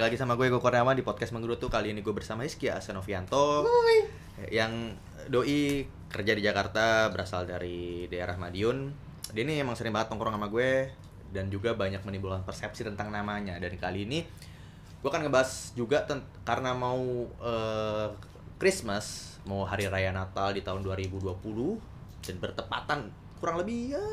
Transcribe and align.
Balik 0.00 0.16
lagi 0.16 0.24
sama 0.24 0.32
gue 0.32 0.48
Gue 0.48 0.64
Kurniawan 0.64 0.96
di 0.96 1.04
podcast 1.04 1.28
Menggerutu 1.36 1.68
Kali 1.68 1.92
ini 1.92 2.00
gue 2.00 2.16
bersama 2.16 2.40
Rizky 2.40 2.72
Asenovianto 2.72 3.68
Yang 4.48 4.96
doi 5.28 5.84
kerja 6.08 6.32
di 6.32 6.40
Jakarta 6.40 7.12
Berasal 7.12 7.44
dari 7.44 8.08
daerah 8.08 8.32
Madiun. 8.40 8.96
Dia 9.36 9.44
ini 9.44 9.60
emang 9.60 9.76
sering 9.76 9.92
banget 9.92 10.08
nongkrong 10.08 10.40
sama 10.40 10.48
gue 10.48 10.88
Dan 11.28 11.52
juga 11.52 11.76
banyak 11.76 12.00
menimbulkan 12.00 12.48
persepsi 12.48 12.80
tentang 12.80 13.12
namanya. 13.12 13.60
Dan 13.60 13.76
kali 13.76 14.08
ini 14.08 14.24
gue 15.04 15.08
akan 15.12 15.28
ngebahas 15.28 15.76
juga 15.76 16.08
Karena 16.48 16.72
mau 16.72 17.28
eh, 17.44 18.08
Christmas 18.56 19.36
Mau 19.44 19.68
Hari 19.68 19.84
Raya 19.92 20.16
Natal 20.16 20.56
di 20.56 20.64
tahun 20.64 20.80
2020 20.80 21.28
Dan 22.24 22.40
bertepatan 22.40 23.12
kurang 23.36 23.60
lebih 23.60 24.00
ya 24.00 24.06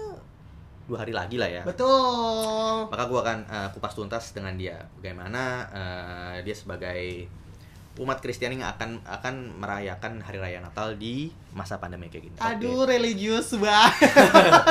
dua 0.87 0.97
hari 0.97 1.11
lagi 1.11 1.35
lah 1.35 1.47
ya 1.47 1.63
Betul. 1.63 2.87
maka 2.87 3.03
gue 3.05 3.19
akan 3.19 3.39
uh, 3.45 3.67
kupas 3.71 3.91
tuntas 3.91 4.31
dengan 4.31 4.55
dia 4.55 4.79
bagaimana 4.95 5.41
uh, 5.67 6.35
dia 6.41 6.55
sebagai 6.55 7.27
umat 7.97 8.21
Kristiani 8.21 8.55
yang 8.55 8.69
akan 8.69 9.01
akan 9.03 9.35
merayakan 9.57 10.21
hari 10.21 10.37
raya 10.37 10.61
Natal 10.61 10.93
di 10.95 11.33
masa 11.49 11.81
pandemi 11.81 12.05
kayak 12.07 12.29
gini. 12.29 12.37
Aduh, 12.37 12.85
religius 12.85 13.57
banget. 13.57 14.13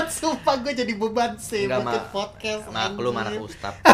Sumpah 0.14 0.62
gue 0.62 0.70
jadi 0.72 0.94
beban 0.94 1.34
sih 1.34 1.66
Enggak, 1.66 1.90
bikin 1.90 2.02
Ma- 2.06 2.10
podcast. 2.14 2.64
maklum 2.70 3.18
anak 3.18 3.42
ustad. 3.42 3.74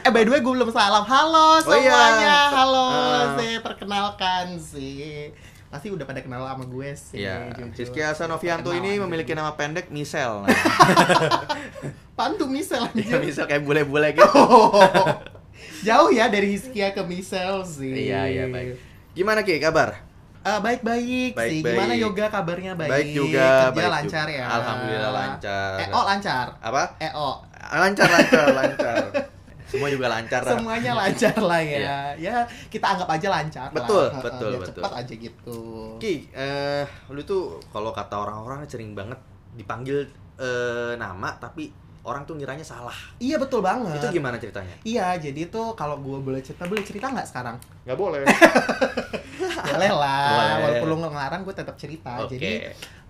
Eh 0.00 0.08
by 0.08 0.22
the 0.22 0.30
way 0.30 0.40
gue 0.40 0.48
belum 0.50 0.72
salam. 0.72 1.04
Halo 1.04 1.60
Oh 1.60 1.76
iya. 1.76 1.92
semuanya. 1.92 2.36
Halo, 2.48 2.84
Ah. 2.88 3.24
sih 3.36 3.60
perkenalkan 3.60 4.46
sih. 4.56 5.28
Pasti 5.70 5.86
udah 5.86 6.02
pada 6.02 6.18
kenal 6.18 6.42
sama 6.42 6.66
gue 6.66 6.90
sih. 6.98 7.22
Iya, 7.22 7.54
jujur. 7.54 7.78
Rizky 7.78 8.02
Asanovianto 8.02 8.74
ini 8.74 8.98
memiliki 8.98 9.38
nama 9.38 9.54
pendek 9.54 9.86
Misel. 9.88 10.42
Nah, 10.42 10.50
Pantu 12.18 12.50
misal 12.50 12.90
dia 12.90 13.06
anjir. 13.06 13.22
Misel 13.22 13.46
kayak 13.46 13.62
bule-bule 13.62 14.10
gitu. 14.18 14.26
Jauh 15.86 16.10
ya 16.10 16.26
dari 16.26 16.58
Hiskia 16.58 16.90
ke 16.90 17.06
Misel 17.06 17.62
sih. 17.62 18.10
Iya, 18.10 18.26
iya, 18.26 18.44
baik. 18.50 18.82
Gimana 19.14 19.46
Ki 19.46 19.62
kabar? 19.62 20.10
Eh, 20.40 20.58
baik-baik 20.58 21.36
Baik, 21.36 21.50
sih. 21.52 21.60
baik. 21.60 21.76
Gimana 21.76 21.92
yoga 21.94 22.26
kabarnya 22.32 22.72
baik? 22.72 22.90
Baik 22.90 23.08
juga, 23.12 23.44
Kerja 23.44 23.76
baik 23.76 23.90
lancar 23.92 24.26
juga. 24.26 24.40
ya. 24.40 24.46
Alhamdulillah 24.48 25.12
lancar. 25.12 25.70
Eh, 25.76 25.88
oh 25.92 26.04
lancar. 26.08 26.46
Apa? 26.64 26.82
Eh, 26.96 27.12
oh. 27.12 27.34
Lancar, 27.70 28.08
lancar, 28.08 28.46
lancar. 28.56 29.02
Semua 29.70 29.88
juga 29.88 30.06
lancar. 30.10 30.42
lah. 30.42 30.52
Semuanya 30.58 30.92
lancar 30.98 31.36
lah 31.38 31.60
ya. 31.62 31.78
Iya. 31.78 31.98
Ya, 32.18 32.36
kita 32.66 32.86
anggap 32.98 33.08
aja 33.08 33.28
lancar 33.30 33.68
Betul, 33.70 34.10
lah. 34.10 34.20
betul, 34.20 34.50
Biar 34.50 34.62
betul. 34.66 34.82
Cepat 34.82 34.92
aja 34.98 35.14
gitu. 35.14 35.58
Ki, 36.02 36.14
eh, 36.34 36.84
lu 37.08 37.22
tuh 37.22 37.62
kalau 37.70 37.94
kata 37.94 38.18
orang-orang 38.18 38.66
sering 38.66 38.92
banget 38.92 39.16
dipanggil 39.54 40.04
eh, 40.36 40.92
nama 40.98 41.30
tapi 41.38 41.70
orang 42.00 42.24
tuh 42.24 42.34
ngiranya 42.36 42.64
salah. 42.64 42.94
Iya 43.20 43.36
betul 43.36 43.60
banget. 43.60 44.00
Itu 44.00 44.08
gimana 44.16 44.40
ceritanya? 44.40 44.72
Iya, 44.82 45.20
jadi 45.20 45.52
tuh 45.52 45.76
kalau 45.76 46.00
gue 46.00 46.16
boleh 46.16 46.40
cerita, 46.40 46.64
boleh 46.64 46.80
cerita 46.80 47.12
nggak 47.12 47.28
sekarang? 47.28 47.56
Nggak 47.84 47.98
boleh. 47.98 48.18
boleh 49.70 49.92
lah, 49.92 50.28
Boleh. 50.32 50.56
walaupun 50.64 50.86
lu 50.88 50.96
ngelarang 51.04 51.42
gue 51.44 51.54
tetap 51.54 51.76
cerita. 51.76 52.24
Oke. 52.24 52.36
Jadi 52.36 52.52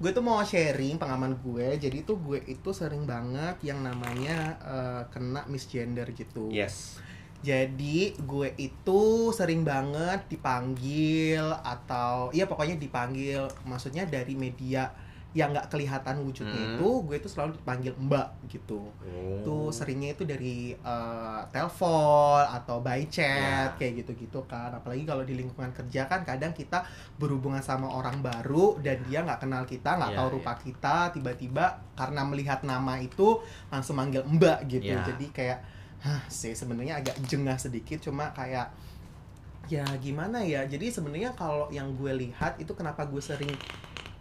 gue 0.00 0.10
tuh 0.10 0.24
mau 0.24 0.42
sharing 0.42 0.98
pengalaman 0.98 1.38
gue. 1.38 1.78
Jadi 1.78 2.02
tuh 2.02 2.18
gue 2.18 2.42
itu 2.50 2.70
sering 2.74 3.06
banget 3.06 3.56
yang 3.62 3.78
namanya 3.82 4.58
eh, 4.62 5.02
kena 5.14 5.46
misgender 5.46 6.10
gitu. 6.10 6.50
Yes. 6.50 6.98
Jadi 7.40 8.12
gue 8.20 8.52
itu 8.60 9.32
sering 9.32 9.64
banget 9.64 10.28
dipanggil 10.28 11.40
atau 11.64 12.28
iya 12.36 12.44
pokoknya 12.44 12.76
dipanggil 12.76 13.48
maksudnya 13.64 14.04
dari 14.04 14.36
media 14.36 14.92
yang 15.30 15.54
nggak 15.54 15.70
kelihatan 15.70 16.20
wujudnya 16.20 16.50
Hmm. 16.50 16.74
itu 16.74 16.88
gue 17.06 17.16
itu 17.16 17.28
selalu 17.28 17.54
dipanggil 17.54 17.94
mbak 17.96 18.50
gitu. 18.50 18.90
Oh. 18.90 19.38
Tuh 19.40 19.70
seringnya 19.70 20.10
itu 20.12 20.26
dari 20.26 20.74
eh, 20.74 21.40
telepon 21.48 22.42
atau 22.42 22.82
by 22.82 23.06
chat 23.06 23.70
Ya. 23.70 23.78
kayak 23.78 24.02
gitu-gitu 24.02 24.42
kan. 24.44 24.70
Apalagi 24.70 25.04
kalau 25.04 25.22
di 25.22 25.38
lingkungan 25.38 25.70
kerja 25.70 26.04
kan 26.04 26.22
kadang 26.22 26.50
kita 26.50 26.82
berhubungan 27.14 27.60
sama 27.60 27.86
orang 27.86 28.18
baru 28.18 28.74
dan 28.78 28.98
dia 29.04 29.22
nggak 29.22 29.38
kenal 29.40 29.62
kita, 29.64 29.94
nggak 29.96 30.12
Ya, 30.12 30.18
tahu 30.18 30.28
ya. 30.28 30.34
rupa 30.34 30.52
kita, 30.56 30.96
tiba-tiba 31.10 31.64
karena 31.94 32.22
melihat 32.22 32.60
nama 32.62 32.98
itu 32.98 33.38
langsung 33.68 33.94
manggil 33.94 34.26
mbak 34.26 34.66
gitu. 34.66 34.90
Ya. 34.90 35.06
Jadi 35.06 35.30
kayak 35.30 35.60
Hah, 36.00 36.24
sih 36.26 36.50
sebenarnya 36.50 36.96
agak 36.96 37.12
jengah 37.22 37.54
sedikit 37.54 38.00
cuma 38.00 38.32
kayak 38.32 38.72
ya 39.68 39.84
gimana 39.98 40.40
ya. 40.40 40.64
Jadi 40.64 40.88
sebenarnya 40.88 41.30
kalau 41.34 41.70
yang 41.70 41.92
gue 41.94 42.10
lihat 42.18 42.56
itu 42.56 42.72
kenapa 42.72 43.04
gue 43.04 43.20
sering 43.20 43.52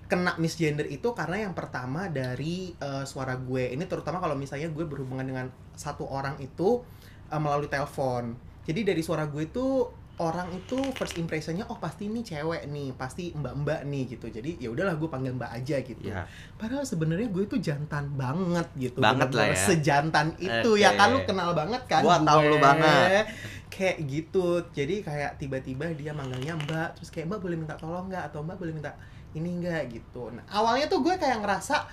kena 0.10 0.34
misgender 0.42 0.90
itu 0.90 1.14
karena 1.14 1.46
yang 1.46 1.54
pertama 1.54 2.10
dari 2.10 2.74
eh, 2.74 3.06
suara 3.06 3.38
gue. 3.38 3.78
Ini 3.78 3.86
terutama 3.86 4.18
kalau 4.18 4.34
misalnya 4.34 4.74
gue 4.74 4.84
berhubungan 4.84 5.24
dengan 5.24 5.48
satu 5.78 6.10
orang 6.10 6.42
itu 6.42 6.82
eh, 7.30 7.40
melalui 7.40 7.70
telepon. 7.70 8.34
Jadi 8.66 8.82
dari 8.82 9.02
suara 9.06 9.30
gue 9.30 9.46
itu 9.46 9.86
orang 10.20 10.52
itu 10.52 10.76
first 11.00 11.16
impressionnya 11.16 11.64
oh 11.72 11.80
pasti 11.80 12.12
ini 12.12 12.26
cewek 12.26 12.68
nih, 12.68 12.92
pasti 12.98 13.32
mbak-mbak 13.38 13.88
nih 13.88 14.18
gitu. 14.18 14.28
Jadi 14.28 14.60
ya 14.60 14.74
udahlah 14.74 15.00
gue 15.00 15.08
panggil 15.08 15.32
mbak 15.38 15.52
aja 15.54 15.78
gitu. 15.80 16.10
Ya. 16.10 16.28
Padahal 16.60 16.84
sebenarnya 16.84 17.32
gue 17.32 17.46
itu 17.46 17.62
jantan 17.62 18.12
banget 18.18 18.68
gitu. 18.76 19.00
Banget 19.00 19.32
lah 19.32 19.54
ya. 19.54 19.56
Sejantan 19.56 20.36
itu 20.42 20.76
Oke. 20.76 20.84
ya 20.84 20.98
kan 21.00 21.16
lu 21.16 21.24
kenal 21.24 21.56
banget 21.56 21.86
kan. 21.88 22.04
Gua 22.04 22.20
tahu 22.20 22.40
gue. 22.44 22.50
lu 22.52 22.58
banget. 22.60 23.26
Kayak 23.72 23.98
gitu. 24.10 24.48
Jadi 24.76 24.96
kayak 25.06 25.40
tiba-tiba 25.40 25.86
dia 25.96 26.12
manggilnya 26.12 26.58
Mbak, 26.68 27.00
terus 27.00 27.10
kayak 27.14 27.30
Mbak 27.32 27.40
boleh 27.40 27.58
minta 27.62 27.76
tolong 27.80 28.12
nggak 28.12 28.34
atau 28.34 28.44
Mbak 28.44 28.58
boleh 28.60 28.74
minta 28.76 28.92
ini 29.38 29.50
enggak 29.62 29.94
gitu. 29.94 30.34
Nah, 30.34 30.46
awalnya 30.50 30.90
tuh 30.90 31.06
gue 31.06 31.16
kayak 31.18 31.42
ngerasa 31.46 31.86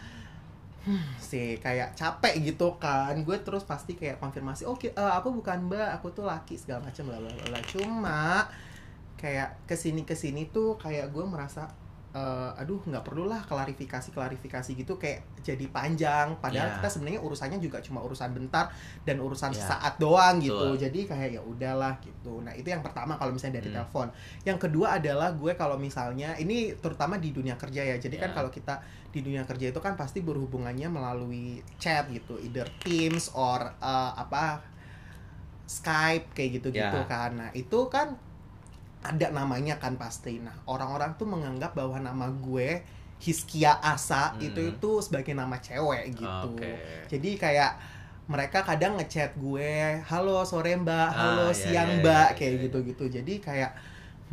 hmm, 0.88 1.20
sih 1.20 1.60
kayak 1.60 1.92
capek 1.98 2.40
gitu 2.40 2.80
kan. 2.80 3.12
Gue 3.26 3.40
terus 3.44 3.66
pasti 3.66 3.98
kayak 3.98 4.22
konfirmasi, 4.22 4.64
"Oke, 4.64 4.92
eh, 4.92 5.12
aku 5.18 5.34
bukan 5.36 5.68
Mbak, 5.68 6.00
aku 6.00 6.06
tuh 6.16 6.24
laki 6.24 6.56
segala 6.56 6.88
macam 6.88 7.08
bla 7.08 7.18
bla 7.20 7.32
bla." 7.32 7.60
Cuma 7.68 8.48
kayak 9.16 9.64
ke 9.64 9.74
sini 9.76 10.04
ke 10.04 10.12
sini 10.12 10.48
tuh 10.52 10.76
kayak 10.76 11.12
gue 11.12 11.24
merasa 11.24 11.72
eh, 12.16 12.50
aduh 12.56 12.80
nggak 12.80 13.04
perlulah 13.04 13.44
klarifikasi 13.44 14.08
klarifikasi 14.08 14.72
gitu 14.72 14.96
kayak 14.96 15.20
jadi 15.44 15.68
panjang 15.68 16.32
padahal 16.40 16.72
Iya. 16.72 16.76
kita 16.80 16.88
sebenarnya 16.88 17.20
urusannya 17.20 17.58
juga 17.58 17.76
cuma 17.78 18.00
urusan 18.00 18.32
bentar 18.32 18.72
dan 19.04 19.20
urusan 19.20 19.52
Iya. 19.52 19.60
sesaat 19.60 20.00
doang 20.00 20.40
gitu 20.40 20.56
Betul. 20.72 20.80
jadi 20.80 21.00
kayak 21.06 21.30
ya 21.34 21.42
udahlah 21.42 21.92
gitu 22.00 22.40
nah 22.40 22.50
itu 22.50 22.64
yang 22.66 22.80
pertama 22.80 23.14
kalau 23.14 23.30
misalnya 23.30 23.60
dari 23.60 23.68
Hmm. 23.68 23.84
telepon 23.84 24.08
yang 24.42 24.56
kedua 24.56 24.96
adalah 24.96 25.28
gue 25.30 25.52
kalau 25.54 25.76
misalnya 25.76 26.32
ini 26.36 26.72
terutama 26.74 27.20
di 27.20 27.30
dunia 27.30 27.54
kerja 27.54 27.84
ya 27.84 27.96
jadi 27.98 28.16
kan 28.16 28.30
Iya. 28.32 28.36
kalau 28.38 28.48
kita 28.48 28.74
di 29.12 29.20
dunia 29.20 29.44
kerja 29.44 29.68
itu 29.68 29.80
kan 29.80 29.92
pasti 29.92 30.20
berhubungannya 30.20 30.88
melalui 30.88 31.60
chat 31.76 32.08
gitu 32.08 32.40
either 32.40 32.64
Teams 32.80 33.28
or 33.32 33.60
eh, 33.60 34.12
apa 34.14 34.64
Skype 35.66 36.30
kayak 36.30 36.62
gitu-gitu 36.62 36.98
Ya. 36.98 37.04
kan 37.04 37.34
nah 37.34 37.50
itu 37.50 37.90
kan 37.90 38.14
ada 39.12 39.26
namanya 39.30 39.74
kan 39.82 39.94
pasti. 40.00 40.38
Nah, 40.42 40.54
orang-orang 40.66 41.14
tuh 41.20 41.26
menganggap 41.28 41.72
bahwa 41.78 41.96
nama 42.00 42.26
gue 42.30 42.82
Hiskia 43.16 43.72
Asa 43.80 44.36
Hmm. 44.36 44.44
itu 44.44 44.60
itu 44.76 44.90
sebagai 45.00 45.32
nama 45.32 45.56
cewek 45.56 46.04
gitu. 46.20 46.52
Oke. 46.58 46.72
Jadi 47.08 47.30
kayak 47.40 47.72
mereka 48.26 48.60
kadang 48.66 48.98
ngechat 48.98 49.38
gue, 49.38 50.02
"Halo 50.10 50.42
sore 50.44 50.74
Mbak, 50.76 51.08
halo 51.16 51.48
Ah, 51.48 51.54
iya, 51.54 51.62
siang 51.62 51.88
iya, 51.88 51.96
Mbak," 52.02 52.28
iya, 52.28 52.36
kayak 52.36 52.52
iya. 52.52 52.62
gitu-gitu. 52.68 53.04
Jadi 53.08 53.34
kayak 53.40 53.72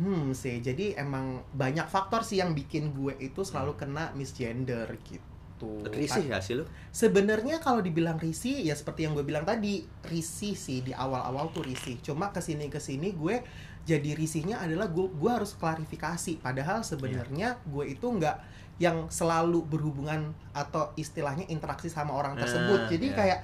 hmm 0.02 0.34
sih. 0.34 0.58
Jadi 0.60 0.98
emang 0.98 1.26
banyak 1.54 1.86
faktor 1.86 2.20
sih 2.26 2.42
yang 2.42 2.52
bikin 2.58 2.90
gue 2.98 3.14
itu 3.22 3.40
selalu 3.46 3.72
kena 3.80 4.10
misgender 4.18 4.88
gitu. 5.06 5.86
Risih 5.94 6.24
gak 6.28 6.42
sih 6.42 6.54
lu? 6.58 6.64
Sebenarnya 6.94 7.58
kalau 7.58 7.82
dibilang 7.82 8.18
risih 8.22 8.62
ya 8.62 8.74
seperti 8.78 9.06
yang 9.06 9.14
gue 9.18 9.26
bilang 9.26 9.42
tadi 9.46 9.82
risih 10.06 10.54
sih 10.54 10.82
di 10.86 10.92
awal-awal 10.94 11.50
tuh 11.54 11.66
risih. 11.66 11.98
Cuma 12.02 12.30
ke 12.34 12.38
sini 12.42 12.66
ke 12.70 12.78
sini 12.78 13.10
gue 13.14 13.42
jadi 13.84 14.16
risihnya 14.16 14.64
adalah 14.64 14.88
gue 14.88 15.12
gue 15.12 15.30
harus 15.30 15.52
klarifikasi. 15.56 16.40
Padahal 16.40 16.80
sebenarnya 16.80 17.60
gue 17.68 17.84
itu 17.92 18.06
nggak 18.08 18.36
yang 18.80 19.06
selalu 19.06 19.62
berhubungan 19.70 20.34
atau 20.50 20.90
istilahnya 20.98 21.46
interaksi 21.46 21.86
sama 21.86 22.10
orang 22.16 22.34
tersebut. 22.34 22.90
jadi 22.90 23.06
iya. 23.06 23.14
kayak 23.14 23.40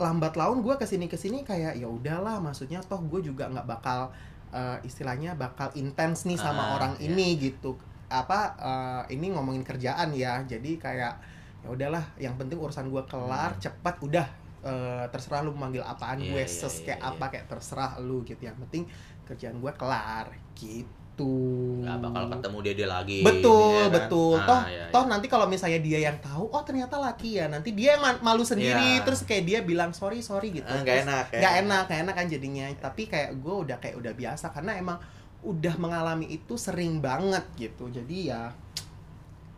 lambat 0.00 0.38
laun 0.38 0.62
gue 0.64 0.74
ke 0.78 0.86
sini 0.86 1.10
ke 1.10 1.16
sini 1.16 1.42
kayak 1.42 1.80
ya 1.80 1.88
udahlah. 1.88 2.38
Maksudnya 2.38 2.84
toh 2.84 3.00
gue 3.00 3.24
juga 3.24 3.48
nggak 3.48 3.66
bakal 3.66 4.12
eh, 4.52 4.78
istilahnya 4.84 5.34
bakal 5.34 5.72
intens 5.74 6.28
nih 6.28 6.36
sama 6.36 6.76
orang 6.76 7.00
iya. 7.00 7.08
ini 7.10 7.40
gitu. 7.40 7.80
Apa 8.12 8.38
eh, 8.60 9.16
ini 9.16 9.32
ngomongin 9.32 9.64
kerjaan 9.64 10.12
ya. 10.12 10.44
Jadi 10.44 10.76
kayak 10.76 11.14
ya 11.60 11.68
udahlah 11.68 12.04
yang 12.16 12.36
penting 12.40 12.56
urusan 12.56 12.88
gue 12.88 13.04
kelar 13.08 13.56
Hmm. 13.56 13.60
cepat 13.60 13.94
udah 14.00 14.26
eh, 14.64 15.04
terserah 15.12 15.40
lu 15.44 15.52
manggil 15.56 15.84
apaan 15.84 16.20
Iya, 16.20 16.32
gue 16.32 16.42
iya, 16.44 16.48
ses 16.48 16.80
iya, 16.80 16.92
kayak 16.92 17.00
iya. 17.00 17.10
apa 17.12 17.24
kayak 17.32 17.46
terserah 17.48 17.92
lu 18.00 18.20
gitu 18.24 18.44
yang 18.44 18.56
penting 18.68 18.84
kerjaan 19.30 19.56
gue 19.56 19.72
kelar 19.72 20.26
gitu 20.54 21.32
Gak 21.80 22.00
bakal 22.00 22.24
ketemu 22.30 22.58
dia 22.60 22.74
dia 22.74 22.88
lagi. 22.88 23.20
betul 23.20 23.76
ya 23.76 23.84
kan? 23.84 23.92
betul 23.92 24.34
Ah, 24.34 24.46
toh 24.46 24.60
iya, 24.64 24.72
iya. 24.72 24.84
toh 24.88 25.04
nanti 25.06 25.26
kalau 25.26 25.46
misalnya 25.46 25.78
dia 25.78 25.98
yang 26.02 26.16
tahu 26.18 26.48
oh 26.48 26.62
ternyata 26.62 26.96
laki 26.96 27.36
ya 27.36 27.46
nanti 27.46 27.70
dia 27.70 27.94
yang 27.94 28.02
ma- 28.02 28.22
malu 28.24 28.40
sendiri 28.42 28.72
Iya. 28.96 29.04
terus 29.04 29.20
kayak 29.22 29.44
dia 29.44 29.58
bilang 29.60 29.92
sorry 29.92 30.18
sorry 30.20 30.50
gitu 30.50 30.64
Ah, 30.66 30.80
nggak 30.80 30.96
enak, 31.04 31.26
ya. 31.28 31.38
nggak 31.38 31.54
enak 31.60 31.82
nggak 31.86 32.00
enak 32.02 32.14
kan 32.14 32.26
jadinya 32.26 32.64
tapi 32.78 33.02
kayak 33.04 33.36
gue 33.36 33.54
udah 33.54 33.76
kayak 33.76 33.96
udah 33.96 34.12
biasa 34.12 34.48
karena 34.48 34.72
emang 34.74 34.96
udah 35.42 35.74
mengalami 35.76 36.26
itu 36.30 36.54
sering 36.54 36.98
banget 36.98 37.44
gitu 37.54 37.88
jadi 37.88 38.16
ya 38.26 38.42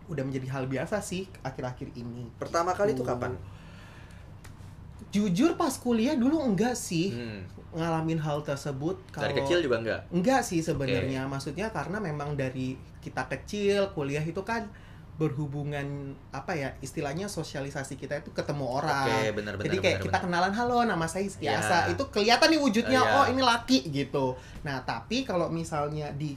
udah 0.04 0.22
menjadi 0.22 0.46
hal 0.50 0.66
biasa 0.66 0.98
sih 0.98 1.24
akhir-akhir 1.40 1.94
ini 1.94 2.26
Pertama 2.36 2.70
kali 2.72 2.92
itu 2.92 3.00
Gitu. 3.00 3.08
kapan? 3.08 3.38
Jujur 5.12 5.54
pas 5.54 5.70
kuliah 5.70 6.16
dulu 6.16 6.40
enggak 6.40 6.72
sih 6.72 7.12
Hmm. 7.12 7.44
ngalamin 7.72 8.16
hal 8.16 8.40
tersebut 8.40 8.96
Dari 9.10 9.30
kalau- 9.30 9.36
kecil 9.38 9.58
juga 9.60 9.76
enggak? 9.78 10.00
Enggak 10.10 10.40
sih 10.42 10.60
sebenarnya, 10.60 11.24
maksudnya 11.24 11.68
karena 11.68 11.96
memang 11.98 12.32
dari 12.34 12.74
kita 12.98 13.28
kecil 13.28 13.92
kuliah 13.92 14.20
itu 14.20 14.40
kan 14.42 14.68
berhubungan 15.14 15.86
apa 16.30 16.52
ya 16.52 16.68
istilahnya 16.78 17.28
sosialisasi 17.28 17.94
kita 17.94 18.18
itu 18.18 18.32
ketemu 18.32 18.64
orang. 18.64 19.06
Oke, 19.06 19.30
benar 19.32 19.54
benar 19.54 19.66
Jadi 19.68 19.76
kayak 19.78 19.92
benar, 19.94 20.04
kita 20.04 20.18
benar. 20.18 20.24
kenalan 20.26 20.52
halo 20.52 20.78
nama 20.82 21.06
saya 21.06 21.24
Rizky 21.24 21.46
Ya. 21.46 21.56
Asa. 21.58 21.78
Itu 21.86 22.08
kelihatan 22.08 22.48
nih 22.48 22.58
wujudnya 22.58 22.96
Eh, 22.98 23.06
ya. 23.06 23.14
oh 23.14 23.24
ini 23.28 23.40
laki 23.40 23.78
gitu. 23.86 24.34
Nah, 24.62 24.80
tapi 24.82 25.22
kalau 25.22 25.46
misalnya 25.48 26.08
di 26.10 26.32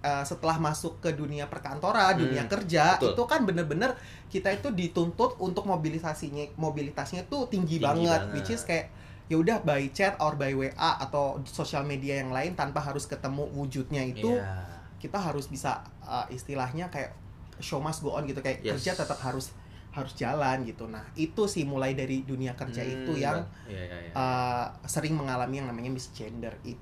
uh, 0.00 0.22
setelah 0.22 0.56
masuk 0.56 0.98
ke 0.98 1.12
dunia 1.12 1.46
perkantoran, 1.46 2.14
Hmm, 2.14 2.22
dunia 2.24 2.44
kerja, 2.46 2.96
betul. 2.96 3.12
itu 3.12 3.22
kan 3.24 3.40
bener-bener 3.44 3.92
kita 4.26 4.50
itu 4.50 4.68
dituntut 4.70 5.36
untuk 5.38 5.64
mobilisasinya 5.64 6.54
mobilitasnya 6.54 7.24
tuh 7.26 7.46
tinggi, 7.46 7.76
Tinggi 7.76 7.84
banget, 7.84 8.20
banget. 8.26 8.34
which 8.34 8.50
is 8.50 8.62
kayak 8.62 8.88
ya 9.26 9.36
udah 9.36 9.62
by 9.62 9.86
chat 9.90 10.18
or 10.18 10.34
by 10.34 10.50
WA 10.50 10.72
atau 10.98 11.38
sosial 11.44 11.82
media 11.82 12.18
yang 12.18 12.30
lain 12.30 12.52
tanpa 12.52 12.80
harus 12.80 13.06
ketemu 13.06 13.46
wujudnya 13.48 14.02
itu 14.02 14.26
Iya. 14.26 14.66
kita 14.98 15.16
harus 15.16 15.46
bisa 15.46 15.80
uh, 16.02 16.26
istilahnya 16.28 16.88
kayak 16.88 17.14
show 17.58 17.78
must 17.78 18.00
go 18.00 18.12
on 18.12 18.24
gitu 18.24 18.40
kayak 18.40 18.58
Yes. 18.60 18.82
kerja 18.82 18.98
tetap 18.98 19.22
harus 19.22 19.54
harus 19.90 20.14
jalan 20.14 20.62
gitu. 20.62 20.86
Nah, 20.86 21.02
itu 21.14 21.46
sih 21.46 21.62
mulai 21.62 21.94
dari 21.94 22.22
dunia 22.22 22.54
kerja 22.54 22.78
Hmm, 22.80 22.94
itu 22.96 23.12
yang 23.16 23.42
Iya, 23.66 23.80
iya, 23.80 23.98
iya. 24.06 24.12
uh, 24.14 24.66
sering 24.84 25.14
mengalami 25.14 25.58
yang 25.58 25.66
namanya 25.66 25.90
misgender 25.90 26.54
itu. 26.62 26.78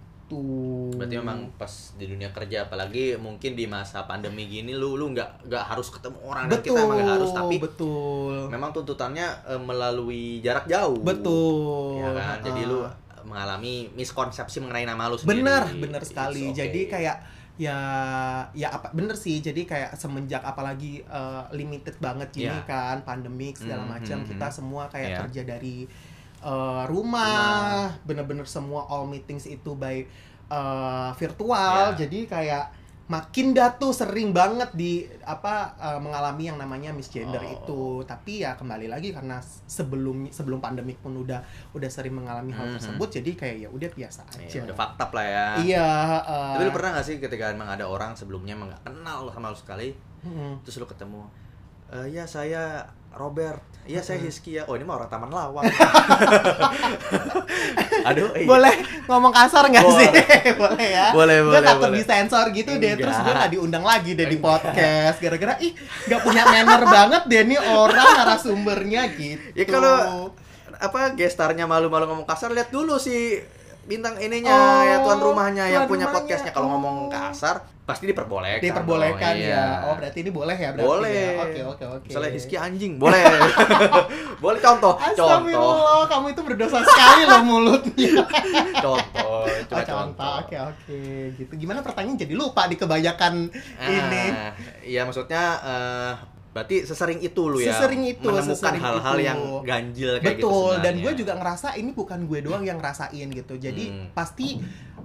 Berarti 0.92 1.14
memang 1.16 1.48
pas 1.56 1.72
di 1.96 2.04
dunia 2.04 2.28
kerja 2.28 2.64
apalagi 2.64 3.16
mungkin 3.16 3.56
di 3.56 3.64
masa 3.64 4.04
pandemi 4.04 4.44
gini 4.44 4.72
lu 4.72 4.94
lu 4.94 5.10
nggak 5.10 5.48
nggak 5.48 5.64
harus 5.64 5.88
ketemu 5.88 6.18
orang 6.22 6.44
dan 6.46 6.52
betul, 6.54 6.74
kita 6.74 6.80
emang 6.84 6.96
nggak 6.98 7.16
harus 7.16 7.30
tapi 7.32 7.56
betul. 7.56 8.36
memang 8.48 8.70
tuntutannya 8.70 9.26
eh, 9.46 9.60
melalui 9.60 10.40
jarak 10.40 10.66
jauh. 10.66 11.00
Betul. 11.00 12.00
Ya 12.00 12.10
kan? 12.12 12.36
Jadi 12.42 12.62
lu 12.64 12.84
mengalami 13.24 13.92
miskonsepsi 13.92 14.58
mengenai 14.58 14.84
nama 14.84 15.08
lu 15.08 15.16
sendiri. 15.16 15.44
bener 15.44 15.62
bener 15.76 16.00
sekali 16.00 16.48
okay. 16.48 16.56
jadi 16.56 16.80
kayak 16.88 17.16
ya 17.58 17.76
ya 18.54 18.70
apa 18.70 18.94
bener 18.94 19.18
sih 19.18 19.42
jadi 19.42 19.66
kayak 19.66 19.90
semenjak 19.98 20.40
apalagi 20.40 21.02
uh, 21.10 21.42
limited 21.50 21.98
banget 21.98 22.30
gini 22.30 22.54
Ya. 22.54 22.62
kan 22.64 23.02
pandemik 23.02 23.58
segala 23.58 23.82
Mhm, 23.82 23.90
macam 23.90 24.18
mhm. 24.22 24.26
kita 24.30 24.48
semua 24.48 24.86
kayak 24.86 25.10
Ya. 25.10 25.18
kerja 25.26 25.42
dari 25.44 25.84
uh, 26.40 26.84
rumah 26.86 27.90
bener-bener 28.02 28.44
semua 28.44 28.86
all 28.86 29.04
meetings 29.04 29.44
itu 29.44 29.74
by 29.74 30.04
uh, 30.48 31.10
virtual 31.14 31.94
Ya. 31.94 32.06
jadi 32.06 32.20
kayak 32.26 32.66
makin 33.08 33.56
dah 33.56 33.72
tuh 33.72 33.88
sering 33.88 34.36
banget 34.36 34.68
di 34.74 35.00
apa 35.24 35.72
uh, 35.80 35.96
mengalami 35.96 36.44
yang 36.44 36.60
namanya 36.60 36.92
misgender 36.92 37.40
Oh. 37.40 37.48
itu 37.48 37.80
tapi 38.04 38.44
ya 38.44 38.52
kembali 38.52 38.84
lagi 38.84 39.16
karena 39.16 39.40
sebelum 39.64 40.28
sebelum 40.28 40.60
pandemik 40.60 41.00
pun 41.00 41.16
udah 41.16 41.40
udah 41.72 41.88
sering 41.88 42.12
mengalami 42.12 42.52
hal 42.52 42.68
Mhm. 42.68 42.74
tersebut 42.76 43.08
jadi 43.08 43.30
kayak 43.34 43.56
ya 43.64 43.68
udah 43.70 43.88
biasa 43.88 44.28
Ya, 44.36 44.44
aja 44.44 44.58
udah 44.60 44.76
fakta 44.76 45.04
lah 45.08 45.24
ya. 45.24 45.46
Iya. 45.56 45.88
uh, 46.20 46.52
Tapi 46.52 46.62
lu 46.64 46.72
pernah 46.74 46.90
gak 46.94 47.06
sih 47.06 47.16
ketika 47.16 47.48
emang 47.48 47.68
ada 47.70 47.88
orang 47.88 48.12
sebelumnya 48.12 48.52
emang 48.52 48.68
gak 48.68 48.84
kenal 48.84 49.24
sama 49.32 49.48
lu 49.48 49.56
sekali, 49.56 49.96
Mm. 50.20 50.60
terus 50.60 50.76
lu 50.76 50.84
ketemu, 50.84 51.24
"Eh, 51.88 52.12
ya 52.12 52.28
saya 52.28 52.84
Robert, 53.08 53.64
iya 53.88 53.98
saya 53.98 54.20
Hizky 54.20 54.54
ya. 54.54 54.62
Oh 54.68 54.76
ini 54.76 54.84
mah 54.84 54.96
orang 54.96 55.08
Taman 55.08 55.28
Lawang. 55.28 55.64
Aduh, 58.08 58.28
iya. 58.36 58.46
Boleh 58.46 58.74
ngomong 59.04 59.32
kasar 59.32 59.64
nggak 59.66 59.84
sih? 59.88 60.08
boleh 60.62 60.86
ya. 60.86 61.06
Boleh, 61.10 61.36
Gue 61.40 61.50
boleh, 61.50 61.64
takut 61.64 61.88
boleh. 61.88 61.98
disensor 61.98 62.46
gitu 62.52 62.70
deh. 62.76 62.92
Terus 62.94 63.16
gue 63.16 63.24
Enggak. 63.24 63.36
nggak 63.40 63.50
diundang 63.52 63.84
lagi 63.84 64.10
deh 64.12 64.24
di 64.24 64.36
Enggak. 64.36 64.60
podcast. 64.60 65.16
Gara-gara 65.18 65.54
ih 65.58 65.72
nggak 66.06 66.20
punya 66.20 66.42
manner 66.44 66.82
banget 66.84 67.22
deh 67.26 67.42
nih 67.48 67.60
orang 67.64 68.08
narasumbernya 68.14 69.02
gitu. 69.16 69.44
Ya 69.56 69.64
kalau 69.64 69.96
apa 70.78 71.10
gestarnya 71.18 71.66
malu-malu 71.66 72.06
ngomong 72.06 72.28
kasar 72.28 72.54
lihat 72.54 72.70
dulu 72.70 73.02
si 73.02 73.42
bintang 73.84 74.16
ininya 74.16 74.50
Oh, 74.50 74.82
ya 74.82 74.96
tuan 75.00 75.18
rumahnya 75.18 75.64
yang 75.64 75.82
tuan 75.82 75.90
punya 75.90 76.06
rumahnya. 76.06 76.16
podcastnya 76.16 76.52
kalau 76.52 76.68
ngomong 76.70 76.96
Oh. 77.00 77.10
kasar 77.10 77.56
pasti 77.82 78.04
diperbolehkan 78.04 78.60
diperbolehkan 78.60 79.32
ya. 79.32 79.48
iya. 79.48 79.64
Oh 79.82 79.94
berarti 79.94 80.20
ini 80.20 80.28
boleh 80.28 80.52
ya 80.52 80.70
berarti 80.70 80.84
boleh 80.86 81.08
ya. 81.08 81.40
Oke 81.40 81.60
oke 81.66 81.84
oke. 81.88 82.06
misalnya 82.06 82.30
Hizky 82.30 82.56
anjing 82.56 82.92
boleh 82.96 83.16
boleh 84.44 84.58
contoh 84.58 84.92
contoh 84.92 86.04
kamu 86.04 86.26
itu 86.28 86.42
berdosa 86.42 86.78
sekali 86.82 87.22
loh 87.24 87.42
mulutnya. 87.42 88.12
contoh 88.84 89.24
Oh, 89.24 89.48
coba 89.64 89.80
contoh. 89.80 89.88
contoh 89.88 90.32
Oke 90.42 90.56
oke 90.58 91.00
gitu. 91.34 91.52
Gimana 91.54 91.80
pertanyaan 91.80 92.16
jadi 92.18 92.34
lupa 92.34 92.64
di 92.64 92.74
kebanyakan 92.74 93.48
ini. 93.82 94.24
Ah, 94.30 94.52
Iya 94.80 95.04
maksudnya 95.04 95.42
eh, 95.58 96.12
berarti 96.58 96.76
sesering 96.82 97.22
itu 97.22 97.42
lu 97.46 97.62
ya 97.62 97.70
Sesering 97.70 98.02
itu, 98.02 98.26
menemukan 98.26 98.74
hal-hal 98.74 99.16
yang 99.16 99.38
ganjil 99.62 100.18
kayak 100.18 100.42
gitu 100.42 100.50
Betul, 100.50 100.74
dan 100.82 100.94
gue 100.98 101.12
juga 101.14 101.32
ngerasa 101.38 101.68
ini 101.78 101.90
bukan 101.94 102.26
gue 102.26 102.38
doang 102.42 102.66
yang 102.66 102.82
ngerasain 102.82 103.28
gitu. 103.30 103.54
Jadi 103.54 103.84
Hmm. 103.88 104.10
pasti 104.10 104.58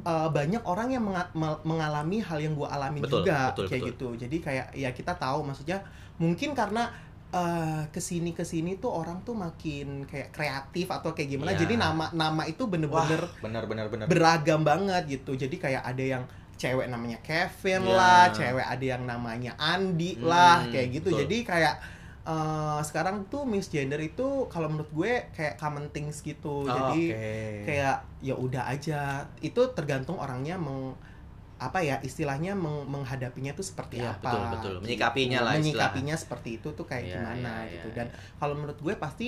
uh, 0.04 0.28
banyak 0.28 0.66
orang 0.66 0.90
yang 0.90 1.04
menga- 1.06 1.32
me- 1.32 1.62
mengalami 1.64 2.18
hal 2.20 2.42
yang 2.42 2.58
gue 2.58 2.66
alami 2.66 3.00
Betul, 3.00 3.22
juga 3.22 3.54
betul, 3.54 3.66
kayak 3.70 3.82
betul. 3.86 3.92
gitu. 3.94 4.08
Jadi 4.26 4.38
kayak 4.42 4.68
ya 4.74 4.90
kita 4.90 5.14
tahu 5.14 5.46
maksudnya 5.46 5.86
mungkin 6.18 6.52
karena 6.52 6.90
uh, 7.32 7.86
ke 7.90 8.02
sini 8.02 8.34
ke 8.34 8.44
sini 8.44 8.78
tuh 8.78 8.94
orang 8.94 9.22
tuh 9.22 9.34
makin 9.34 10.06
kayak 10.06 10.30
kreatif 10.30 10.90
atau 10.90 11.14
kayak 11.14 11.30
gimana. 11.32 11.54
Iya. 11.54 11.66
Jadi 11.66 11.74
nama 11.78 12.06
nama 12.12 12.44
itu 12.46 12.66
bener-bener 12.66 13.30
benar 13.42 13.64
beragam 14.10 14.62
banget 14.62 15.04
gitu. 15.08 15.38
Jadi 15.38 15.56
kayak 15.58 15.84
ada 15.84 16.04
yang 16.04 16.24
cewek 16.64 16.88
namanya 16.88 17.20
Kevin 17.20 17.84
Iya. 17.84 17.92
lah, 17.94 18.24
cewek 18.32 18.64
ada 18.64 18.86
yang 18.88 19.04
namanya 19.04 19.52
Andi 19.56 20.16
Hmm, 20.16 20.26
lah, 20.26 20.64
kayak 20.66 20.88
gitu. 20.94 21.12
betul. 21.12 21.20
Jadi 21.22 21.38
kayak 21.44 21.76
eh, 22.24 22.80
sekarang 22.82 23.28
tuh 23.28 23.44
misgender 23.44 24.00
itu 24.00 24.48
kalau 24.48 24.72
menurut 24.72 24.88
gue 24.90 25.28
kayak 25.30 25.60
common 25.60 25.92
things 25.92 26.24
gitu. 26.24 26.64
Oh, 26.64 26.72
Jadi 26.72 27.12
oke. 27.12 27.28
kayak 27.68 27.98
ya 28.20 28.36
udah 28.38 28.64
aja. 28.66 29.02
Itu 29.40 29.76
tergantung 29.76 30.16
orangnya 30.16 30.56
meng 30.56 30.96
apa 31.60 31.80
ya 31.80 32.00
istilahnya 32.00 32.56
meng- 32.56 32.88
menghadapinya 32.90 33.52
tuh 33.52 33.64
seperti 33.64 34.00
Iya, 34.00 34.16
apa 34.16 34.24
betul, 34.26 34.44
betul. 34.50 34.72
gitu. 34.74 34.84
Menyikapinya 34.84 35.40
lah 35.40 35.52
istilah. 35.52 35.60
menyikapinya 35.60 36.16
seperti 36.16 36.50
itu 36.58 36.68
tuh 36.72 36.84
kayak 36.84 37.04
Iya, 37.04 37.14
gimana 37.14 37.52
iya, 37.62 37.72
gitu 37.74 37.88
iya, 37.88 37.96
dan 37.96 38.08
iya. 38.08 38.20
kalau 38.36 38.54
menurut 38.56 38.80
gue 38.80 38.94
pasti 38.96 39.28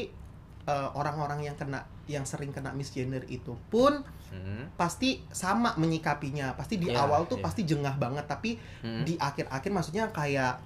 eh, 0.65 0.89
orang-orang 0.91 1.43
yang 1.43 1.55
kena 1.55 1.79
yang 2.07 2.23
sering 2.23 2.49
kena 2.49 2.71
misgender 2.71 3.23
itu 3.29 3.53
pun 3.69 4.01
Hmm, 4.35 4.67
pasti 4.75 5.23
sama 5.31 5.71
menyikapinya 5.79 6.51
pasti 6.59 6.75
di 6.75 6.91
Iya, 6.91 7.07
awal 7.07 7.23
tuh 7.31 7.39
iya. 7.39 7.45
pasti 7.47 7.61
jengah 7.63 7.95
banget 7.95 8.27
tapi 8.27 8.59
hmm. 8.83 9.07
di 9.07 9.15
akhir-akhir 9.15 9.71
maksudnya 9.71 10.11
kayak 10.11 10.59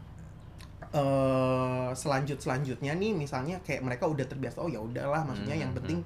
eh 0.89 1.89
selanjut 1.93 2.41
selanjutnya 2.41 2.97
nih 2.97 3.13
misalnya 3.13 3.61
kayak 3.61 3.85
mereka 3.85 4.09
udah 4.09 4.25
terbiasa 4.25 4.65
oh 4.65 4.69
ya 4.73 4.81
udahlah 4.81 5.21
maksudnya 5.21 5.53
Hmm, 5.53 5.63
yang 5.69 5.71
hmm, 5.71 5.79
penting 5.85 5.99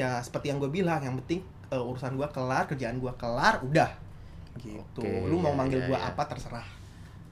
ya 0.00 0.24
seperti 0.24 0.48
yang 0.48 0.58
gue 0.64 0.72
bilang 0.72 1.04
yang 1.04 1.12
penting 1.20 1.44
eh, 1.68 1.76
urusan 1.76 2.16
gue 2.16 2.28
kelar 2.32 2.64
kerjaan 2.64 2.96
gue 2.96 3.12
kelar 3.20 3.60
udah 3.60 3.90
gitu 4.64 5.04
Oke, 5.04 5.28
lu 5.28 5.36
mau 5.36 5.52
iya, 5.52 5.58
manggil 5.60 5.80
iya, 5.84 5.88
gue 5.92 5.98
iya. 5.98 6.08
apa 6.08 6.22
terserah 6.24 6.79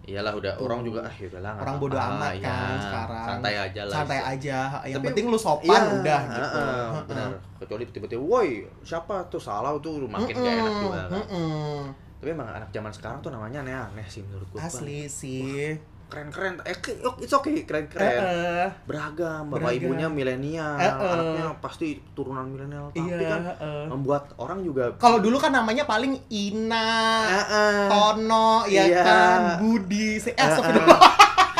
iyalah 0.09 0.33
udah 0.33 0.53
Tuh. 0.57 0.65
orang 0.65 0.81
juga 0.81 1.01
ah 1.05 1.13
yaudahlah 1.13 1.53
nggak 1.53 1.63
orang 1.63 1.77
apa-apa, 1.77 1.93
bodo 1.93 1.97
amat 2.01 2.33
iya. 2.33 2.49
kan 2.49 2.77
sekarang 2.81 3.27
santai 3.29 3.55
aja 3.55 3.81
lah 3.85 3.95
santai 3.95 4.21
aja 4.25 4.59
yang 4.83 4.97
Tapi- 4.97 5.07
penting 5.07 5.25
lu 5.29 5.39
sopan 5.39 5.69
Iya, 5.69 5.97
udah 6.01 6.21
gitu 6.25 6.41
heeh, 6.41 6.65
Heeh. 6.89 7.05
benar 7.05 7.31
kecuali 7.59 7.85
tiba-tiba 7.87 8.23
woi 8.23 8.51
siapa 8.81 9.15
tuh 9.29 9.37
salah 9.39 9.77
tuh 9.79 10.09
makin 10.09 10.33
gak 10.35 10.55
enak 10.55 10.75
juga 10.81 11.01
kan. 11.05 11.21
mm-mm. 11.21 11.79
tapi 12.19 12.29
emang 12.33 12.49
anak 12.49 12.69
zaman 12.71 12.91
sekarang 12.91 13.19
tuh 13.21 13.29
namanya 13.29 13.61
aneh-aneh 13.61 14.07
sih 14.07 14.25
menurut 14.25 14.49
Bang. 14.51 14.65
asli 14.65 15.05
sih 15.07 15.77
keren-keren 16.09 16.57
eh 16.63 16.73
ke- 16.75 16.95
it's 17.19 17.31
okay 17.31 17.63
keren-keren 17.63 18.01
Heeh. 18.01 18.67
beragam 18.83 19.47
bapak 19.47 19.61
Beragam. 19.63 19.79
ibunya 19.79 20.09
milenial 20.09 20.75
Eh, 20.75 20.85
eh. 20.85 21.13
anaknya 21.13 21.45
pasti 21.59 21.87
turunan 22.11 22.45
milenial 22.47 22.89
tapi 22.91 23.05
iya 23.07 23.29
kan 23.31 23.43
heeh. 23.47 23.85
membuat 23.87 24.33
orang 24.35 24.61
juga 24.63 24.97
kalau 24.97 25.19
dulu 25.19 25.37
kan 25.37 25.53
namanya 25.53 25.85
paling 25.85 26.17
Ina 26.27 26.89
Eh, 27.23 27.45
eh. 27.47 27.87
Tono 27.87 28.65
ya 28.67 28.83
Iya. 28.83 29.03
kan 29.03 29.41
Budi 29.59 30.17
eh, 30.17 30.27
Eh, 30.27 30.35
astagfirullah. 30.35 31.01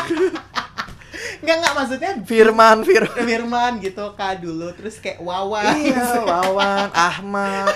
Nggak 1.39 1.57
nggak 1.57 1.75
maksudnya 1.75 2.11
Firman 2.25 2.77
Firman 2.83 3.15
Firman 3.23 3.73
gitu 3.79 4.05
kan 4.13 4.37
dulu 4.37 4.75
terus 4.75 4.99
kayak 4.99 5.17
Wawan 5.19 5.71
iya 5.79 6.19
Wawan 6.19 6.89
Ahmad 7.09 7.71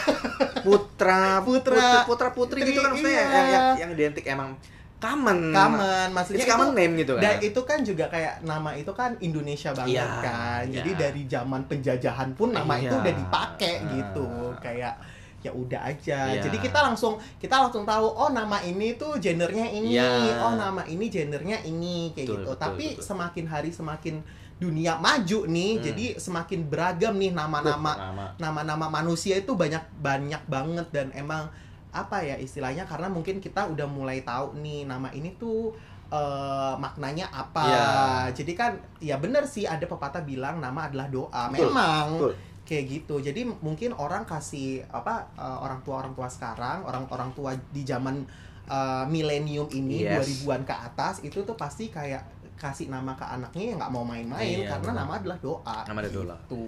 Putra 0.60 1.38
Putra. 1.40 2.02
Putra 2.02 2.28
Putri 2.28 2.58
Putri, 2.58 2.68
gitu 2.68 2.80
kan 2.80 2.90
maksudnya 2.90 3.12
iya. 3.14 3.22
yang, 3.22 3.46
yang 3.46 3.66
yang 3.78 3.90
identik 3.92 4.24
emang 4.26 4.58
common 5.02 5.50
Kamen 5.50 6.08
maksudnya 6.14 6.46
It's 6.46 6.48
common 6.48 6.70
itu, 6.70 6.78
name 6.78 6.92
gitu 7.02 7.12
kan 7.18 7.22
dan 7.26 7.34
itu 7.42 7.60
kan 7.66 7.78
juga 7.82 8.04
kayak 8.06 8.34
nama 8.40 8.70
itu 8.72 8.92
kan 8.94 9.18
Indonesia 9.18 9.74
banget 9.74 9.98
Iya, 9.98 10.06
kan 10.22 10.62
jadi 10.70 10.90
iya. 10.94 11.00
dari 11.02 11.22
zaman 11.26 11.60
penjajahan 11.66 12.30
pun 12.32 12.54
nama 12.54 12.78
itu 12.78 12.94
Iya. 12.94 13.02
udah 13.02 13.14
dipakai 13.18 13.74
Ah. 13.76 13.88
gitu 13.90 14.26
kayak 14.56 14.94
ya 15.42 15.50
udah 15.50 15.80
aja 15.82 16.20
Iya. 16.30 16.42
jadi 16.46 16.56
kita 16.56 16.78
langsung 16.80 17.18
kita 17.36 17.58
langsung 17.58 17.82
tahu 17.82 18.06
oh 18.06 18.30
nama 18.30 18.62
ini 18.62 18.94
tuh 18.94 19.18
gendernya 19.18 19.66
ini 19.68 19.98
Iya. 19.98 20.38
oh 20.38 20.54
nama 20.54 20.86
ini 20.86 21.10
gendernya 21.10 21.58
ini 21.62 22.14
kayak 22.14 22.30
Betul, 22.30 22.38
gitu 22.38 22.50
betul, 22.54 22.62
tapi 22.62 22.86
betul. 22.94 23.02
semakin 23.02 23.44
hari 23.50 23.70
semakin 23.74 24.14
dunia 24.56 24.94
maju 24.94 25.40
nih 25.44 25.70
Hmm. 25.74 25.82
jadi 25.82 26.06
semakin 26.16 26.60
beragam 26.70 27.18
nih 27.18 27.34
nama-nama 27.34 27.92
nama 27.98 28.24
nama-nama 28.38 28.86
manusia 28.88 29.34
itu 29.34 29.58
banyak 29.58 29.82
banyak 29.98 30.46
banget 30.46 30.86
dan 30.94 31.10
emang 31.12 31.50
apa 31.92 32.18
ya 32.20 32.36
istilahnya 32.36 32.82
karena 32.82 33.06
mungkin 33.06 33.36
kita 33.36 33.68
udah 33.68 33.84
mulai 33.84 34.20
tahu 34.22 34.56
nih 34.56 34.84
nama 34.84 35.08
ini 35.10 35.36
tuh 35.36 35.76
eh, 36.08 36.74
maknanya 36.76 37.28
apa. 37.28 37.64
Iya. 37.64 37.86
Jadi 38.34 38.52
kan 38.52 38.72
ya 38.98 39.16
bener 39.16 39.44
sih 39.44 39.64
ada 39.64 39.82
pepatah 39.82 40.20
bilang 40.22 40.56
nama 40.56 40.86
adalah 40.86 41.06
doa. 41.06 41.48
Betul, 41.48 41.68
Memang. 41.68 42.08
betul. 42.16 42.34
kayak 42.62 42.84
gitu 42.86 43.18
jadi 43.18 43.42
mungkin 43.58 43.90
orang 43.92 44.22
kasih 44.22 44.86
apa 44.88 45.28
eh, 45.34 45.58
orang 45.58 45.82
tua 45.82 45.98
orang 45.98 46.14
tua 46.14 46.24
sekarang 46.26 46.80
orang 46.82 47.04
orang 47.10 47.30
tua 47.32 47.52
di 47.68 47.82
zaman 47.82 48.22
eh, 48.64 49.04
milenium 49.04 49.66
ini 49.68 50.06
Yes. 50.06 50.46
2000-an 50.46 50.62
ke 50.62 50.72
atas 50.72 51.20
itu 51.20 51.42
tuh 51.42 51.52
pasti 51.54 51.90
kayak 51.90 52.22
kasih 52.54 52.86
nama 52.86 53.12
ke 53.12 53.26
anaknya 53.26 53.64
yang 53.66 53.76
nggak 53.76 53.90
mau 53.90 54.06
main-main 54.06 54.62
Iya, 54.62 54.70
karena 54.70 54.88
benar. 54.88 55.00
nama 55.02 55.12
adalah 55.18 55.38
doa 55.38 55.78
Nama 55.82 55.98
adalah 55.98 56.14
doa. 56.14 56.36
gitu. 56.38 56.62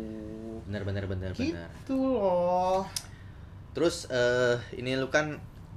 bener 0.66 0.82
bener 0.82 1.04
bener 1.06 1.30
bener 1.30 1.68
gitu 1.78 1.94
loh 1.94 2.82
terus 3.74 4.06
eh 4.08 4.56
ini 4.78 4.94
lu 4.94 5.10
kan 5.10 5.34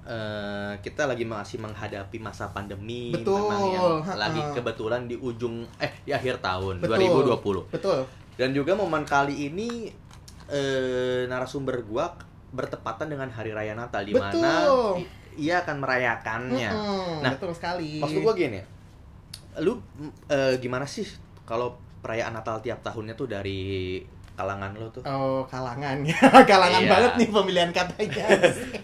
eh, 0.07 0.73
kita 0.79 1.09
lagi 1.09 1.27
masih 1.27 1.59
menghadapi 1.59 2.17
masa 2.21 2.53
pandemi. 2.53 3.11
Betul, 3.11 3.49
memang 3.49 3.61
yang 3.73 3.89
lagi 4.15 4.41
kebetulan 4.55 5.09
di 5.09 5.19
ujung 5.19 5.67
eh 5.81 5.91
di 6.05 6.15
akhir 6.15 6.39
tahun 6.39 6.79
Betul. 6.79 7.27
2020 7.67 7.73
betul. 7.73 7.99
Dan 8.37 8.53
juga 8.53 8.77
momen 8.77 9.03
kali 9.03 9.49
ini 9.49 9.89
eh, 10.47 11.25
narasumber 11.27 11.83
gua 11.83 12.13
bertepatan 12.53 13.11
dengan 13.11 13.27
hari 13.33 13.51
raya 13.51 13.75
Natal 13.75 14.07
di 14.07 14.15
mana 14.15 14.63
ia 15.37 15.61
akan 15.61 15.77
merayakannya. 15.85 16.71
Mm-mm, 16.73 17.21
Nah, 17.21 17.31
betul 17.37 17.53
sekali. 17.53 18.01
Maksud 18.01 18.25
gua 18.25 18.33
gini, 18.33 18.61
lu 19.61 19.77
mm, 19.77 20.11
eh, 20.29 20.55
gimana 20.61 20.85
sih 20.89 21.05
kalau 21.45 21.77
perayaan 22.01 22.33
Natal 22.33 22.61
tiap 22.61 22.81
tahunnya 22.85 23.13
tuh 23.17 23.27
dari 23.29 23.99
kalangan 24.37 24.71
lo 24.71 24.87
tuh? 24.87 25.01
Oh, 25.03 25.41
kalangan 25.43 25.97
ya. 26.01 26.13
kalangan 26.51 26.79
Iya. 26.79 26.89
banget 26.89 27.11
nih 27.17 27.27
pemilihan 27.27 27.71
katanya. 27.71 28.25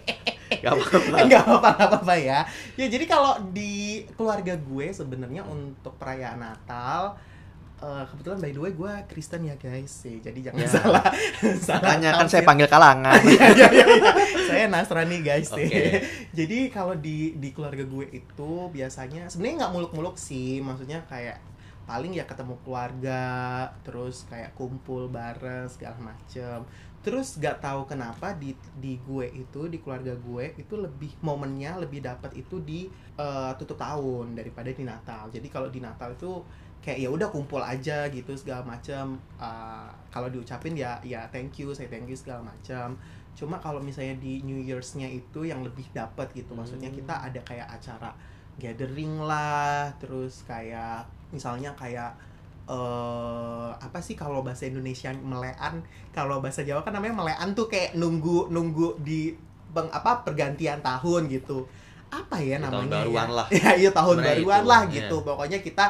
Gak 0.64 0.72
apa-apa. 0.72 1.16
Enggak 1.20 1.42
apa-apa, 1.44 2.14
ya. 2.16 2.40
Ya, 2.74 2.86
jadi 2.86 3.04
kalau 3.04 3.36
di 3.50 4.02
keluarga 4.12 4.54
gue 4.54 4.86
sebenarnya 4.90 5.42
untuk 5.42 5.94
perayaan 5.94 6.40
Natal 6.40 7.16
eh, 7.76 8.04
kebetulan 8.06 8.38
by 8.38 8.50
the 8.50 8.60
way 8.60 8.72
gue 8.72 8.92
Kristen 9.06 9.44
ya 9.44 9.54
guys. 9.54 9.92
Sih. 9.92 10.18
Jadi 10.18 10.40
jangan 10.42 10.58
Ya. 10.58 10.70
salah. 10.70 11.04
Makanya 11.74 12.10
kan 12.16 12.26
saya 12.26 12.42
panggil 12.42 12.66
kalangan. 12.66 13.18
Iya, 13.20 13.46
iya, 13.52 13.68
iya, 13.70 13.86
iya. 13.90 14.12
Saya 14.42 14.64
Nasrani 14.66 15.20
guys 15.20 15.48
sih. 15.48 15.68
Jadi 16.32 16.58
kalau 16.68 16.96
di 16.96 17.36
di 17.36 17.50
keluarga 17.50 17.84
gue 17.84 18.06
itu 18.10 18.50
biasanya 18.68 19.28
sebenarnya 19.28 19.56
nggak 19.60 19.72
muluk-muluk 19.72 20.16
sih, 20.16 20.58
maksudnya 20.58 21.04
kayak 21.04 21.36
paling 21.84 22.12
ya 22.16 22.24
ketemu 22.24 22.54
keluarga, 22.64 23.22
terus 23.84 24.24
kayak 24.30 24.56
kumpul 24.58 25.08
bareng 25.12 25.68
segala 25.68 26.12
macem. 26.12 26.64
Terus 27.04 27.36
gak 27.36 27.60
tahu 27.60 27.84
kenapa 27.84 28.32
di 28.32 28.56
di 28.80 28.96
gue 29.04 29.28
itu 29.28 29.68
di 29.68 29.76
keluarga 29.84 30.16
gue 30.16 30.56
itu 30.56 30.74
lebih 30.80 31.12
momennya 31.20 31.76
lebih 31.84 32.00
dapat 32.00 32.32
itu 32.32 32.56
di 32.64 32.88
eh, 33.20 33.52
tutup 33.60 33.76
tahun 33.76 34.32
daripada 34.32 34.72
di 34.72 34.84
Natal. 34.88 35.28
Jadi 35.28 35.48
kalau 35.52 35.68
di 35.68 35.84
Natal 35.84 36.16
itu 36.16 36.40
kayak 36.84 37.00
ya 37.00 37.08
udah 37.12 37.28
kumpul 37.32 37.60
aja 37.60 38.08
gitu 38.08 38.32
segala 38.36 38.64
macam. 38.64 39.20
Eh, 39.36 39.88
kalau 40.08 40.28
diucapin 40.32 40.72
ya 40.76 40.96
ya 41.04 41.28
thank 41.28 41.60
you, 41.60 41.76
saya 41.76 41.88
thank 41.92 42.08
you 42.08 42.16
segala 42.16 42.40
macam 42.40 42.96
cuma 43.34 43.58
kalau 43.58 43.82
misalnya 43.82 44.14
di 44.22 44.46
New 44.46 44.62
Year's-nya 44.62 45.10
itu 45.10 45.42
yang 45.42 45.66
lebih 45.66 45.90
dapat 45.90 46.30
gitu 46.38 46.54
maksudnya 46.54 46.86
Hmm. 46.86 46.98
kita 47.02 47.14
ada 47.18 47.40
kayak 47.42 47.66
acara 47.66 48.14
gathering 48.58 49.18
lah 49.22 49.90
terus 49.98 50.46
kayak 50.46 51.04
misalnya 51.34 51.74
kayak 51.74 52.14
eh 52.64 53.68
apa 53.76 54.00
sih 54.00 54.16
kalau 54.16 54.40
bahasa 54.40 54.64
Indonesia 54.64 55.12
melean 55.12 55.84
kalau 56.16 56.40
bahasa 56.40 56.64
Jawa 56.64 56.80
kan 56.80 56.96
namanya 56.96 57.12
melean 57.12 57.52
tuh 57.52 57.68
kayak 57.68 57.92
nunggu 57.92 58.48
nunggu 58.48 59.04
di 59.04 59.36
bang 59.74 59.90
apa 59.92 60.24
pergantian 60.24 60.80
tahun 60.80 61.28
gitu 61.28 61.68
apa 62.08 62.40
ya 62.40 62.56
Ya, 62.56 62.70
tahun 62.70 62.86
namanya 62.88 62.94
baruan 63.04 63.28
ya? 63.28 63.36
lah. 63.36 63.46
ya 63.52 63.70
iya 63.84 63.90
tahun 63.90 64.16
Sebenarnya 64.22 64.40
baruan 64.40 64.62
itu, 64.62 64.70
lah 64.70 64.82
iya. 64.86 64.94
gitu 64.96 65.16
pokoknya 65.26 65.58
kita 65.60 65.86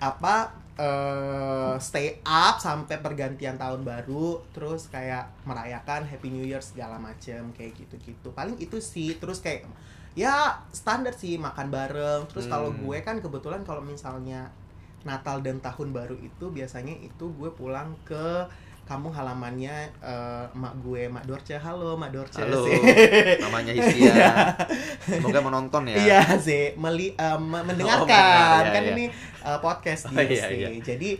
apa 0.00 0.34
eh 0.80 1.74
stay 1.80 2.20
up 2.24 2.56
sampai 2.56 3.00
pergantian 3.00 3.56
tahun 3.60 3.84
baru 3.84 4.40
terus 4.52 4.88
kayak 4.88 5.28
merayakan 5.44 6.04
Happy 6.08 6.32
New 6.32 6.44
Year 6.44 6.60
segala 6.64 6.96
macem 6.96 7.52
kayak 7.56 7.76
gitu-gitu 7.76 8.32
paling 8.32 8.56
itu 8.60 8.76
sih 8.80 9.16
terus 9.20 9.40
kayak 9.44 9.68
ya 10.12 10.34
standar 10.70 11.12
sih 11.12 11.36
makan 11.36 11.68
bareng 11.68 12.26
terus 12.26 12.46
kalau 12.46 12.68
Hmm. 12.68 12.82
gue 12.82 12.98
kan 13.00 13.16
kebetulan 13.18 13.62
kalau 13.62 13.80
misalnya 13.80 14.50
Natal 15.00 15.40
dan 15.40 15.58
tahun 15.58 15.90
baru 15.90 16.12
itu 16.14 16.50
biasanya 16.50 16.92
itu 16.94 17.32
gue 17.32 17.48
pulang 17.50 17.94
ke 18.02 18.44
kampung 18.84 19.08
halamannya 19.10 19.70
eh, 19.96 20.44
mak 20.52 20.74
gue 20.80 21.06
mak 21.06 21.22
Dorce 21.24 21.54
halo 21.54 21.94
mak 21.94 22.10
Dorce 22.10 22.42
Halo, 22.42 22.66
sih. 22.66 22.74
namanya 23.44 23.70
Hiskia. 23.70 24.50
Semoga 25.00 25.38
menonton 25.40 25.86
ya. 25.86 25.94
Iya 25.96 26.20
sih, 26.36 26.74
meli 26.74 27.14
me- 27.14 27.62
mendengarkan 27.62 28.02
mendengar, 28.10 28.60
iya, 28.60 28.72
kan 28.74 28.82
iya. 28.82 28.92
ini 28.92 29.04
eh, 29.40 29.58
podcast 29.62 30.10
Oh, 30.10 30.18
dia 30.18 30.26
iya, 30.26 30.42
sih. 30.44 30.56
iya. 30.58 30.68
Jadi 30.82 31.10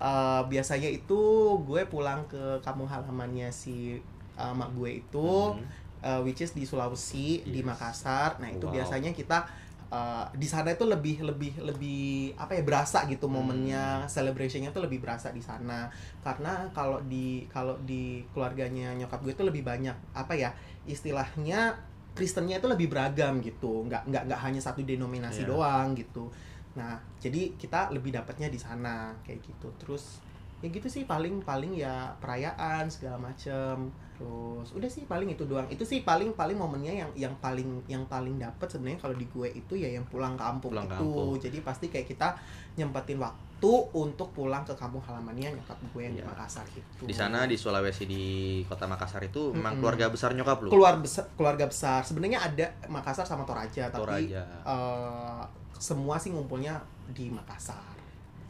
eh, 0.00 0.40
biasanya 0.42 0.88
itu 0.88 1.20
gue 1.60 1.84
pulang 1.84 2.24
ke 2.26 2.56
kampung 2.58 2.88
halamannya 2.88 3.52
si 3.52 4.00
eh, 4.34 4.52
mak 4.56 4.72
gue 4.72 4.98
itu, 4.98 5.30
Hmm. 5.52 5.60
Eh, 6.00 6.20
which 6.22 6.40
is 6.40 6.52
di 6.52 6.62
Sulawesi, 6.62 7.42
di 7.44 7.60
Yes. 7.60 7.66
Makassar. 7.66 8.38
Nah 8.38 8.48
itu 8.48 8.64
Wow. 8.64 8.74
biasanya 8.74 9.10
kita 9.12 9.48
eh, 9.88 10.26
di 10.36 10.44
sana 10.44 10.76
itu 10.76 10.84
lebih 10.84 11.24
lebih 11.24 11.64
lebih 11.64 12.36
apa 12.36 12.52
ya 12.52 12.60
berasa 12.60 13.08
gitu 13.08 13.24
Hmm. 13.24 13.40
momennya, 13.40 14.04
celebrationnya 14.04 14.68
tuh 14.68 14.84
lebih 14.84 15.00
berasa 15.00 15.32
di 15.32 15.40
sana. 15.40 15.88
Karena 16.20 16.68
kalau 16.76 17.00
di 17.08 17.48
kalau 17.48 17.72
di 17.82 18.20
keluarganya 18.30 18.92
nyokap 18.94 19.24
gue 19.24 19.32
itu 19.32 19.44
lebih 19.48 19.64
banyak 19.64 19.96
apa 20.12 20.36
ya 20.36 20.52
istilahnya 20.84 21.72
Kristennya 22.12 22.58
itu 22.58 22.66
lebih 22.66 22.90
beragam 22.90 23.38
gitu, 23.38 23.86
nggak 23.86 24.10
nggak 24.10 24.22
nggak 24.26 24.40
hanya 24.42 24.58
satu 24.58 24.82
denominasi 24.82 25.46
Iya. 25.46 25.54
doang 25.54 25.94
gitu. 25.94 26.26
Nah, 26.74 26.98
jadi 27.22 27.54
kita 27.54 27.94
lebih 27.94 28.10
dapatnya 28.10 28.50
di 28.50 28.58
sana 28.58 29.14
kayak 29.22 29.38
gitu. 29.40 29.70
Terus 29.78 30.18
ya 30.58 30.66
gitu 30.66 30.90
sih 30.90 31.06
paling 31.06 31.46
paling 31.46 31.78
ya 31.78 32.10
perayaan 32.18 32.90
segala 32.90 33.22
macem. 33.22 33.94
Terus 34.18 34.74
udah 34.74 34.90
sih 34.90 35.04
paling 35.04 35.30
itu 35.30 35.42
doang. 35.42 35.64
Itu 35.66 35.82
sih 35.82 36.02
paling 36.02 36.34
paling 36.34 36.54
momennya 36.54 36.90
yang 36.92 37.10
yang 37.14 37.34
paling 37.38 37.86
yang 37.86 38.02
paling 38.04 38.34
dapat 38.34 38.66
sebenarnya 38.66 38.98
kalau 38.98 39.14
di 39.14 39.24
gue 39.24 39.48
itu 39.48 39.74
ya 39.74 39.88
yang 39.88 40.02
pulang 40.04 40.34
kampung 40.34 40.74
Pulang 40.74 40.84
itu. 40.84 40.94
kampung. 40.98 41.34
Jadi 41.38 41.58
pasti 41.60 41.86
kayak 41.86 42.06
kita 42.08 42.34
nyempetin 42.74 43.16
waktu 43.16 43.46
untuk 43.92 44.30
pulang 44.32 44.62
ke 44.62 44.70
kampung 44.72 44.98
halamannya 45.00 45.50
nyokap 45.52 45.78
gue 45.84 46.02
yang 46.02 46.12
di 46.12 46.18
Iya. 46.18 46.26
Makassar 46.26 46.66
itu. 46.68 47.02
Di 47.02 47.14
sana 47.14 47.42
di 47.44 47.54
Sulawesi 47.54 48.04
di 48.04 48.22
kota 48.64 48.84
Makassar 48.84 49.22
itu 49.22 49.50
memang 49.50 49.72
Mm-mm. 49.72 49.80
keluarga 49.80 50.06
besar 50.08 50.30
nyokap 50.30 50.58
lu. 50.60 50.68
keluar 50.68 50.94
besar 50.96 51.26
keluarga 51.32 51.64
besar 51.64 52.02
sebenarnya 52.02 52.38
ada 52.40 52.66
Makassar 52.86 53.22
sama 53.22 53.42
Toraja 53.42 53.86
tapi 53.86 54.02
Toraja. 54.26 54.42
eh, 54.64 55.42
semua 55.72 56.14
sih 56.16 56.30
ngumpulnya 56.30 56.74
di 57.08 57.30
Makassar 57.30 57.94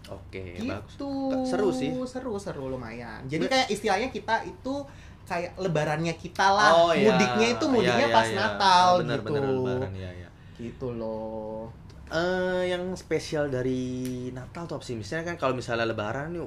Oke, 0.09 0.57
gitu 0.57 0.65
bagus. 0.65 0.97
Seru 1.47 1.69
sih. 1.71 1.93
seru 2.07 2.33
seru 2.37 2.65
lumayan 2.67 3.21
jadi 3.25 3.45
kayak 3.45 3.69
istilahnya 3.69 4.09
kita 4.09 4.41
itu 4.43 4.81
kayak 5.29 5.53
lebarannya 5.55 6.17
kita 6.17 6.47
lah 6.49 6.71
Oh, 6.73 6.91
iya. 6.91 7.13
mudiknya 7.13 7.47
itu 7.53 7.65
mudiknya 7.69 8.01
Iya, 8.01 8.09
iya, 8.09 8.17
pas 8.17 8.27
iya. 8.27 8.39
Natal 8.41 8.87
Bener, 8.99 9.19
gitu 9.21 9.27
bener, 9.29 9.43
lebaran, 9.45 9.93
iya, 9.93 10.11
iya. 10.17 10.29
gitu 10.57 10.89
loh 10.91 11.69
Eh, 12.09 12.73
yang 12.73 12.97
spesial 12.97 13.47
dari 13.47 13.85
Natal 14.33 14.65
tuh 14.65 14.81
apa 14.81 14.83
sih? 14.83 14.97
Misalnya 14.97 15.29
kan 15.29 15.37
kalau 15.37 15.53
misalnya 15.53 15.85
Lebaran 15.85 16.33
nih 16.33 16.41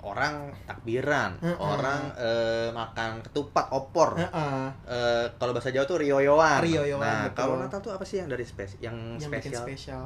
orang 0.00 0.50
takbiran, 0.64 1.38
Mm-mm. 1.38 1.54
orang 1.56 2.02
eh, 2.18 2.66
makan 2.70 3.22
ketupat, 3.22 3.70
opor. 3.70 4.18
Heeh. 4.18 4.62
Eh, 4.84 5.26
kalau 5.38 5.54
bahasa 5.54 5.70
Jawa 5.70 5.86
tuh 5.86 6.02
rioyoan. 6.02 6.58
Rioyoan, 6.60 6.98
Nah, 6.98 7.20
betul. 7.24 7.38
kalau 7.38 7.54
Natal 7.56 7.78
tuh 7.78 7.94
apa 7.94 8.02
sih 8.02 8.18
yang 8.18 8.26
dari 8.26 8.42
spes 8.42 8.74
yang, 8.78 9.14
yang 9.16 9.30
bikin 9.30 9.54
spesial? 9.54 9.62
spesial 9.62 10.02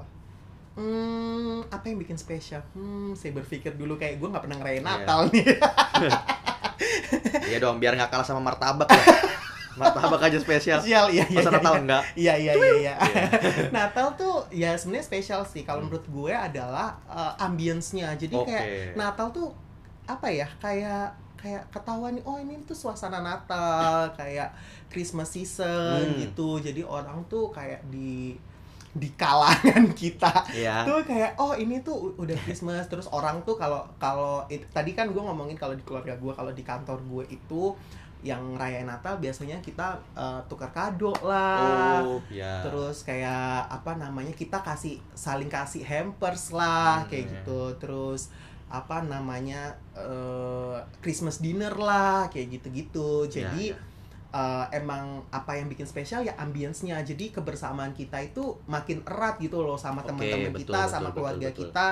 Hmm, 0.72 1.60
apa 1.68 1.84
yang 1.84 1.96
bikin 1.96 2.16
spesial? 2.16 2.60
Hmm, 2.72 3.12
saya 3.12 3.32
berpikir 3.32 3.72
dulu 3.72 3.96
kayak 3.96 4.16
gue 4.16 4.28
nggak 4.28 4.44
pernah 4.44 4.56
ngerayain 4.56 4.80
Iya. 4.80 4.92
Natal 4.94 5.20
nih. 5.28 5.44
Iya 7.52 7.58
dong, 7.60 7.76
biar 7.76 7.92
nggak 7.94 8.08
kalah 8.08 8.24
sama 8.24 8.40
martabak 8.40 8.88
lah. 8.88 9.06
martabak 9.80 10.20
aja 10.28 10.36
spesial. 10.36 10.80
Spesial, 10.80 11.08
iya 11.08 11.24
iya. 11.28 11.36
Masa 11.40 11.48
iya, 11.48 11.56
Natal 11.56 11.72
iya. 11.72 11.80
enggak? 11.80 12.02
Iya 12.14 12.34
iya 12.36 12.52
iya 12.52 12.72
iya. 12.76 12.94
Natal 13.76 14.06
tuh 14.14 14.34
ya 14.48 14.70
sebenarnya 14.76 15.04
spesial 15.04 15.40
sih 15.44 15.62
kalau 15.62 15.80
Hmm. 15.80 15.88
menurut 15.88 16.06
gue 16.06 16.32
adalah 16.32 16.96
uh, 17.06 17.32
ambience-nya. 17.38 18.12
Jadi 18.16 18.36
Oke. 18.36 18.52
kayak 18.52 18.96
Natal 18.96 19.32
tuh 19.32 19.48
apa 20.04 20.28
ya? 20.28 20.44
Kayak 20.60 21.16
kayak 21.36 21.66
ketahuan 21.74 22.14
nih, 22.14 22.22
oh 22.22 22.38
ini 22.38 22.54
tuh 22.62 22.76
suasana 22.76 23.18
Natal, 23.18 24.14
kayak 24.14 24.54
Christmas 24.86 25.32
season 25.32 26.04
Hmm. 26.04 26.20
gitu. 26.20 26.60
Jadi 26.60 26.84
orang 26.84 27.24
tuh 27.26 27.48
kayak 27.48 27.80
di 27.88 28.36
di 28.92 29.08
kalangan 29.12 29.88
kita 29.96 30.28
Iya. 30.50 30.84
tuh 30.84 31.00
kayak 31.00 31.36
oh 31.36 31.52
ini 31.52 31.80
tuh 31.80 32.12
udah 32.14 32.36
Christmas 32.38 32.84
terus 32.86 33.08
orang 33.08 33.40
tuh 33.42 33.56
kalau 33.56 33.80
kalau 33.96 34.44
tadi 34.68 34.92
kan 34.92 35.08
gue 35.08 35.18
ngomongin 35.18 35.56
kalau 35.56 35.72
di 35.72 35.80
keluarga 35.80 36.12
gue 36.12 36.28
kalau 36.30 36.50
di 36.50 36.60
kantor 36.60 37.00
gue 37.02 37.24
itu 37.30 37.72
yang 38.22 38.54
rayain 38.54 38.86
Natal 38.86 39.18
biasanya 39.18 39.58
kita 39.58 39.96
uh, 40.12 40.38
tukar 40.46 40.70
kado 40.70 41.10
lah 41.20 41.98
Oh, 42.00 42.22
ya. 42.28 42.62
terus 42.62 43.02
kayak 43.02 43.66
apa 43.66 43.96
namanya 43.96 44.30
kita 44.30 44.60
kasih 44.60 45.00
saling 45.10 45.48
kasih 45.48 45.82
hampers 45.82 46.52
lah 46.52 47.02
Hmm, 47.02 47.08
kayak 47.08 47.24
iya. 47.24 47.32
gitu 47.34 47.60
terus 47.78 48.30
apa 48.68 49.02
namanya 49.02 49.68
eh, 49.92 50.76
Christmas 50.98 51.40
dinner 51.40 51.74
lah 51.74 52.24
kayak 52.26 52.56
gitu-gitu 52.56 53.26
jadi 53.26 53.64
Ya, 53.68 53.76
ya. 53.76 53.90
Eh, 54.32 54.66
emang 54.72 55.20
apa 55.28 55.60
yang 55.60 55.68
bikin 55.68 55.84
spesial 55.84 56.24
ya 56.24 56.32
ambience-nya 56.40 57.04
jadi 57.04 57.30
kebersamaan 57.30 57.92
kita 57.92 58.18
itu 58.24 58.56
makin 58.64 59.04
erat 59.04 59.36
gitu 59.38 59.60
loh 59.60 59.76
sama 59.76 60.00
teman-teman 60.02 60.50
betul, 60.50 60.60
kita 60.64 60.80
betul, 60.80 60.92
sama 60.92 61.08
betul, 61.12 61.16
keluarga 61.20 61.48
betul. 61.52 61.60
kita 61.68 61.86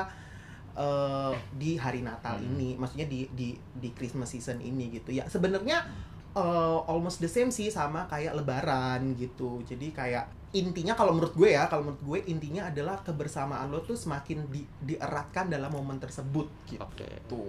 eh, 0.80 1.32
di 1.54 1.70
hari 1.76 2.00
Natal 2.00 2.40
Hmm. 2.40 2.48
ini 2.56 2.80
maksudnya 2.80 3.06
di 3.06 3.28
di 3.36 3.52
di 3.76 3.88
Christmas 3.92 4.32
season 4.32 4.58
ini 4.64 4.88
gitu 4.96 5.12
ya 5.12 5.28
sebenarnya 5.28 5.84
eh, 6.32 6.78
almost 6.88 7.20
the 7.20 7.28
same 7.28 7.52
sih 7.52 7.68
sama 7.68 8.08
kayak 8.08 8.32
Lebaran 8.32 9.14
gitu 9.20 9.60
jadi 9.68 9.86
kayak 9.92 10.24
intinya 10.50 10.98
kalau 10.98 11.14
menurut 11.14 11.30
gue 11.38 11.54
ya 11.54 11.70
kalau 11.70 11.86
menurut 11.86 12.02
gue 12.02 12.18
intinya 12.26 12.66
adalah 12.66 12.98
kebersamaan 13.06 13.70
lo 13.70 13.86
tuh 13.86 13.94
semakin 13.94 14.50
di, 14.50 14.66
dieratkan 14.82 15.46
dalam 15.46 15.70
momen 15.70 16.02
tersebut 16.02 16.50
gitu. 16.66 16.82
Gitu 16.98 17.42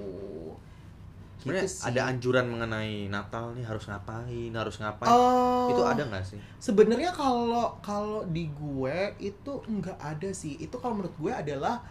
Sebenarnya 1.41 1.67
sih. 1.67 1.81
ada 1.83 2.01
anjuran 2.05 2.45
mengenai 2.45 3.09
Natal 3.09 3.51
nih 3.51 3.65
harus 3.65 3.89
ngapain, 3.89 4.51
harus 4.53 4.75
ngapain. 4.77 5.09
Eh, 5.09 5.73
itu 5.73 5.81
ada 5.81 6.03
nggak 6.05 6.25
sih? 6.25 6.39
Sebenarnya 6.57 7.11
kalau 7.11 7.73
kalau 7.81 8.21
di 8.29 8.45
gue 8.47 8.97
itu 9.17 9.51
nggak 9.59 9.97
ada 9.97 10.29
sih. 10.31 10.55
Itu 10.55 10.77
kalau 10.77 11.01
menurut 11.01 11.17
gue 11.17 11.33
adalah 11.33 11.81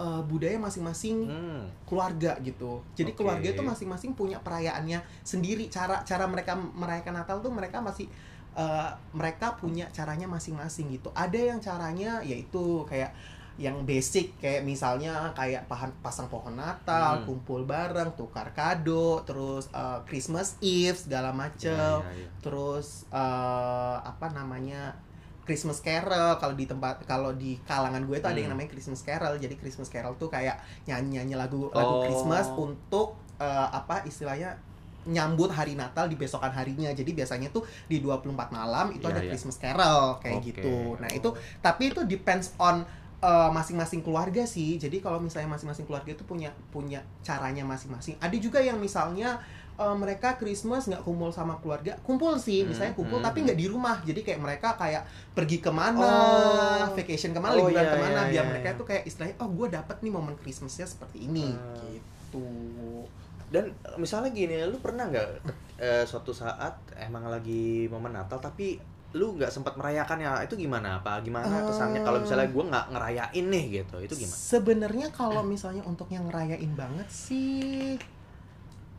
eh, 0.00 0.22
budaya 0.24 0.56
masing-masing 0.56 1.28
Hmm. 1.28 1.68
keluarga 1.84 2.32
gitu. 2.40 2.80
Jadi 2.96 3.12
Oke. 3.12 3.20
keluarga 3.20 3.48
itu 3.50 3.60
masing-masing 3.60 4.16
punya 4.16 4.40
perayaannya 4.40 5.02
sendiri. 5.20 5.68
Cara 5.68 6.00
cara 6.06 6.24
mereka 6.24 6.56
merayakan 6.56 7.20
Natal 7.20 7.42
tuh 7.42 7.52
mereka 7.52 7.82
masih 7.82 8.08
eh, 8.50 8.90
mereka 9.12 9.54
punya 9.54 9.86
caranya 9.92 10.26
masing-masing 10.26 10.90
gitu. 10.90 11.12
Ada 11.12 11.54
yang 11.54 11.60
caranya 11.60 12.18
yaitu 12.24 12.82
kayak 12.88 13.14
yang 13.60 13.84
basic 13.84 14.40
kayak 14.40 14.64
misalnya 14.64 15.28
kayak 15.30 15.68
pahan, 15.68 15.92
pasang 16.00 16.26
pohon 16.26 16.56
Natal, 16.56 17.20
Hmm. 17.20 17.28
kumpul 17.28 17.62
bareng, 17.62 18.16
tukar 18.16 18.48
kado, 18.50 19.20
terus 19.22 19.68
eh, 19.70 20.00
Christmas 20.04 20.56
Eve 20.58 20.96
segala 20.96 21.28
macem 21.30 21.76
Ya, 22.00 22.00
ya, 22.00 22.12
ya. 22.16 22.28
terus 22.40 23.04
eh, 23.06 23.96
apa 24.00 24.32
namanya 24.32 24.96
Christmas 25.40 25.78
Carol 25.78 26.36
kalau 26.36 26.54
di 26.54 26.64
tempat 26.64 27.04
kalau 27.04 27.34
di 27.34 27.58
kalangan 27.62 28.00
gue 28.02 28.16
tuh 28.16 28.26
ada 28.26 28.34
yang 28.34 28.48
Hmm. 28.48 28.56
namanya 28.56 28.70
Christmas 28.70 29.02
Carol 29.02 29.36
jadi 29.36 29.54
Christmas 29.54 29.88
Carol 29.88 30.14
tuh 30.14 30.26
kayak 30.26 30.56
nyanyi 30.86 31.18
nyanyi 31.18 31.34
lagu 31.34 31.68
lagu 31.70 31.94
Oh. 31.96 32.02
Christmas 32.02 32.48
untuk 32.50 33.20
eh, 33.36 33.68
apa 33.70 34.04
istilahnya 34.04 34.56
nyambut 35.02 35.48
hari 35.48 35.72
Natal 35.74 36.06
di 36.06 36.14
besokan 36.14 36.52
harinya 36.52 36.92
jadi 36.92 37.08
biasanya 37.10 37.48
tuh 37.48 37.64
di 37.86 37.98
24 37.98 38.30
malam 38.50 38.92
itu 38.92 39.00
Iya, 39.02 39.10
ada 39.10 39.20
iya. 39.20 39.28
Christmas 39.28 39.56
Carol 39.56 40.16
kayak 40.18 40.38
Oke. 40.38 40.46
gitu 40.52 40.72
nah 40.96 41.08
itu 41.08 41.28
tapi 41.58 41.88
itu 41.88 42.04
depends 42.04 42.52
on 42.56 42.84
eh, 43.20 43.50
masing-masing 43.52 44.00
keluarga 44.00 44.42
sih 44.44 44.76
jadi 44.76 44.98
kalau 44.98 45.20
misalnya 45.20 45.52
masing-masing 45.52 45.84
keluarga 45.84 46.10
itu 46.12 46.24
punya 46.24 46.48
punya 46.68 47.00
caranya 47.20 47.62
masing-masing 47.62 48.16
ada 48.16 48.36
juga 48.36 48.58
yang 48.58 48.80
misalnya 48.80 49.36
eh, 49.76 49.96
mereka 49.96 50.36
Christmas 50.36 50.88
nggak 50.88 51.04
kumpul 51.04 51.28
sama 51.28 51.56
keluarga 51.60 51.96
kumpul 52.00 52.36
sih 52.36 52.64
misalnya 52.64 52.92
Hmm, 52.92 53.00
kumpul 53.04 53.18
hmm, 53.20 53.26
tapi 53.28 53.38
hmm. 53.40 53.46
nggak 53.48 53.58
di 53.60 53.66
rumah 53.68 53.96
jadi 54.04 54.20
kayak 54.24 54.40
mereka 54.40 54.68
kayak 54.76 55.02
pergi 55.32 55.60
ke 55.60 55.70
mana 55.72 56.00
Oh. 56.00 56.96
vacation 56.96 57.32
ke 57.32 57.40
mana 57.40 57.52
Oh, 57.56 57.68
liburan 57.68 57.84
iya, 57.84 57.92
ke 57.92 57.98
mana 58.00 58.20
iya, 58.24 58.30
biar 58.32 58.44
iya, 58.44 58.50
mereka 58.50 58.68
iya. 58.72 58.78
tuh 58.80 58.86
kayak 58.88 59.02
istilahnya 59.04 59.36
oh 59.40 59.48
gue 59.48 59.66
dapet 59.68 59.96
nih 60.00 60.12
momen 60.12 60.34
Christmasnya 60.36 60.84
seperti 60.84 61.28
ini 61.28 61.52
Hmm. 61.52 61.76
gitu 61.92 62.44
Dan 63.50 63.74
misalnya 63.98 64.30
gini, 64.30 64.62
lu 64.62 64.78
pernah 64.78 65.10
nggak 65.10 65.28
eh, 65.82 66.04
suatu 66.06 66.30
saat 66.30 66.70
emang 66.94 67.26
lagi 67.26 67.90
momen 67.90 68.14
Natal 68.14 68.38
tapi 68.38 68.78
lu 69.10 69.34
nggak 69.34 69.50
sempat 69.50 69.74
merayakannya 69.74 70.46
itu 70.46 70.54
gimana 70.54 71.02
apa 71.02 71.18
gimana 71.26 71.66
kesannya 71.66 72.06
kalau 72.06 72.22
misalnya 72.22 72.46
gue 72.46 72.64
nggak 72.70 72.86
ngerayain 72.94 73.44
nih 73.50 73.64
gitu 73.82 73.96
itu 73.98 74.14
gimana 74.22 74.38
Sebenarnya 74.38 75.06
kalau 75.10 75.42
misalnya 75.42 75.82
untuk 75.82 76.06
yang 76.14 76.30
ngerayain 76.30 76.72
banget 76.78 77.08
sih 77.10 77.98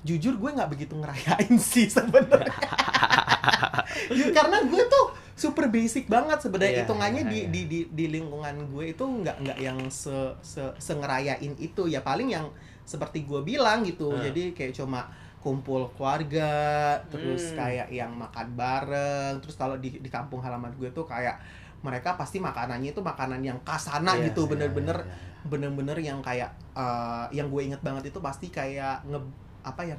jujur 0.02 0.36
gue 0.36 0.50
nggak 0.52 0.68
begitu 0.68 0.94
ngerayain 0.98 1.56
sih 1.72 1.88
sebenarnya. 1.88 2.52
Karena 4.38 4.58
gue 4.66 4.84
tuh 4.90 5.06
super 5.38 5.70
basic 5.72 6.06
banget 6.12 6.44
sebenarnya 6.44 6.74
Iya, 6.74 6.82
hitungannya 6.86 7.24
iya, 7.26 7.32
di, 7.32 7.40
iya. 7.40 7.50
di 7.50 7.62
di 7.66 7.80
di 7.90 8.06
lingkungan 8.12 8.68
gue 8.74 8.94
itu 8.94 9.04
nggak 9.06 9.38
nggak 9.42 9.58
yang 9.62 9.80
se, 9.90 10.14
se 10.44 10.62
se 10.78 10.94
ngerayain 10.94 11.54
itu 11.58 11.88
ya 11.90 12.04
paling 12.04 12.30
yang 12.34 12.50
seperti 12.84 13.24
gue 13.24 13.42
bilang 13.46 13.88
gitu. 13.88 14.12
Hmm. 14.12 14.22
Jadi 14.22 14.52
kayak 14.52 14.76
cuma 14.76 15.08
kumpul 15.42 15.90
keluarga, 15.98 16.96
terus 17.10 17.52
Hmm. 17.52 17.58
kayak 17.58 17.88
yang 17.90 18.14
makan 18.14 18.48
bareng, 18.54 19.34
terus 19.42 19.58
kalau 19.58 19.76
di 19.82 19.98
di 19.98 20.10
kampung 20.10 20.40
halaman 20.40 20.70
gue 20.78 20.88
tuh 20.94 21.04
kayak 21.04 21.42
mereka 21.82 22.14
pasti 22.14 22.38
makanannya 22.38 22.94
itu 22.94 23.02
makanan 23.02 23.42
yang 23.42 23.58
kasana 23.66 24.14
Iya, 24.14 24.30
gitu, 24.30 24.46
iya, 24.46 24.50
bener-bener 24.54 24.98
iya, 25.02 25.10
iya. 25.10 25.50
bener-bener 25.50 25.98
yang 25.98 26.22
kayak 26.22 26.54
eh, 26.78 27.26
yang 27.34 27.50
gue 27.50 27.62
inget 27.66 27.82
banget 27.82 28.14
itu 28.14 28.22
pasti 28.22 28.54
kayak 28.54 29.02
nge 29.10 29.18
apa 29.66 29.82
yang 29.82 29.98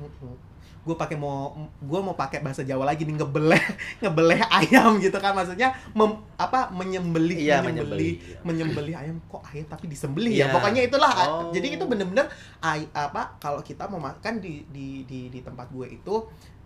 gue 0.83 0.93
pakai 0.93 1.15
mau 1.15 1.55
gue 1.79 2.01
mau 2.03 2.13
pakai 2.13 2.43
bahasa 2.43 2.63
Jawa 2.63 2.83
lagi 2.83 3.07
nih 3.07 3.15
ngebeleh 3.15 3.63
ngebeleh 4.03 4.43
ayam 4.51 4.99
gitu 4.99 5.15
kan 5.17 5.31
maksudnya 5.31 5.71
mem, 5.93 6.11
apa 6.35 6.71
menyembelih 6.71 7.39
Iya, 7.39 7.63
menyembelih 7.63 7.63
menyembelih, 7.63 8.13
iya. 8.19 8.39
menyembelih 8.43 8.95
ayam 8.99 9.17
kok 9.25 9.47
ayam 9.47 9.67
tapi 9.67 9.87
disembelih 9.87 10.35
ya 10.35 10.51
Iya. 10.51 10.53
pokoknya 10.53 10.83
itulah 10.83 11.13
Oh. 11.15 11.55
jadi 11.55 11.79
itu 11.79 11.85
bener-bener 11.87 12.27
ay, 12.59 12.83
apa 12.91 13.39
kalau 13.39 13.61
kita 13.61 13.87
mau 13.87 14.03
makan 14.03 14.43
di 14.43 14.67
di 14.69 15.07
di 15.07 15.31
di 15.31 15.39
tempat 15.39 15.71
gue 15.71 15.87
itu 15.87 16.15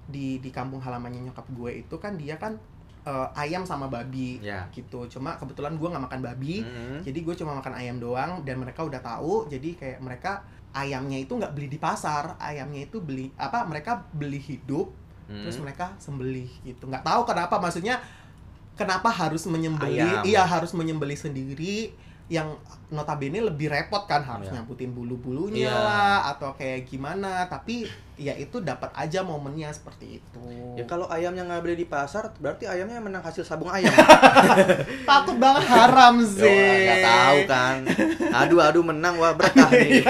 di 0.06 0.40
di 0.40 0.48
kampung 0.48 0.80
halamannya 0.80 1.28
nyokap 1.28 1.44
gue 1.50 1.84
itu 1.84 1.94
kan 1.98 2.16
dia 2.16 2.40
kan 2.40 2.56
eh, 3.04 3.28
ayam 3.36 3.62
sama 3.62 3.86
babi 3.86 4.40
ya 4.40 4.64
gitu 4.70 5.04
cuma 5.08 5.36
kebetulan 5.36 5.76
gue 5.76 5.86
nggak 5.86 6.04
makan 6.08 6.20
babi 6.24 6.64
Mm-mm. 6.64 6.98
jadi 7.04 7.18
gue 7.20 7.34
cuma 7.36 7.52
makan 7.54 7.74
ayam 7.74 8.00
doang 8.00 8.40
dan 8.42 8.56
mereka 8.56 8.80
udah 8.80 8.98
tahu 8.98 9.44
jadi 9.46 9.76
kayak 9.76 9.98
mereka 10.00 10.40
ayamnya 10.76 11.16
itu 11.16 11.32
nggak 11.32 11.56
beli 11.56 11.72
di 11.72 11.80
pasar 11.80 12.36
ayamnya 12.36 12.84
itu 12.84 13.00
beli 13.00 13.32
apa 13.40 13.64
mereka 13.64 14.04
beli 14.12 14.38
hidup 14.38 14.92
Mm. 15.26 15.42
terus 15.42 15.58
mereka 15.58 15.90
sembelih 15.98 16.46
gitu. 16.62 16.86
Nggak 16.86 17.02
tahu 17.02 17.26
kenapa 17.26 17.58
maksudnya 17.58 17.98
kenapa 18.78 19.10
harus 19.10 19.42
menyembelih 19.50 20.22
iya 20.22 20.46
harus 20.46 20.70
menyembelih 20.70 21.18
sendiri 21.18 21.90
yang 22.26 22.58
notabene 22.88 23.38
lebih 23.38 23.66
repot 23.66 24.02
kan 24.02 24.18
harus 24.18 24.46
Iya. 24.46 24.58
nyamputin 24.58 24.90
bulu-bulunya 24.90 25.70
Iya. 25.70 25.74
lah 25.74 26.18
atau 26.30 26.50
kayak 26.52 26.82
gimana. 26.84 27.46
Tapi 27.46 27.86
ya 28.16 28.34
itu 28.34 28.58
dapat 28.58 28.90
aja 28.94 29.22
momennya 29.22 29.70
seperti 29.70 30.18
itu. 30.18 30.42
Ya 30.74 30.82
kalau 30.84 31.06
ayamnya 31.06 31.42
nggak 31.42 31.62
beli 31.62 31.76
di 31.76 31.86
pasar 31.86 32.34
berarti 32.36 32.66
ayamnya 32.66 32.98
menang 32.98 33.22
hasil 33.22 33.42
sabung 33.42 33.70
ayam. 33.70 33.90
Takut 35.08 35.36
banget 35.36 35.64
haram 35.66 36.18
sih 36.18 36.62
nggak 36.82 37.00
tahu 37.00 37.38
kan. 37.46 37.78
Aduh 38.36 38.58
aduh 38.58 38.82
menang 38.82 39.14
wah 39.16 39.30
berkah 39.30 39.70
nih 39.76 40.02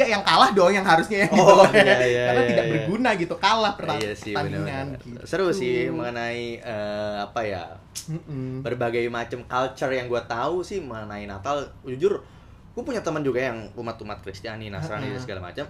Enggak 0.00 0.10
yang 0.10 0.24
kalah 0.24 0.50
dong 0.50 0.72
yang 0.72 0.80
harusnya 0.82 1.18
yang 1.22 1.32
Oh, 1.34 1.60
gitu. 1.62 1.76
iya, 1.76 1.96
iya, 2.00 2.24
Karena 2.24 2.40
iya, 2.40 2.48
tidak 2.48 2.64
iya. 2.64 2.72
berguna 2.72 3.10
gitu, 3.14 3.34
kalah 3.36 3.72
perta- 3.74 4.00
iya 4.00 4.12
sih 4.14 4.32
pertandingan 4.32 4.86
benar 4.88 5.04
gitu. 5.04 5.20
seru 5.28 5.52
sih 5.52 5.76
mengenai 5.88 6.40
eh, 6.56 7.16
apa 7.20 7.40
ya 7.42 7.64
Mm-mm. 8.06 8.60
berbagai 8.60 9.04
macam 9.06 9.44
culture 9.44 9.92
yang 9.92 10.06
gue 10.06 10.22
tahu 10.22 10.60
sih 10.60 10.80
mengenai 10.80 11.24
Natal 11.24 11.68
jujur 11.82 12.24
gue 12.70 12.82
punya 12.82 13.00
teman 13.00 13.20
juga 13.20 13.44
yang 13.44 13.68
umat-umat 13.74 14.18
Kristiani 14.18 14.66
Nasrani 14.66 15.10
dan 15.10 15.20
segala 15.20 15.44
macam 15.44 15.68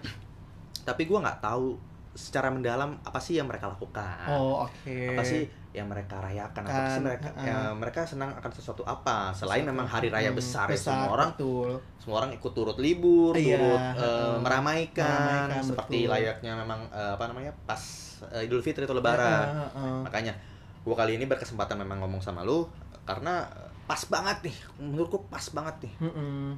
tapi 0.81 1.03
gue 1.05 1.19
nggak 1.19 1.41
tahu 1.41 1.75
secara 2.11 2.49
mendalam 2.49 2.99
apa 3.01 3.19
sih 3.19 3.35
yang 3.35 3.47
mereka 3.47 3.67
lakukan 3.69 4.27
Oh, 4.29 4.63
oke. 4.63 4.95
apa 5.11 5.23
sih 5.23 5.43
yang 5.71 5.87
mereka 5.87 6.19
rayakan 6.19 6.63
apa 6.63 6.75
sih 6.85 6.99
Kan, 6.99 7.03
mereka 7.05 7.29
ha-ha. 7.31 7.47
ya, 7.47 7.59
mereka 7.71 8.01
senang 8.03 8.31
akan 8.33 8.51
sesuatu 8.51 8.83
apa 8.83 9.31
selain 9.31 9.63
Sesuatu. 9.63 9.71
memang 9.71 9.87
hari 9.87 10.09
raya 10.09 10.29
Hmm, 10.29 10.37
besar, 10.37 10.67
ya 10.67 10.75
semua 10.75 11.09
orang 11.13 11.31
betul. 11.33 11.71
semua 11.97 12.17
orang 12.19 12.31
ikut 12.33 12.53
turut 12.53 12.75
libur 12.77 13.33
Iya, 13.33 13.55
turut 13.55 13.83
eh, 13.97 14.35
meramaikan, 14.37 15.07
Meramaikan, 15.47 15.63
seperti 15.63 15.97
betul. 16.01 16.11
layaknya 16.11 16.53
memang 16.57 16.81
eh, 16.89 17.13
apa 17.13 17.25
namanya 17.25 17.53
pas 17.65 17.79
eh, 18.29 18.43
Idul 18.43 18.59
Fitri 18.61 18.83
atau 18.83 18.93
Lebaran 18.93 19.47
Heeh, 19.47 19.69
heeh. 19.73 19.99
makanya 20.03 20.35
gua 20.81 20.97
kali 20.97 21.15
ini 21.15 21.25
berkesempatan 21.25 21.79
memang 21.79 22.01
ngomong 22.01 22.19
sama 22.19 22.43
lu 22.43 22.67
karena 23.03 23.47
pas 23.85 24.03
banget 24.05 24.43
nih 24.43 24.57
menurutku 24.77 25.23
pas 25.27 25.43
banget 25.51 25.77
nih 25.83 25.95
Mm-mm. 26.01 26.55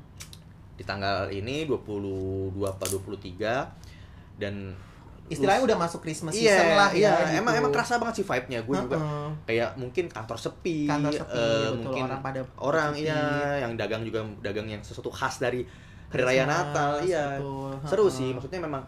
di 0.73 0.85
tanggal 0.85 1.29
ini 1.29 1.65
22 1.65 2.49
apa 2.63 2.85
23 2.87 4.39
dan 4.39 4.73
Istilahnya 5.33 5.63
udah 5.65 5.79
masuk 5.81 6.01
Christmas 6.05 6.33
iya, 6.37 6.55
season 6.55 6.69
lah 6.77 6.91
iya, 6.93 7.13
ya. 7.13 7.41
emang 7.41 7.53
gitu. 7.57 7.61
emang 7.65 7.73
kerasa 7.73 7.97
banget 7.97 8.15
sih 8.21 8.27
vibe-nya 8.29 8.59
gue 8.63 8.77
juga 8.77 8.97
Heeh. 9.01 9.29
kayak 9.49 9.71
mungkin 9.81 10.05
kantor 10.13 10.39
sepi, 10.39 10.79
Kantor 10.85 11.13
sepi, 11.13 11.37
eh, 11.37 11.69
betul 11.73 11.73
mungkin 11.81 12.03
orang 12.07 12.21
pada 12.21 12.41
orang 12.61 12.91
iya 12.95 13.23
yang 13.65 13.73
dagang 13.75 14.03
juga 14.05 14.21
dagang 14.45 14.69
yang 14.69 14.83
sesuatu 14.85 15.09
khas 15.09 15.41
dari 15.41 15.65
hari 16.13 16.23
raya 16.23 16.45
Natal 16.45 17.01
iya 17.03 17.41
betul. 17.41 17.73
seru 17.89 18.07
Heeh. 18.07 18.17
sih 18.21 18.29
maksudnya 18.37 18.61
memang 18.61 18.83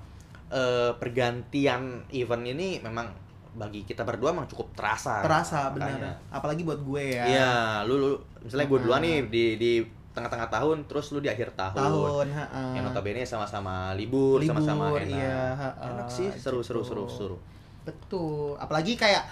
eh, 0.52 0.92
pergantian 1.00 2.04
event 2.12 2.44
ini 2.44 2.78
memang 2.85 3.09
bagi 3.54 3.87
kita 3.87 4.02
berdua 4.02 4.35
memang 4.35 4.50
cukup 4.50 4.74
terasa 4.74 5.22
Terasa 5.22 5.70
benar. 5.70 6.18
Apalagi 6.35 6.66
buat 6.66 6.83
gue 6.83 7.22
ya. 7.22 7.24
iya 7.24 7.52
lu, 7.87 8.02
lu 8.02 8.11
misalnya 8.42 8.66
gue 8.66 8.78
duluan 8.83 9.00
nih 9.00 9.18
di 9.30 9.44
di 9.54 9.72
tengah-tengah 10.14 10.46
tahun 10.46 10.87
terus 10.87 11.11
lu 11.11 11.18
di 11.18 11.27
akhir 11.27 11.59
tahun, 11.59 11.74
Tahun, 11.74 12.27
heeh. 12.31 12.70
yang 12.79 12.87
notabene 12.87 13.27
sama-sama 13.27 13.90
libur, 13.98 14.38
sama-sama 14.40 14.94
enak 14.94 15.11
iya, 15.11 15.53
heeh, 15.53 15.90
enak 15.90 16.07
sih 16.09 16.31
seru 16.31 16.62
seru 16.62 16.87
gitu. 16.87 16.94
seru 16.94 17.05
seru 17.11 17.37
Betul. 17.85 18.57
Apalagi 18.57 18.96
kayak 18.96 19.22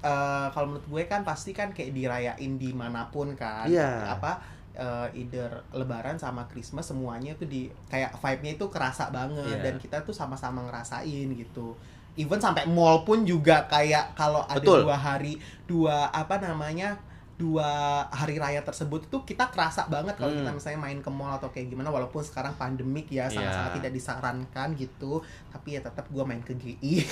eh, 0.00 0.46
kalau 0.54 0.72
menurut 0.72 0.86
gue 0.88 1.02
kan 1.04 1.20
pasti 1.20 1.52
kan 1.52 1.68
kayak 1.70 1.92
dirayain 1.92 2.52
di 2.56 2.70
mana 2.72 3.12
pun 3.12 3.36
kan. 3.36 3.68
Iya. 3.68 4.16
Apa 4.16 4.40
eh, 4.72 5.20
either 5.20 5.60
Lebaran 5.76 6.16
sama 6.16 6.48
Christmas 6.48 6.88
semuanya 6.88 7.36
tuh 7.36 7.44
di 7.44 7.68
kayak 7.92 8.16
vibe-nya 8.16 8.52
itu 8.56 8.66
kerasa 8.72 9.12
banget 9.12 9.60
Iya. 9.60 9.64
dan 9.68 9.74
kita 9.76 10.00
tuh 10.00 10.16
sama-sama 10.16 10.64
ngerasain 10.64 11.28
gitu. 11.36 11.76
Even 12.16 12.40
sampai 12.40 12.64
mall 12.66 13.04
pun 13.04 13.22
juga 13.22 13.68
kayak 13.68 14.16
kalau 14.16 14.42
ada 14.48 14.58
Betul. 14.58 14.88
dua 14.88 14.96
hari 14.96 15.36
dua 15.68 16.08
apa 16.10 16.40
namanya 16.40 16.96
dua 17.40 17.70
hari 18.06 18.36
raya 18.36 18.60
tersebut 18.60 19.00
itu 19.02 19.18
kita 19.24 19.48
kerasa 19.48 19.86
banget 19.86 20.12
kalau 20.14 20.28
Hmm. 20.30 20.44
kita 20.44 20.50
misalnya 20.52 20.80
main 20.82 20.98
ke 20.98 21.08
mall 21.08 21.32
atau 21.32 21.48
kayak 21.48 21.66
gimana 21.66 21.88
walaupun 21.88 22.20
sekarang 22.20 22.52
pandemik 22.54 23.08
ya 23.08 23.26
sangat-sangat 23.26 23.70
Iya. 23.70 23.76
tidak 23.78 23.92
disarankan 23.94 24.68
gitu 24.74 25.12
tapi 25.48 25.68
ya 25.72 25.80
tetap 25.80 26.04
gua 26.06 26.22
main 26.22 26.40
ke 26.40 26.52
GI 26.52 26.94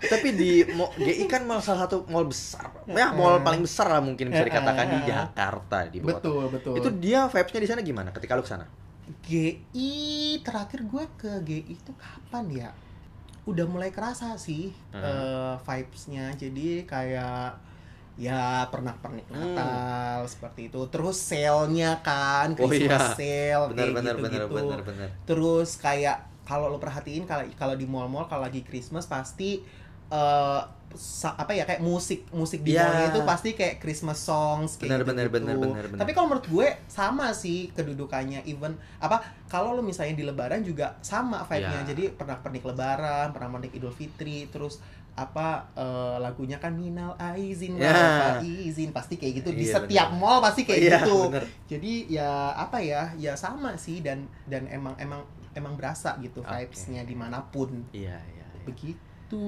Tapi 0.00 0.28
di 0.32 0.62
GI 0.96 1.24
kan 1.26 1.42
mall 1.42 1.58
salah 1.58 1.84
satu 1.84 2.06
mall 2.06 2.22
besar. 2.24 2.70
Ya, 2.86 3.10
mall 3.10 3.38
paling 3.40 3.60
besar 3.60 3.86
lah 3.88 3.98
mungkin 3.98 4.30
bisa 4.30 4.40
dikatakan 4.42 4.86
di 4.88 4.98
Jakarta 5.04 5.78
di 5.86 5.98
betul 6.00 6.48
betul 6.48 6.74
Itu 6.74 6.88
dia 6.94 7.26
vibes-nya 7.26 7.60
di 7.60 7.68
sana 7.68 7.80
gimana 7.80 8.08
ketika 8.10 8.32
lu 8.32 8.40
ke 8.40 8.48
sana? 8.48 8.64
GI 9.22 9.90
terakhir 10.40 10.82
gue 10.82 11.04
ke 11.14 11.30
GI 11.42 11.62
itu 11.72 11.92
kapan 11.94 12.44
ya? 12.48 12.70
Udah 13.44 13.64
mulai 13.64 13.88
kerasa 13.88 14.36
sih 14.36 14.70
Hmm. 14.90 15.02
eh, 15.02 15.54
vibes-nya. 15.58 16.32
Jadi 16.32 16.84
kayak 16.84 17.67
ya 18.18 18.66
pernak-pernik 18.66 19.30
Hmm. 19.30 19.54
Natal 19.54 20.26
seperti 20.26 20.66
itu. 20.66 20.80
Terus 20.88 21.14
sale-nya 21.16 22.02
kan, 22.02 22.52
Oh 22.52 22.66
Christmas 22.66 23.14
iya. 23.14 23.14
sale 23.14 23.64
Benar 23.70 23.78
kayak 23.80 23.94
benar 23.94 24.14
benar 24.16 24.40
gitu-gitu. 24.42 24.54
benar 24.58 24.80
benar. 24.82 25.08
Terus 25.22 25.68
kayak 25.78 26.16
kalau 26.42 26.66
lo 26.66 26.76
perhatiin 26.76 27.24
kalau 27.24 27.46
kalau 27.54 27.72
di 27.72 27.84
mall-mall 27.84 28.26
kalau 28.26 28.42
lagi 28.42 28.60
Christmas 28.60 29.06
pasti 29.06 29.62
sa- 30.90 31.36
apa 31.36 31.52
ya 31.52 31.62
kayak 31.62 31.84
musik 31.84 32.24
musik 32.32 32.64
di 32.64 32.72
mallnya 32.72 33.12
itu 33.12 33.20
pasti 33.22 33.52
kayak 33.52 33.76
Christmas 33.76 34.16
songs 34.18 34.80
kayak 34.80 34.88
Benar, 34.88 35.02
benar, 35.04 35.26
gitu-gitu. 35.28 35.36
benar, 35.36 35.56
benar, 35.60 35.84
benar. 35.86 36.00
Tapi 36.00 36.10
kalau 36.10 36.26
menurut 36.26 36.48
gue 36.48 36.68
sama 36.88 37.28
sih 37.32 37.68
kedudukannya 37.70 38.40
even 38.42 38.72
apa 38.96 39.20
kalau 39.46 39.76
lo 39.76 39.84
misalnya 39.84 40.16
di 40.16 40.24
Lebaran 40.24 40.64
juga 40.64 40.96
sama 41.00 41.44
vibe-nya. 41.44 41.84
Ya. 41.84 41.92
Jadi 41.92 42.08
pernah 42.10 42.40
pernik 42.40 42.64
Lebaran, 42.64 43.30
pernah 43.30 43.48
pernik 43.52 43.76
Idul 43.76 43.92
Fitri, 43.92 44.48
terus 44.48 44.80
apa 45.18 45.46
eh, 45.74 46.16
lagunya 46.18 46.56
kan 46.56 46.70
minal 46.72 47.18
aizin 47.18 47.74
wal 47.74 48.38
izin 48.38 48.90
pasti 48.90 49.18
kayak 49.18 49.42
gitu 49.42 49.50
di 49.50 49.66
Iya, 49.66 49.74
setiap 49.76 50.08
benar. 50.14 50.20
mall 50.20 50.38
pasti 50.38 50.62
kayak 50.62 50.78
Iya, 50.80 50.98
gitu 51.02 51.18
benar. 51.28 51.44
jadi 51.66 51.92
ya 52.08 52.30
apa 52.54 52.78
ya 52.78 53.02
ya 53.16 53.34
sama 53.34 53.74
sih 53.74 53.98
dan 53.98 54.22
dan 54.46 54.70
emang 54.70 54.94
emang 54.96 55.20
emang 55.52 55.74
berasa 55.74 56.14
gitu 56.18 56.38
Oke. 56.38 56.48
vibesnya 56.48 57.02
di 57.02 57.12
mana 57.12 57.42
pun 57.44 57.82
Iya, 57.90 58.14
iya. 58.14 58.46
iya. 58.46 58.62
begitu 58.64 59.44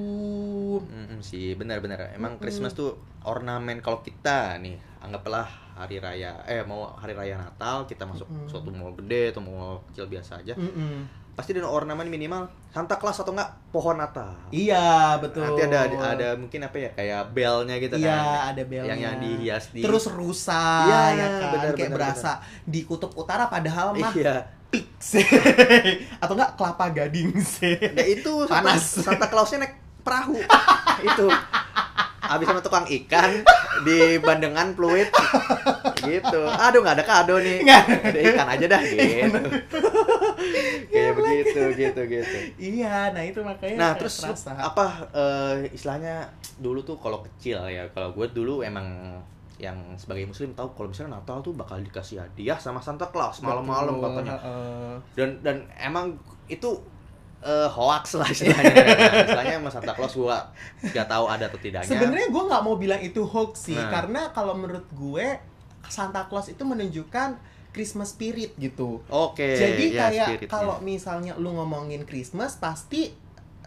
Mm-mm 0.82 1.20
sih, 1.20 1.54
benar-benar. 1.54 2.12
Emang 2.12 2.36
Mm-mm. 2.36 2.42
Christmas 2.42 2.72
tuh 2.72 2.94
ornamen 3.22 3.80
kalau 3.80 4.00
kita 4.00 4.58
nih, 4.58 4.76
anggaplah 5.00 5.48
hari 5.72 5.96
raya, 5.96 6.36
eh 6.44 6.60
mau 6.60 6.92
hari 6.92 7.16
raya 7.16 7.38
Natal, 7.38 7.86
kita 7.86 8.04
masuk 8.04 8.28
Mm-mm. 8.28 8.44
suatu 8.44 8.68
mall 8.68 8.92
gede 8.94 9.32
atau 9.32 9.40
mall 9.40 9.80
kecil 9.88 10.04
biasa 10.06 10.44
aja, 10.44 10.52
Mm-mm. 10.52 11.08
Pasti 11.40 11.56
ada 11.56 11.64
ornamen 11.64 12.04
minimal 12.04 12.44
Santa 12.68 12.94
Claus 12.94 13.16
atau 13.16 13.32
enggak 13.32 13.50
pohon 13.70 13.96
Natal. 13.96 14.36
iya 14.50 15.16
betul 15.16 15.40
Nanti 15.42 15.64
ada 15.64 15.78
ada 15.88 16.28
mungkin 16.36 16.60
apa 16.60 16.76
ya 16.76 16.90
kayak 16.92 17.22
belnya 17.32 17.74
gitu 17.76 17.94
iya 17.96 18.12
kan. 18.12 18.52
ada 18.52 18.62
belnya 18.62 18.88
Yang 18.92 19.00
yang 19.00 19.16
dihias 19.18 19.64
di 19.72 19.80
terus 19.80 20.04
rusa 20.06 20.62
Iya, 20.84 21.00
ya 21.10 21.26
kan 21.32 21.48
benar, 21.50 21.72
kayak 21.72 21.88
benar, 21.88 21.96
berasa 21.96 22.30
di 22.62 22.80
kutub 22.84 23.10
utara 23.14 23.48
padahal 23.48 23.92
mah 23.92 24.12
Iya. 24.12 24.36
Pix 24.68 25.18
atau 26.22 26.34
enggak 26.36 26.54
kelapa 26.54 26.84
gading 26.94 27.34
sih 27.40 27.74
Nah 27.90 28.06
itu 28.06 28.32
Santa, 28.46 28.54
Panas. 28.70 28.84
Santa 29.02 29.26
Clausnya 29.26 29.64
naik 29.64 29.74
perahu. 30.00 30.38
itu. 31.08 31.26
Habis 32.20 32.46
sama 32.46 32.60
tukang 32.60 32.86
ikan 32.86 33.42
di 33.82 34.20
bandengan 34.20 34.76
fluid 34.76 35.08
gitu. 36.00 36.40
Aduh 36.46 36.80
nggak 36.80 36.96
ada 37.00 37.04
kado 37.04 37.40
nih. 37.40 37.64
Nggak. 37.64 37.84
Ada 38.12 38.20
ikan 38.32 38.48
aja 38.48 38.66
dah 38.68 38.82
gitu. 38.84 39.40
Kayak 40.90 41.12
begitu 41.16 41.60
gitu 41.76 42.00
gitu. 42.08 42.36
iya 42.56 43.12
nah 43.12 43.22
itu 43.22 43.40
makanya 43.40 43.76
Nah, 43.76 43.92
terus 43.96 44.20
lu 44.24 44.32
kerasa. 44.32 44.52
apa 44.56 44.86
eh, 45.12 45.54
istilahnya 45.70 46.28
dulu 46.56 46.80
tuh 46.80 46.96
kalau 46.96 47.20
kecil 47.24 47.60
ya, 47.66 47.84
kalau 47.92 48.12
gue 48.12 48.26
dulu 48.32 48.60
emang 48.60 49.16
yang 49.60 49.76
sebagai 49.96 50.24
muslim 50.24 50.56
tahu 50.56 50.72
kalau 50.72 50.88
misalnya 50.88 51.20
Natal 51.20 51.44
tuh 51.44 51.52
bakal 51.52 51.76
dikasih 51.78 52.24
hadiah 52.24 52.56
sama 52.56 52.80
Santa 52.80 53.12
Claus 53.12 53.44
malam-malam 53.44 54.00
katanya. 54.00 54.36
Dan 55.12 55.36
dan 55.44 55.68
emang 55.76 56.16
itu 56.48 56.80
eh, 57.40 57.68
hoax 57.68 58.20
lah 58.20 58.28
istilahnya. 58.34 58.74
istilahnya 59.24 59.54
sama 59.58 59.70
Santa 59.70 59.92
Claus 59.92 60.12
gua 60.12 60.48
nggak 60.80 61.06
tahu 61.06 61.24
ada 61.26 61.44
atau 61.48 61.58
tidaknya. 61.58 61.88
Sebenarnya 61.88 62.28
gue 62.28 62.42
nggak 62.46 62.62
mau 62.62 62.76
bilang 62.76 63.00
itu 63.00 63.24
hoax 63.24 63.72
sih, 63.72 63.76
Nah. 63.76 63.88
karena 63.88 64.20
kalau 64.30 64.52
menurut 64.52 64.84
gue 64.92 65.26
Santa 65.88 66.28
Claus 66.28 66.46
itu 66.46 66.62
menunjukkan 66.62 67.40
Christmas 67.70 68.12
spirit 68.12 68.52
gitu. 68.58 69.00
Oke. 69.06 69.54
Jadi 69.54 69.94
ya, 69.94 70.10
kayak 70.10 70.50
kalau 70.50 70.82
misalnya 70.82 71.34
lu 71.34 71.54
ngomongin 71.54 72.02
Christmas 72.02 72.58
pasti 72.58 73.14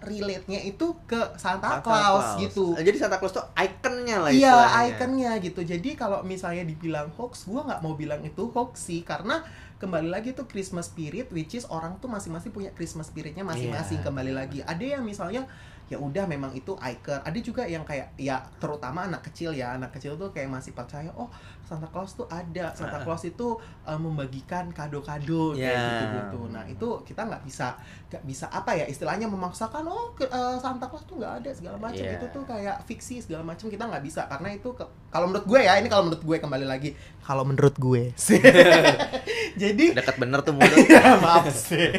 relate-nya 0.03 0.59
itu 0.59 0.99
ke 1.07 1.15
Santa, 1.39 1.79
Santa 1.79 1.81
Claus, 1.81 2.35
gitu. 2.35 2.75
Jadi 2.75 2.97
Santa 2.99 3.17
Claus 3.17 3.31
tuh 3.31 3.47
ikonnya 3.55 4.19
lah 4.19 4.31
Iya, 4.35 4.55
ikonnya 4.91 5.39
gitu. 5.39 5.63
Jadi 5.63 5.95
kalau 5.95 6.19
misalnya 6.21 6.67
dibilang 6.67 7.07
hoax, 7.15 7.47
gua 7.47 7.63
nggak 7.63 7.79
mau 7.79 7.95
bilang 7.95 8.19
itu 8.19 8.51
hoax 8.51 8.91
sih, 8.91 8.99
karena 9.01 9.39
kembali 9.83 10.07
lagi 10.07 10.31
tuh 10.31 10.47
Christmas 10.47 10.87
spirit, 10.87 11.27
which 11.29 11.53
is 11.53 11.67
orang 11.67 11.99
tuh 11.99 12.07
masing-masing 12.07 12.49
punya 12.49 12.71
Christmas 12.71 13.11
spiritnya 13.11 13.43
masing-masing. 13.43 13.99
Iya, 13.99 14.05
kembali 14.07 14.31
lagi, 14.31 14.59
ada 14.63 14.79
yang 14.79 15.03
misalnya 15.03 15.43
ya 15.91 15.99
udah 15.99 16.23
memang 16.25 16.55
itu 16.55 16.71
icon. 16.79 17.19
Ada 17.21 17.37
juga 17.37 17.67
yang 17.67 17.83
kayak 17.83 18.15
ya 18.15 18.39
terutama 18.57 19.03
anak 19.03 19.27
kecil 19.27 19.51
ya, 19.51 19.75
anak 19.75 19.91
kecil 19.91 20.15
tuh 20.15 20.31
kayak 20.31 20.47
masih 20.47 20.71
percaya 20.71 21.11
oh 21.13 21.27
Santa 21.61 21.91
Claus 21.91 22.15
tuh 22.15 22.23
ada, 22.31 22.71
Santa. 22.71 23.03
Claus 23.03 23.27
itu 23.27 23.59
uh, 23.83 23.99
membagikan 23.99 24.71
kado-kado 24.71 25.51
kayak 25.53 25.59
Ya. 25.59 25.83
gitu-gitu. 25.99 26.39
Nah 26.49 26.63
itu 26.65 26.87
kita 27.03 27.27
nggak 27.27 27.43
bisa 27.43 27.75
nggak 28.07 28.23
bisa 28.23 28.45
apa 28.47 28.71
ya 28.73 28.87
istilahnya 28.87 29.27
memaksakan 29.27 29.83
oh 29.83 30.15
ke- 30.15 30.31
uh, 30.31 30.55
Santa 30.55 30.87
Claus 30.87 31.03
tuh 31.03 31.19
nggak 31.19 31.43
ada 31.43 31.51
segala 31.51 31.75
macam 31.75 31.99
Iya. 31.99 32.15
itu 32.15 32.25
tuh 32.31 32.43
kayak 32.47 32.79
fiksi 32.87 33.19
segala 33.19 33.43
macam 33.43 33.67
kita 33.67 33.83
nggak 33.83 34.03
bisa 34.07 34.23
karena 34.31 34.55
itu 34.55 34.71
ke- 34.71 34.87
kalau 35.13 35.29
menurut 35.29 35.45
gue 35.45 35.59
ya 35.61 35.77
ini 35.77 35.87
kalau 35.87 36.09
menurut 36.09 36.23
gue 36.25 36.37
kembali 36.41 36.65
lagi 36.65 36.89
kalau 37.21 37.45
menurut 37.45 37.75
gue 37.77 38.03
jadi 39.61 39.85
Dekat 39.93 40.17
bener 40.17 40.41
tuh 40.41 40.53
mulut. 40.53 40.73
ya 40.89 41.15
maaf 41.17 41.45
sih 41.47 41.93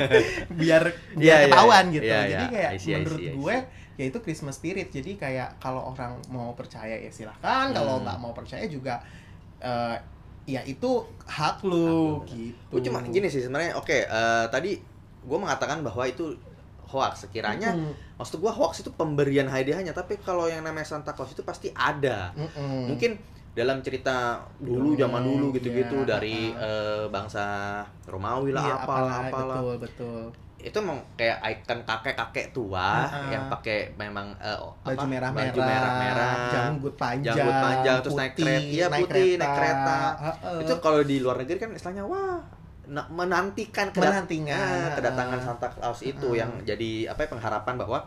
biar 0.50 0.90
biar 1.14 1.22
Iya, 1.22 1.34
iya, 1.38 1.46
ketahuan 1.46 1.84
iya. 1.86 1.94
gitu 1.94 2.04
Iya, 2.04 2.20
jadi 2.26 2.44
iya. 2.44 2.50
kayak 2.50 2.70
I 2.70 2.78
see, 2.78 2.92
menurut 2.92 3.14
see, 3.14 3.24
I 3.24 3.30
see. 3.30 3.36
gue 3.38 3.56
ya 3.94 4.04
itu 4.04 4.18
Christmas 4.18 4.54
spirit 4.58 4.88
jadi 4.90 5.10
kayak 5.14 5.48
kalau 5.56 5.94
orang 5.94 6.18
mau 6.28 6.50
percaya 6.52 6.98
ya 6.98 7.10
silahkan 7.10 7.70
kalau 7.70 7.96
Hmm. 7.96 8.04
nggak 8.04 8.18
mau 8.18 8.34
percaya 8.34 8.66
juga 8.66 8.98
eh, 9.60 9.96
ya 10.44 10.60
itu 10.62 10.90
hak 11.24 11.62
lu 11.62 12.20
gitu 12.26 12.58
Gue 12.68 12.82
cuma 12.82 13.00
gini 13.00 13.24
sih 13.26 13.40
sebenarnya. 13.40 13.78
Oke, 13.78 14.02
eh, 14.02 14.44
tadi 14.50 14.76
gue 15.22 15.38
mengatakan 15.40 15.80
bahwa 15.80 16.04
itu 16.04 16.36
hoax. 16.94 17.26
Sekiranya 17.26 17.74
Mm-mm. 17.74 17.90
maksud 18.14 18.38
gue 18.38 18.48
hoax 18.48 18.80
itu 18.80 18.90
pemberian 18.90 19.50
hadiahnya, 19.50 19.90
tapi 19.90 20.14
kalau 20.18 20.46
yang 20.46 20.62
namanya 20.62 20.86
Santa 20.86 21.10
Claus 21.10 21.34
itu 21.34 21.42
pasti 21.42 21.74
ada. 21.74 22.30
Mm-mm. 22.32 22.94
Mungkin 22.94 23.18
dalam 23.52 23.78
cerita 23.80 24.34
dulu 24.58 24.94
Hmm, 24.94 25.00
zaman 25.00 25.22
dulu 25.22 25.46
gitu-gitu 25.52 26.02
iya, 26.02 26.08
dari 26.08 26.50
uh-uh. 26.50 26.58
eh, 26.58 27.04
bangsa 27.06 27.44
Romawi 28.04 28.50
lah 28.50 28.66
Iya, 28.66 28.74
apalah 28.76 29.14
apalah. 29.24 29.56
betul 29.58 29.74
betul 29.78 30.22
Itu 30.58 30.76
emang 30.80 30.98
kayak 31.14 31.38
ikon 31.44 31.80
kakek-kakek 31.84 32.50
tua 32.50 33.06
Uh-uh. 33.06 33.30
yang 33.30 33.46
pakai 33.46 33.94
memang 33.94 34.34
eh, 34.40 34.58
apa? 34.58 34.90
baju 34.90 35.06
merah 35.06 35.30
merah 35.30 35.52
baju 35.54 35.60
merah-merah. 35.62 36.34
janggut 36.50 36.94
panjang 36.96 37.34
janggut 37.36 37.58
panjang, 37.60 37.96
terus 38.02 38.16
naik 38.16 38.32
kereta. 38.34 38.66
Iya, 38.66 38.86
putih, 38.90 39.30
naik 39.36 39.52
kereta. 39.54 39.98
Heeh. 40.18 40.58
Itu 40.66 40.74
kalau 40.80 41.00
di 41.04 41.16
luar 41.20 41.36
negeri 41.38 41.58
kan 41.60 41.70
istilahnya 41.70 42.02
wah 42.02 42.42
menantikan 42.86 43.88
kedat- 43.88 44.24
Menantikan, 44.24 44.54
Ah, 44.54 44.94
kedatangan. 44.94 45.38
Santa 45.40 45.68
Claus 45.68 46.00
itu 46.00 46.28
Heeh. 46.28 46.38
yang 46.38 46.50
jadi 46.62 46.90
apa 47.08 47.20
ya, 47.20 47.28
pengharapan 47.30 47.74
bahwa 47.76 47.98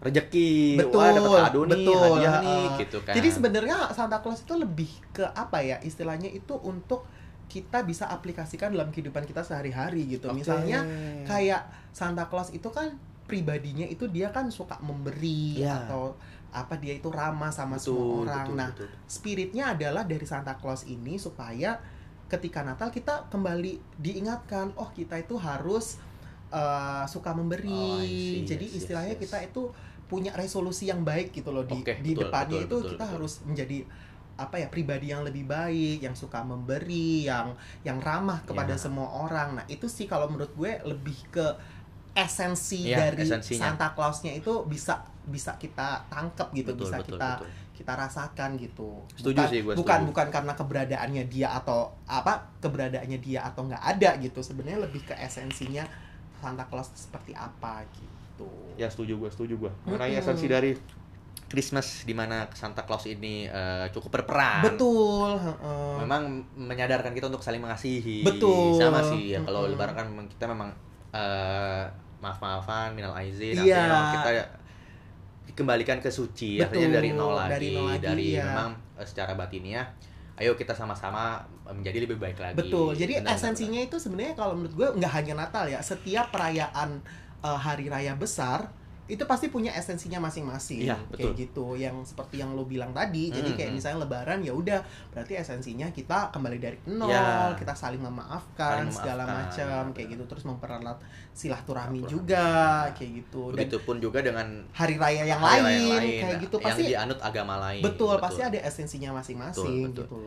rezeki 0.00 0.50
betul 0.76 0.98
wah 0.98 1.14
dapat 1.14 1.40
kado 1.46 1.60
nih 1.62 1.70
betul 1.78 1.94
hadiah 1.94 2.34
nih 2.40 2.64
gitu 2.80 2.98
kan 3.00 3.14
jadi 3.14 3.28
sebenarnya 3.30 3.76
Santa 3.88 4.18
Claus 4.18 4.42
itu 4.42 4.54
lebih 4.54 4.90
ke 5.12 5.22
apa 5.24 5.62
ya 5.62 5.78
istilahnya 5.80 6.26
itu 6.26 6.58
untuk 6.58 7.06
kita 7.46 7.84
bisa 7.84 8.08
aplikasikan 8.08 8.72
dalam 8.72 8.90
kehidupan 8.90 9.22
kita 9.22 9.40
sehari-hari 9.40 10.10
gitu 10.10 10.26
Oke. 10.26 10.42
misalnya 10.42 10.82
kayak 11.22 11.62
Santa 11.90 12.26
Claus 12.26 12.50
itu 12.50 12.66
kan 12.66 12.98
pribadinya 13.22 13.86
itu 13.86 14.10
dia 14.10 14.28
kan 14.28 14.50
suka 14.50 14.74
memberi 14.80 15.62
Iya. 15.62 15.86
atau 15.86 16.18
apa 16.50 16.74
dia 16.76 16.92
itu 16.92 17.06
ramah 17.06 17.48
sama 17.48 17.78
betul, 17.78 17.86
semua 17.86 18.26
orang 18.26 18.44
betul, 18.44 18.58
nah 18.58 18.68
betul. 18.74 18.88
spiritnya 19.06 19.64
adalah 19.70 20.02
dari 20.02 20.26
Santa 20.26 20.52
Claus 20.54 20.82
ini 20.84 21.14
supaya 21.14 21.78
ketika 22.32 22.64
Natal 22.64 22.88
kita 22.88 23.28
kembali 23.28 24.00
diingatkan 24.00 24.72
oh 24.80 24.88
kita 24.90 25.20
itu 25.20 25.36
harus 25.36 26.00
uh, 26.48 27.04
suka 27.04 27.36
memberi 27.36 27.68
Oh, 27.68 28.00
see, 28.00 28.48
jadi 28.48 28.64
yes, 28.64 28.72
yes, 28.72 28.80
istilahnya 28.88 29.14
yes. 29.20 29.22
kita 29.28 29.38
itu 29.44 29.62
punya 30.08 30.32
resolusi 30.32 30.88
yang 30.88 31.04
baik 31.04 31.32
gitu 31.32 31.52
loh 31.52 31.64
di 31.64 31.76
Oke, 31.76 32.00
di 32.00 32.12
betul, 32.12 32.28
depannya 32.28 32.58
betul, 32.60 32.68
itu 32.68 32.76
betul, 32.80 32.90
kita 32.96 33.04
betul. 33.04 33.14
harus 33.16 33.32
menjadi 33.44 33.78
apa 34.32 34.56
ya 34.56 34.66
pribadi 34.72 35.12
yang 35.12 35.22
lebih 35.22 35.44
baik 35.44 36.00
yang 36.00 36.16
suka 36.16 36.40
memberi 36.40 37.28
yang 37.28 37.52
yang 37.84 38.00
ramah 38.00 38.40
kepada 38.42 38.74
Ya. 38.74 38.80
semua 38.80 39.08
orang 39.12 39.60
nah 39.60 39.64
itu 39.68 39.84
sih 39.86 40.08
kalau 40.08 40.28
menurut 40.32 40.52
gue 40.56 40.72
lebih 40.88 41.16
ke 41.28 41.46
esensi 42.12 42.92
Ya, 42.92 43.08
dari 43.08 43.24
esensinya. 43.24 43.72
Santa 43.72 43.96
Clausnya 43.96 44.32
itu 44.36 44.64
bisa 44.68 45.00
bisa 45.24 45.56
kita 45.56 46.04
tangkep 46.12 46.48
gitu 46.52 46.72
betul, 46.74 46.84
bisa 46.84 46.96
betul, 47.00 47.08
kita 47.16 47.30
betul. 47.40 47.48
Kita 47.82 47.92
rasakan 47.92 48.54
gitu 48.56 49.02
Setuju 49.12 49.34
bukan, 49.36 49.50
sih, 49.50 49.60
gue 49.60 49.74
bukan 49.74 49.98
setuju. 49.98 50.08
bukan 50.08 50.26
karena 50.30 50.52
keberadaannya 50.54 51.24
dia 51.26 51.48
atau 51.52 51.90
apa 52.06 52.32
keberadaannya 52.58 53.18
dia 53.18 53.42
atau 53.42 53.66
nggak 53.66 53.82
ada 53.82 54.10
gitu 54.16 54.38
sebenarnya 54.38 54.86
lebih 54.86 55.02
ke 55.02 55.18
esensinya 55.18 55.82
Santa 56.38 56.62
Claus 56.64 56.94
seperti 56.94 57.34
apa 57.34 57.82
gitu 57.92 58.46
ya 58.74 58.86
setuju 58.86 59.18
gue 59.18 59.28
setuju 59.28 59.54
gue 59.58 59.70
mengenai 59.84 60.14
Mm-mm. 60.14 60.22
esensi 60.22 60.46
dari 60.46 60.72
Christmas 61.46 62.02
di 62.02 62.16
mana 62.16 62.48
Santa 62.50 62.80
Claus 62.82 63.04
ini 63.04 63.44
eh, 63.44 63.86
cukup 63.92 64.08
berperan. 64.10 64.64
betul 64.64 65.36
heeh. 65.36 65.94
Memang 66.00 66.22
menyadarkan 66.56 67.12
kita 67.12 67.28
untuk 67.28 67.44
saling 67.44 67.60
mengasihi. 67.60 68.24
Betul. 68.24 68.80
Sama 68.80 69.04
sih 69.04 69.36
ya 69.36 69.44
kalau 69.44 69.68
Mm-mm. 69.68 69.76
lebaran 69.76 69.92
kan 69.92 70.06
memang 70.08 70.26
kita 70.32 70.48
memang 70.48 70.72
eh, 71.12 71.84
maaf-maafan 72.18 72.96
minal 72.96 73.12
aizin 73.12 73.52
Iya. 73.52 73.84
memang 73.84 74.04
kita 74.16 74.30
dikembalikan 75.48 75.98
ke 75.98 76.08
suci 76.08 76.58
Betul, 76.58 76.66
artinya 76.68 76.88
dari 77.00 77.10
nol 77.12 77.32
lagi 77.34 77.52
dari 77.52 77.68
nol 77.74 77.86
lagi, 77.90 78.02
dari 78.02 78.26
iya. 78.36 78.44
memang 78.46 78.70
eh, 78.98 79.06
secara 79.06 79.32
batinnya 79.34 79.82
ayo 80.40 80.56
kita 80.56 80.72
sama-sama 80.72 81.44
menjadi 81.68 82.08
lebih 82.08 82.18
baik 82.18 82.40
lagi. 82.40 82.56
Betul. 82.56 82.96
Jadi 82.96 83.20
Benar, 83.20 83.36
benar, 83.36 83.38
esensinya 83.38 83.80
itu 83.84 83.96
sebenarnya 84.00 84.34
kalau 84.34 84.56
menurut 84.58 84.74
gue 84.74 84.88
nggak 84.98 85.12
hanya 85.12 85.34
Natal 85.44 85.64
ya. 85.68 85.78
Setiap 85.84 86.32
perayaan 86.32 87.04
uh, 87.44 87.58
hari 87.60 87.92
raya 87.92 88.16
besar 88.16 88.72
itu 89.02 89.26
pasti 89.26 89.50
punya 89.50 89.74
esensinya 89.74 90.22
masing-masing. 90.22 90.86
Kayak 90.86 91.10
betul. 91.10 91.32
gitu. 91.34 91.66
Yang 91.74 92.14
seperti 92.14 92.38
yang 92.38 92.54
lo 92.54 92.62
bilang 92.62 92.94
tadi. 92.94 93.28
Jadi 93.28 93.50
Hmm, 93.50 93.58
kayak 93.58 93.70
hmm. 93.70 93.76
misalnya 93.76 93.98
Lebaran 94.06 94.38
ya 94.40 94.52
udah 94.54 94.80
berarti 95.10 95.32
esensinya 95.34 95.90
kita 95.90 96.30
kembali 96.30 96.56
dari 96.56 96.78
nol, 96.86 97.10
Iya. 97.10 97.58
kita 97.58 97.74
saling 97.74 97.98
memaafkan, 97.98 98.86
Saling 98.86 98.94
segala 98.94 99.22
macam 99.26 99.68
benar. 99.84 99.94
kayak 99.94 100.08
gitu. 100.14 100.24
Terus 100.30 100.44
mempererat 100.46 100.98
silaturahmi 101.32 102.00
juga 102.06 102.46
kayak 102.92 103.10
gitu. 103.20 103.42
Dan 103.52 103.58
Begitupun 103.66 103.96
juga 103.98 104.22
dengan 104.22 104.46
hari 104.70 104.94
raya 104.96 105.22
yang 105.24 105.40
hari 105.40 105.58
lain, 105.58 105.64
raya 105.64 105.74
yang 105.74 105.90
lain, 105.98 106.20
kayak 106.22 106.38
gitu 106.40 106.56
yang 106.56 106.66
pasti 106.70 106.82
dianut 106.86 107.18
agama 107.20 107.54
lain. 107.58 107.82
betul, 107.82 108.14
pasti 108.16 108.40
ada 108.40 108.58
esensinya 108.60 109.10
masing-masing 109.14 109.90
Betul, 109.90 110.06
betul. 110.06 110.06
gitu. 110.06 110.22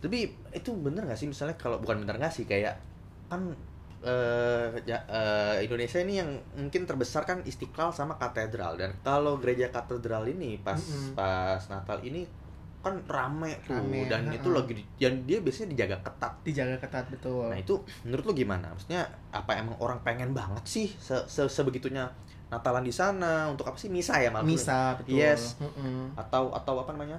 Tapi 0.00 0.18
itu 0.52 0.70
bener 0.74 1.02
gak 1.04 1.16
sih 1.16 1.24
misalnya 1.24 1.56
kalau 1.56 1.76
bukan 1.78 2.04
bener 2.04 2.16
gak 2.18 2.28
sih 2.30 2.44
kayak 2.44 2.76
kan 3.26 3.52
eh, 4.04 4.68
ya, 4.84 5.00
eh, 5.02 5.64
Indonesia 5.64 5.98
ini 5.98 6.14
yang 6.16 6.30
mungkin 6.54 6.84
terbesar 6.84 7.24
kan 7.24 7.40
Istiqlal 7.42 7.90
sama 7.90 8.14
katedral 8.14 8.76
dan 8.76 8.92
kalau 9.00 9.36
gereja 9.36 9.68
katedral 9.68 10.24
ini 10.24 10.60
pas 10.60 10.76
Mm-mm. 10.76 11.16
pas 11.16 11.60
Natal 11.66 11.98
ini 12.00 12.28
kan 12.78 13.00
rame 13.08 13.56
tuh 13.64 13.72
Rame, 13.72 14.04
dan 14.04 14.28
ha-ha. 14.28 14.36
itu 14.36 14.48
lagi 14.52 14.76
dan 15.00 15.24
dia 15.24 15.40
biasanya 15.40 15.72
dijaga 15.72 15.96
ketat. 16.04 16.32
Dijaga 16.44 16.76
ketat 16.76 17.08
betul. 17.08 17.48
Nah 17.48 17.56
itu 17.56 17.80
menurut 18.04 18.24
lu 18.28 18.32
gimana? 18.36 18.68
Maksudnya 18.70 19.08
apa 19.32 19.56
emang 19.56 19.72
orang 19.80 19.96
pengen 20.04 20.36
banget 20.36 20.60
sih 20.68 20.92
se- 20.94 21.24
se- 21.24 21.48
sebegitunya 21.48 22.04
Natalan 22.52 22.84
di 22.84 22.92
sana 22.92 23.48
untuk 23.48 23.64
apa 23.64 23.74
sih 23.74 23.88
misa 23.88 24.20
ya 24.20 24.28
malah 24.28 24.44
Misa 24.44 25.00
betul. 25.00 25.16
Yes. 25.16 25.56
Mm-mm. 25.58 26.12
atau 26.12 26.52
atau 26.52 26.76
apa 26.78 26.92
namanya 26.92 27.16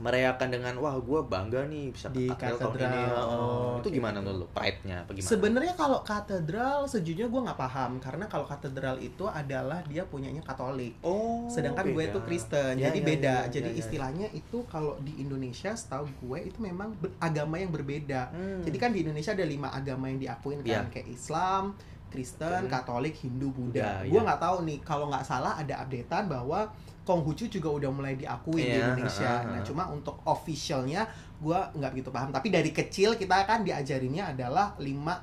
merayakan 0.00 0.48
dengan 0.48 0.74
wah 0.76 0.96
gue 0.96 1.20
bangga 1.22 1.60
nih 1.64 1.92
bisa 1.92 2.08
Di 2.08 2.24
ke 2.26 2.34
katedral 2.34 2.88
ini 2.88 3.02
Oh, 3.12 3.28
Oh, 3.30 3.72
itu 3.76 3.86
kayak 3.86 3.94
gimana 3.94 4.18
gitu. 4.18 4.28
dulu 4.28 4.44
pride-nya 4.50 4.96
apa 4.98 5.10
gimana 5.12 5.28
Sebenarnya 5.28 5.74
kalau 5.74 5.98
katedral 6.00 6.78
sejujurnya 6.84 7.28
gue 7.28 7.42
nggak 7.44 7.60
paham 7.60 7.90
karena 7.98 8.24
kalau 8.24 8.44
katedral 8.44 8.96
itu 8.98 9.24
adalah 9.24 9.84
dia 9.84 10.02
punyanya 10.02 10.40
Katolik. 10.40 10.96
oh 11.00 11.44
Sedangkan 11.46 11.84
gue 11.86 12.00
beda. 12.00 12.10
itu 12.10 12.18
Kristen, 12.22 12.72
Ya, 12.74 12.88
jadi 12.88 12.98
ya, 12.98 13.06
beda. 13.06 13.28
ya, 13.28 13.38
ya, 13.38 13.52
jadi 13.52 13.68
ya, 13.68 13.72
ya. 13.72 13.78
istilahnya 13.78 14.26
itu 14.32 14.58
kalau 14.66 14.96
di 14.98 15.12
Indonesia, 15.16 15.70
setahu 15.70 16.08
gue 16.18 16.38
itu 16.44 16.58
memang 16.58 16.90
agama 17.18 17.54
yang 17.54 17.68
berbeda. 17.68 18.30
Hmm. 18.30 18.62
Jadi 18.62 18.76
kan 18.76 18.90
di 18.90 19.04
Indonesia 19.04 19.30
ada 19.30 19.44
lima 19.44 19.68
agama 19.68 20.06
yang 20.06 20.16
diakuin 20.18 20.60
kan, 20.60 20.66
Ya. 20.66 20.80
kayak 20.88 21.08
Islam, 21.08 21.76
Kristen. 22.08 22.66
Katolik, 22.66 23.14
Hindu, 23.16 23.50
Buddha. 23.50 24.00
Buddha, 24.00 24.08
gue 24.08 24.16
ya. 24.16 24.24
nggak 24.24 24.40
tahu 24.40 24.56
nih, 24.64 24.78
kalau 24.80 25.06
nggak 25.06 25.22
salah 25.22 25.54
ada 25.54 25.74
updatean 25.78 26.24
bahwa 26.26 26.72
Konghucu 27.00 27.48
juga 27.48 27.68
udah 27.72 27.90
mulai 27.90 28.14
diakui 28.14 28.60
di 28.60 28.76
Iya, 28.76 28.92
Indonesia. 28.92 29.32
ha, 29.40 29.44
ha, 29.44 29.50
Nah, 29.56 29.60
cuma 29.64 29.88
untuk 29.88 30.20
officialnya 30.28 31.08
gue 31.40 31.58
nggak 31.80 31.90
begitu 31.96 32.12
paham. 32.12 32.30
Tapi 32.30 32.52
dari 32.52 32.70
kecil 32.70 33.16
kita 33.16 33.48
kan 33.48 33.64
diajarinnya 33.64 34.36
adalah 34.36 34.76
lima 34.78 35.16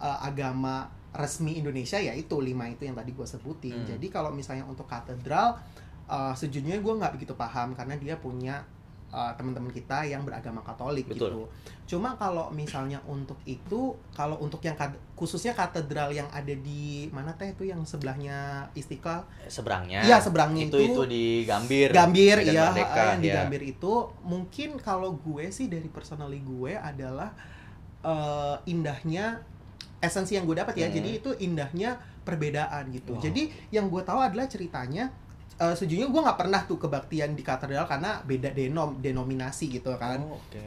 uh, 0.00 0.18
agama 0.24 0.88
resmi 1.12 1.60
Indonesia 1.60 1.96
yaitu 2.00 2.40
lima 2.40 2.68
itu 2.68 2.88
yang 2.88 2.96
tadi 2.96 3.12
gue 3.12 3.26
sebutin. 3.28 3.84
Hmm. 3.84 3.88
Jadi 3.96 4.06
kalau 4.08 4.32
misalnya 4.32 4.64
untuk 4.64 4.88
katedral, 4.88 5.56
uh, 6.08 6.32
sejujurnya 6.32 6.80
gue 6.80 6.94
nggak 6.96 7.12
begitu 7.20 7.36
paham 7.36 7.76
karena 7.76 7.94
dia 8.00 8.16
punya 8.16 8.64
uh, 9.08 9.32
teman-teman 9.34 9.68
kita 9.68 10.04
yang 10.04 10.22
beragama 10.22 10.60
Katolik 10.60 11.06
Betul. 11.06 11.32
gitu. 11.32 11.42
Cuma 11.88 12.12
kalau 12.14 12.48
misalnya 12.50 13.00
untuk 13.04 13.40
itu, 13.42 13.80
kalau 14.12 14.36
untuk 14.36 14.60
yang 14.60 14.74
kad- 14.74 15.00
khususnya 15.14 15.50
katedral 15.52 16.10
yang 16.10 16.28
ada 16.28 16.52
di 16.52 17.08
mana 17.08 17.32
teh 17.32 17.50
itu 17.50 17.64
yang 17.64 17.80
sebelahnya 17.82 18.68
Istiqlal, 18.72 19.24
seberangnya 19.46 20.04
Iya, 20.04 20.20
seberangnya 20.20 20.68
itu 20.68 20.76
itu- 20.76 20.92
itu 20.92 21.02
di 21.06 21.24
Gambir 21.42 21.88
Gambir 21.90 22.36
iya 22.44 22.68
Merdeka, 22.68 23.04
yang 23.08 23.20
di 23.20 23.28
ya. 23.28 23.34
Gambir 23.40 23.62
itu 23.64 23.92
mungkin 24.22 24.76
kalau 24.76 25.16
gue 25.16 25.48
sih 25.48 25.66
dari 25.66 25.88
personally 25.88 26.40
gue 26.40 26.72
adalah 26.72 27.32
eh, 27.98 28.56
indahnya 28.66 29.42
esensi 29.98 30.36
yang 30.36 30.46
gue 30.46 30.54
dapat 30.54 30.76
ya 30.76 30.86
Hmm. 30.86 30.94
jadi 30.94 31.10
itu 31.12 31.30
indahnya 31.36 31.98
perbedaan 32.22 32.92
gitu 32.92 33.16
Wow. 33.16 33.20
jadi 33.20 33.42
yang 33.70 33.88
gue 33.88 33.98
tahu 34.00 34.20
adalah 34.20 34.46
ceritanya 34.46 35.10
eh, 35.58 35.74
sejujurnya 35.74 36.06
gue 36.06 36.22
nggak 36.22 36.38
pernah 36.38 36.60
tuh 36.62 36.78
kebaktian 36.78 37.34
di 37.34 37.42
katedral 37.42 37.84
karena 37.84 38.22
beda 38.22 38.50
denom 38.50 38.96
denominasi 38.96 39.68
gitu 39.70 39.94
kan 39.94 40.18
Oh, 40.20 40.38
oke 40.38 40.66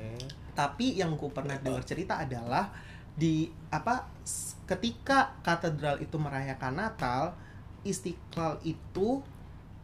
tapi 0.52 1.00
yang 1.00 1.16
gue 1.16 1.30
pernah 1.30 1.56
dengar 1.56 1.82
cerita 1.82 2.20
adalah 2.20 2.68
di 3.12 3.44
apa 3.70 4.04
ketika 4.66 5.36
katedral 5.42 5.96
itu 5.98 6.16
merayakan 6.16 6.76
Natal 6.78 7.32
Istiqlal 7.82 8.60
itu 8.62 9.24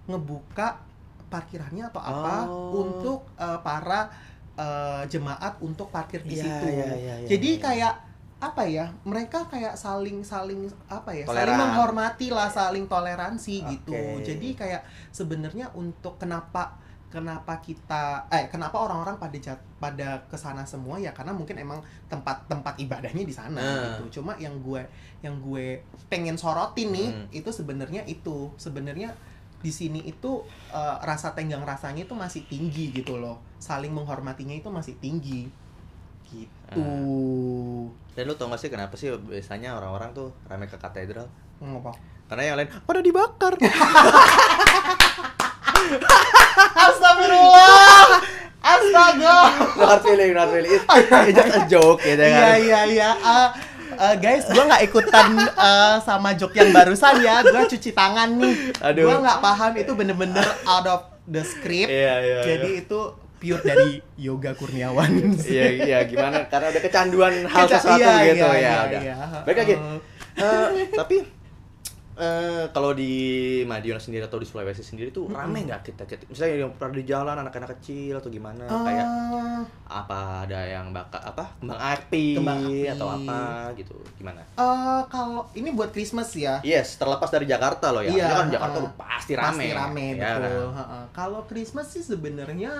ngebuka 0.06 0.80
parkirannya 1.28 1.88
atau 1.88 2.00
apa 2.00 2.36
Oh. 2.46 2.84
untuk 2.84 3.20
eh, 3.36 3.60
para 3.60 4.08
eh, 4.56 5.04
jemaat 5.08 5.60
untuk 5.60 5.88
parkir 5.88 6.22
di 6.22 6.36
Iya, 6.36 6.43
situ. 6.43 6.65
iya, 6.67 6.88
iya, 6.89 7.15
iya, 7.20 7.28
Jadi 7.28 7.50
iya. 7.54 7.62
kayak 7.62 7.93
apa 8.38 8.63
ya? 8.63 8.93
Mereka 9.02 9.50
kayak 9.50 9.73
saling 9.73 10.21
saling 10.21 10.69
apa 10.86 11.10
ya? 11.10 11.26
Saling 11.26 11.41
Toleran. 11.41 11.58
menghormati 11.58 12.28
lah, 12.30 12.47
saling 12.47 12.86
toleransi 12.86 13.56
gitu. 13.65 13.93
Oke. 13.93 14.21
Jadi 14.23 14.54
kayak 14.54 14.82
sebenarnya 15.10 15.73
untuk 15.73 16.17
kenapa 16.17 16.78
kenapa 17.08 17.63
kita 17.63 18.28
eh 18.28 18.45
kenapa 18.45 18.78
orang-orang 18.78 19.15
pada 19.15 19.38
jat, 19.39 19.58
pada 19.80 20.28
ke 20.28 20.36
sana 20.36 20.67
semua 20.67 21.00
ya 21.00 21.15
karena 21.15 21.32
mungkin 21.32 21.56
emang 21.56 21.80
tempat 22.06 22.45
tempat 22.45 22.76
ibadahnya 22.78 23.23
di 23.23 23.32
sana 23.32 23.58
Nah. 23.58 23.95
gitu. 23.97 24.19
Cuma 24.21 24.36
yang 24.38 24.60
gue 24.60 24.84
yang 25.23 25.39
gue 25.39 25.82
pengen 26.06 26.36
sorotin 26.36 26.91
nih 26.91 27.10
Hmm. 27.10 27.26
itu 27.32 27.50
sebenarnya 27.50 28.04
itu 28.06 28.52
sebenarnya 28.56 29.15
di 29.58 29.71
sini 29.71 30.06
itu 30.06 30.43
eh, 30.69 30.95
rasa 31.02 31.34
tenggang 31.34 31.63
rasanya 31.65 32.06
itu 32.06 32.13
masih 32.13 32.45
tinggi 32.45 32.91
gitu 32.93 33.17
loh. 33.17 33.39
Saling 33.58 33.89
menghormatinya 33.89 34.54
itu 34.54 34.67
masih 34.69 34.93
tinggi. 35.00 35.47
Gitu. 36.27 36.83
dan 38.13 38.23
lu 38.27 38.33
tau 38.35 38.51
gak 38.51 38.59
sih 38.59 38.67
kenapa 38.67 38.99
sih 38.99 39.07
biasanya 39.15 39.79
orang-orang 39.79 40.11
tuh 40.11 40.35
rame 40.51 40.67
ke 40.67 40.75
katedral 40.75 41.31
Ngapa? 41.63 41.95
karena 42.27 42.43
yang 42.43 42.55
lain 42.59 42.69
pada 42.83 42.99
dibakar 42.99 43.53
Astagfirullah. 46.77 48.19
Astaga. 48.59 49.37
not 49.79 49.99
feeling 50.03 50.31
not 50.35 50.49
feeling 50.51 50.71
it's, 50.75 50.85
just 51.31 51.55
a 51.55 51.63
joke 51.71 52.03
gitu 52.03 52.19
Iya 52.19 52.35
kan 52.35 52.57
iya 52.59 52.81
iya. 52.89 53.09
Ah, 53.97 54.13
guys, 54.13 54.45
gua 54.51 54.67
nggak 54.67 54.83
ikutan 54.91 55.39
ah, 55.57 55.97
sama 56.03 56.35
joke 56.37 56.53
yang 56.53 56.69
barusan 56.69 57.17
ya. 57.23 57.41
Gua 57.41 57.65
cuci 57.65 57.95
tangan 57.95 58.29
nih. 58.37 58.75
Gua 58.99 59.23
nggak 59.23 59.39
paham 59.41 59.71
itu 59.73 59.91
bener-bener 59.95 60.45
out 60.67 60.85
of 60.85 61.01
the 61.25 61.41
script. 61.41 61.89
iya 61.89 62.19
iya 62.21 62.37
Jadi 62.45 62.85
itu 62.85 62.99
pure 63.38 63.62
dari 63.62 63.89
Yoga 64.17 64.52
Kurniawan. 64.52 65.10
iya 65.45 65.65
iya 65.71 66.00
gimana 66.04 66.45
karena 66.45 66.67
ada 66.67 66.80
kecanduan 66.80 67.34
hal 67.43 67.63
Keca- 67.63 67.78
sesuatu 67.78 68.02
iya, 68.02 68.13
gitu 68.28 68.45
iya, 68.45 68.52
ya 68.52 68.58
iya, 68.58 68.76
udah 68.84 69.02
iya. 69.02 69.15
baik 69.43 69.58
lagi 69.58 69.76
Eh, 69.76 69.97
Eh, 70.38 70.86
tapi 70.91 71.17
eh 72.15 72.65
kalau 72.71 72.91
di 72.91 73.13
Madiun 73.63 73.97
sendiri 73.97 74.26
atau 74.26 74.38
di 74.38 74.45
Sulawesi 74.45 74.82
sendiri 74.82 75.10
tuh 75.12 75.26
Mm-mm. 75.26 75.38
rame 75.38 75.65
nggak 75.65 75.82
kita, 75.84 76.02
kita 76.04 76.26
misalnya 76.26 76.65
yang 76.65 76.73
pernah 76.73 76.93
di 76.95 77.06
jalan 77.06 77.38
anak-anak 77.38 77.78
kecil 77.78 78.17
atau 78.17 78.26
gimana 78.28 78.65
kayak 78.65 79.06
eh, 79.06 79.62
apa 79.88 80.19
ada 80.43 80.60
yang 80.63 80.89
bakal 80.91 81.21
apa 81.23 81.45
kembang 81.56 81.78
api, 81.80 82.26
Kembang 82.34 82.62
api. 82.65 82.89
atau 82.89 83.08
apa 83.12 83.39
gitu 83.73 83.93
gimana 84.13 84.41
eh, 84.41 85.02
kalau 85.08 85.45
ini 85.54 85.69
buat 85.71 85.89
Christmas 85.89 86.34
ya. 86.34 86.58
yes 86.63 86.97
terlepas 86.97 87.30
dari 87.30 87.45
Jakarta 87.45 87.89
loh 87.89 88.02
ya 88.02 88.10
Iya, 88.12 88.26
kan 88.32 88.50
Jakarta 88.52 88.78
uh, 88.80 88.93
pasti 88.95 89.34
rame 89.34 89.54
Pasti 89.54 89.67
rame 89.71 90.06
ya 90.08 90.13
betul. 90.17 90.41
kan? 90.41 90.73
Heeh. 90.73 91.04
Kalau 91.13 91.41
Christmas 91.43 91.88
sih 91.88 92.02
sebenarnya 92.02 92.73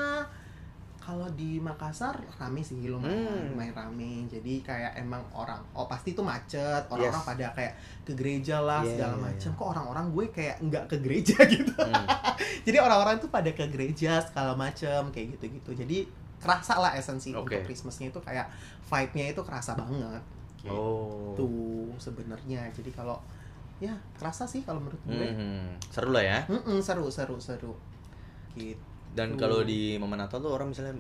kalau 1.08 1.24
di 1.32 1.56
Makassar 1.58 2.12
rame 2.36 2.60
sih 2.60 2.84
lumayan, 2.84 3.16
Hmm. 3.24 3.56
lumayan 3.56 3.72
rame. 3.72 4.28
Jadi 4.28 4.60
kayak 4.60 4.92
emang 4.94 5.24
orang 5.32 5.56
oh 5.72 5.88
pasti 5.88 6.12
itu 6.12 6.20
macet, 6.20 6.84
orang-orang 6.86 7.24
Yes. 7.24 7.30
pada 7.32 7.46
kayak 7.56 7.74
ke 8.04 8.12
gereja 8.12 8.60
lah 8.60 8.84
Iya, 8.84 8.92
segala 8.92 9.16
macam. 9.24 9.48
iya. 9.48 9.56
Kok 9.56 9.68
orang-orang 9.72 10.06
gue 10.12 10.26
kayak 10.30 10.56
nggak 10.60 10.84
ke 10.92 10.98
gereja 11.00 11.38
gitu. 11.56 11.72
Hmm. 11.80 12.06
Jadi 12.62 12.78
orang-orang 12.78 13.16
tuh 13.18 13.32
pada 13.32 13.48
ke 13.50 13.64
gereja 13.68 14.20
segala 14.20 14.52
macam 14.54 15.08
kayak 15.10 15.40
gitu-gitu. 15.40 15.72
Jadi 15.74 15.98
kerasa 16.38 16.76
lah 16.76 16.92
esensi 16.94 17.32
Oke. 17.32 17.56
untuk 17.56 17.60
Christmasnya 17.66 18.12
itu 18.12 18.20
kayak 18.20 18.52
vibe-nya 18.86 19.32
itu 19.32 19.42
kerasa 19.42 19.74
banget. 19.74 20.20
Gitu 20.60 20.76
oh 20.76 21.88
sebenarnya. 21.96 22.68
Jadi 22.76 22.92
kalau 22.92 23.16
ya 23.80 23.96
kerasa 24.20 24.44
sih 24.44 24.60
kalau 24.62 24.84
menurut 24.84 25.00
gue. 25.08 25.28
Hmm, 25.32 25.72
seru 25.88 26.12
lah 26.12 26.22
ya 26.22 26.40
Mm-mm, 26.52 26.84
seru 26.84 27.08
seru 27.08 27.40
seru 27.40 27.72
gitu 28.54 28.76
dan 29.18 29.34
Tuh. 29.34 29.40
kalau 29.40 29.60
di 29.62 29.98
momen 29.98 30.16
Natal 30.16 30.38
tuh 30.38 30.54
orang 30.54 30.70
misalnya 30.70 30.94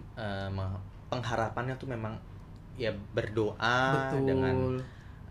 mah- 0.49 0.82
pengharapannya 1.08 1.77
tuh 1.77 1.86
memang 1.86 2.17
ya 2.73 2.89
berdoa 3.13 3.77
betul 4.10 4.25
dengan 4.25 4.56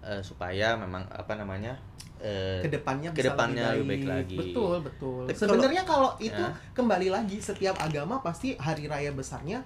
eh, 0.01 0.23
supaya 0.23 0.75
memang 0.75 1.03
apa 1.11 1.35
namanya 1.35 1.75
eh, 2.17 2.63
ke 2.63 2.71
depannya 2.71 3.11
bisa 3.11 3.19
ke 3.19 3.23
depannya 3.29 3.65
lebih 3.75 3.77
lebih 3.77 3.87
baik 3.87 4.01
baik. 4.01 4.11
lagi. 4.15 4.37
Betul 4.39 4.75
betul. 4.81 5.21
Tapi 5.27 5.37
Sebenarnya 5.37 5.83
kalau 5.83 6.11
itu 6.17 6.39
Ya. 6.39 6.55
kembali 6.73 7.09
lagi 7.11 7.39
setiap 7.39 7.77
agama 7.77 8.19
pasti 8.19 8.55
hari 8.57 8.87
raya 8.87 9.11
besarnya 9.11 9.61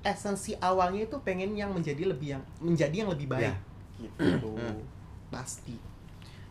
esensi 0.00 0.56
awalnya 0.56 1.04
itu 1.04 1.18
pengen 1.20 1.52
yang 1.52 1.70
menjadi 1.70 2.08
lebih 2.08 2.28
yang 2.32 2.42
menjadi 2.58 3.04
yang 3.04 3.10
lebih 3.10 3.26
baik. 3.28 3.50
Ya. 3.50 3.54
Gitu. 4.00 4.50
Pasti. 5.30 5.76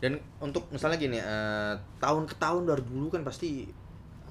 dan 0.00 0.16
untuk 0.40 0.64
misalnya 0.70 0.96
gini 0.96 1.20
eh, 1.20 1.74
tahun 1.98 2.24
ke 2.24 2.40
tahun 2.40 2.64
dari 2.64 2.80
dulu 2.80 3.10
kan 3.10 3.20
pasti 3.20 3.68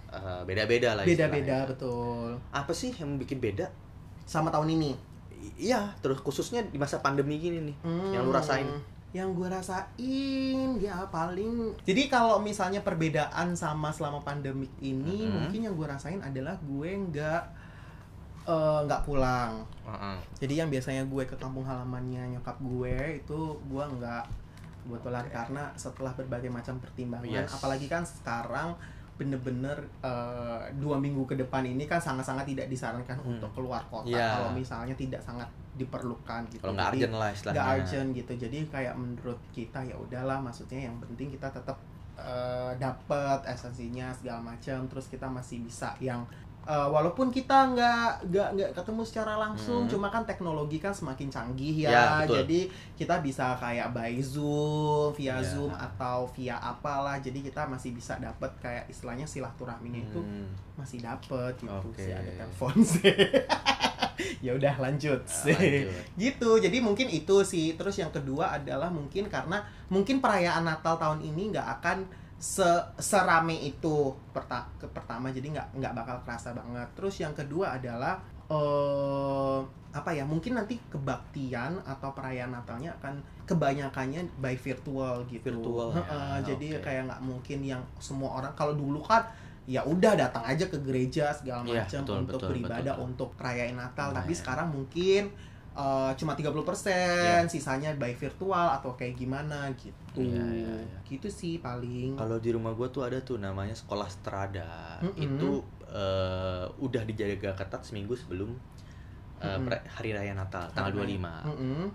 eh, 0.10 0.42
beda-beda 0.44 0.94
lah 0.94 1.04
Beda-beda 1.04 1.66
betul. 1.66 2.36
apa 2.50 2.72
sih 2.72 2.90
yang 2.92 3.16
bikin 3.16 3.38
beda 3.38 3.70
Sama 4.24 4.50
tahun 4.50 4.70
ini. 4.72 4.92
I- 5.32 5.72
iya 5.72 5.90
terus 5.98 6.20
khususnya 6.20 6.62
di 6.64 6.76
masa 6.76 7.00
pandemi 7.00 7.38
gini 7.38 7.64
nih 7.64 7.76
yang 8.12 8.24
lu 8.24 8.32
rasain 8.32 8.68
Hmm, 8.68 8.84
Yang 9.10 9.30
gue 9.34 9.48
rasain 9.50 10.70
ya 10.78 11.02
paling 11.08 11.74
jadi 11.82 12.06
kalau 12.08 12.38
misalnya 12.40 12.80
perbedaan 12.80 13.54
sama 13.54 13.90
selama 13.90 14.20
pandemik 14.20 14.70
ini 14.80 15.26
Mhm. 15.26 15.34
mungkin 15.34 15.60
yang 15.64 15.74
gue 15.74 15.88
rasain 15.88 16.20
adalah 16.20 16.54
gue 16.60 16.90
nggak 17.08 17.42
eh, 18.46 18.80
nggak 18.84 19.02
pulang. 19.04 19.62
Heeh. 19.84 20.18
Jadi 20.40 20.54
yang 20.56 20.70
biasanya 20.70 21.06
gue 21.06 21.24
ke 21.24 21.36
kampung 21.36 21.62
halamannya 21.62 22.34
nyokap 22.34 22.58
gue 22.60 22.96
itu 23.18 23.40
gue 23.64 23.84
nggak 23.92 24.26
kebetulan 24.82 25.26
karena 25.28 25.64
setelah 25.76 26.10
berbagai 26.12 26.50
macam 26.50 26.78
pertimbangan, 26.78 27.46
Yes. 27.46 27.50
apalagi 27.52 27.86
kan 27.86 28.02
sekarang 28.02 28.74
bener-bener 29.20 29.76
eh, 30.00 30.64
dua 30.80 30.96
minggu 30.96 31.28
ke 31.28 31.36
depan 31.36 31.62
ini 31.62 31.84
kan 31.84 32.00
sangat-sangat 32.00 32.48
tidak 32.48 32.72
disarankan 32.72 33.20
Hmm. 33.20 33.36
untuk 33.36 33.52
keluar 33.52 33.84
kota 33.92 34.08
Iya. 34.08 34.40
kalau 34.40 34.56
misalnya 34.56 34.96
tidak 34.96 35.20
sangat 35.20 35.46
diperlukan 35.76 36.48
gitu. 36.50 36.60
kalau 36.62 36.74
nggak 36.74 36.92
urgent 36.92 37.14
lah 37.14 37.30
istilahnya 37.30 37.56
nggak 37.56 37.70
urgent 37.76 38.10
gitu. 38.14 38.32
Jadi 38.38 38.58
kayak 38.68 38.96
menurut 38.96 39.40
kita 39.52 39.80
ya 39.82 39.96
udahlah, 39.96 40.40
maksudnya 40.40 40.88
yang 40.88 40.96
penting 40.98 41.28
kita 41.30 41.48
tetap 41.50 41.76
eh, 42.16 42.72
dapat 42.76 43.40
esensinya 43.46 44.12
segala 44.12 44.44
macam, 44.46 44.84
terus 44.88 45.08
kita 45.08 45.24
masih 45.26 45.64
bisa 45.64 45.96
yang 46.00 46.20
eh, 46.70 46.88
walaupun 46.88 47.28
kita 47.28 47.66
nggak 47.68 48.30
nggak 48.30 48.48
nggak 48.54 48.72
ketemu 48.74 49.02
secara 49.02 49.34
langsung, 49.36 49.84
Hmm. 49.84 49.90
cuma 49.90 50.08
kan 50.08 50.22
teknologi 50.22 50.78
kan 50.78 50.92
semakin 50.92 51.26
canggih 51.28 51.82
ya, 51.82 51.90
Ya, 51.90 52.04
betul. 52.22 52.36
jadi 52.40 52.60
kita 52.94 53.16
bisa 53.20 53.58
kayak 53.58 53.90
by 53.90 54.14
zoom, 54.20 55.10
via 55.12 55.36
Ya. 55.36 55.42
zoom 55.42 55.74
atau 55.74 56.30
via 56.30 56.56
apalah, 56.56 57.18
jadi 57.18 57.42
kita 57.42 57.66
masih 57.66 57.92
bisa 57.92 58.16
dapat 58.18 58.54
kayak 58.60 58.86
istilahnya 58.86 59.26
silaturahminya 59.26 59.98
itu 60.04 60.22
Hmm. 60.22 60.46
masih 60.76 61.02
dapet 61.02 61.58
gitu 61.58 61.74
Oke. 61.90 62.00
sih 62.00 62.14
ada 62.14 62.32
telepon 62.38 62.76
sih. 62.94 63.18
ya 64.40 64.52
udah 64.52 64.76
lanjut 64.78 65.24
sih 65.26 65.56
lanjut. 65.56 65.96
gitu 66.16 66.50
jadi 66.60 66.78
mungkin 66.80 67.08
itu 67.08 67.40
sih 67.42 67.74
terus 67.74 67.96
yang 67.96 68.12
kedua 68.12 68.52
adalah 68.54 68.92
mungkin 68.92 69.26
karena 69.26 69.58
mungkin 69.88 70.20
perayaan 70.20 70.64
Natal 70.64 71.00
tahun 71.00 71.24
ini 71.24 71.56
nggak 71.56 71.68
akan 71.80 71.98
se 72.40 72.64
serame 72.98 73.52
itu 73.60 74.10
perta 74.32 74.64
ke 74.80 74.88
pertama 74.88 75.28
jadi 75.28 75.52
nggak 75.52 75.68
nggak 75.76 75.94
bakal 75.94 76.18
kerasa 76.24 76.56
banget 76.56 76.88
terus 76.96 77.20
yang 77.20 77.36
kedua 77.36 77.76
adalah 77.76 78.16
eh 78.48 79.60
apa 79.90 80.14
ya 80.14 80.22
mungkin 80.22 80.54
nanti 80.54 80.78
kebaktian 80.88 81.82
atau 81.82 82.14
perayaan 82.14 82.54
Natalnya 82.54 82.94
akan 83.02 83.18
kebanyakannya 83.44 84.22
by 84.38 84.54
virtual 84.54 85.26
gitu 85.26 85.50
Virtual 85.50 85.90
ya, 85.98 86.38
jadi 86.46 86.78
oke. 86.78 86.86
kayak 86.86 87.02
nggak 87.10 87.22
mungkin 87.26 87.60
yang 87.66 87.82
semua 87.98 88.38
orang 88.38 88.54
kalau 88.54 88.78
dulu 88.78 89.02
kan 89.02 89.26
ya 89.66 89.82
udah 89.82 90.14
datang 90.14 90.46
aja 90.46 90.66
ke 90.66 90.78
gereja 90.82 91.34
segala 91.34 91.66
Iya, 91.66 91.82
macam 91.82 92.02
betul, 92.06 92.18
untuk 92.22 92.38
betul, 92.38 92.50
beribadah 92.54 92.94
betul. 92.98 93.08
untuk 93.10 93.30
rayain 93.38 93.78
Natal 93.78 94.14
Nah, 94.14 94.22
tapi 94.22 94.34
ya. 94.34 94.40
sekarang 94.42 94.68
mungkin 94.70 95.24
eh, 95.80 96.12
cuma 96.14 96.36
30% 96.36 96.92
Iya. 96.92 97.46
sisanya 97.46 97.96
by 97.96 98.12
virtual 98.12 98.68
atau 98.70 98.92
kayak 98.94 99.16
gimana 99.16 99.72
gitu 99.74 100.20
Iya, 100.20 100.44
iya, 100.46 100.74
iya. 100.84 100.98
gitu 101.06 101.26
sih 101.26 101.58
paling 101.58 102.14
Kalau 102.14 102.36
di 102.38 102.52
rumah 102.52 102.74
gue 102.74 102.88
tuh 102.90 103.02
ada 103.02 103.16
tuh 103.20 103.38
namanya 103.38 103.72
sekolah 103.72 104.06
strada. 104.06 105.00
Mm-mm. 105.00 105.16
Itu 105.18 105.50
eh, 105.86 106.66
udah 106.78 107.04
dijaga 107.04 107.56
ketat 107.56 107.82
seminggu 107.82 108.12
sebelum 108.14 108.52
eh, 109.40 109.48
Mm-mm. 109.48 109.66
pre- 109.66 109.88
hari 109.88 110.12
raya 110.12 110.34
Natal 110.34 110.68
tanggal 110.70 110.92
25. 111.00 111.48
Mm-mm. 111.48 111.88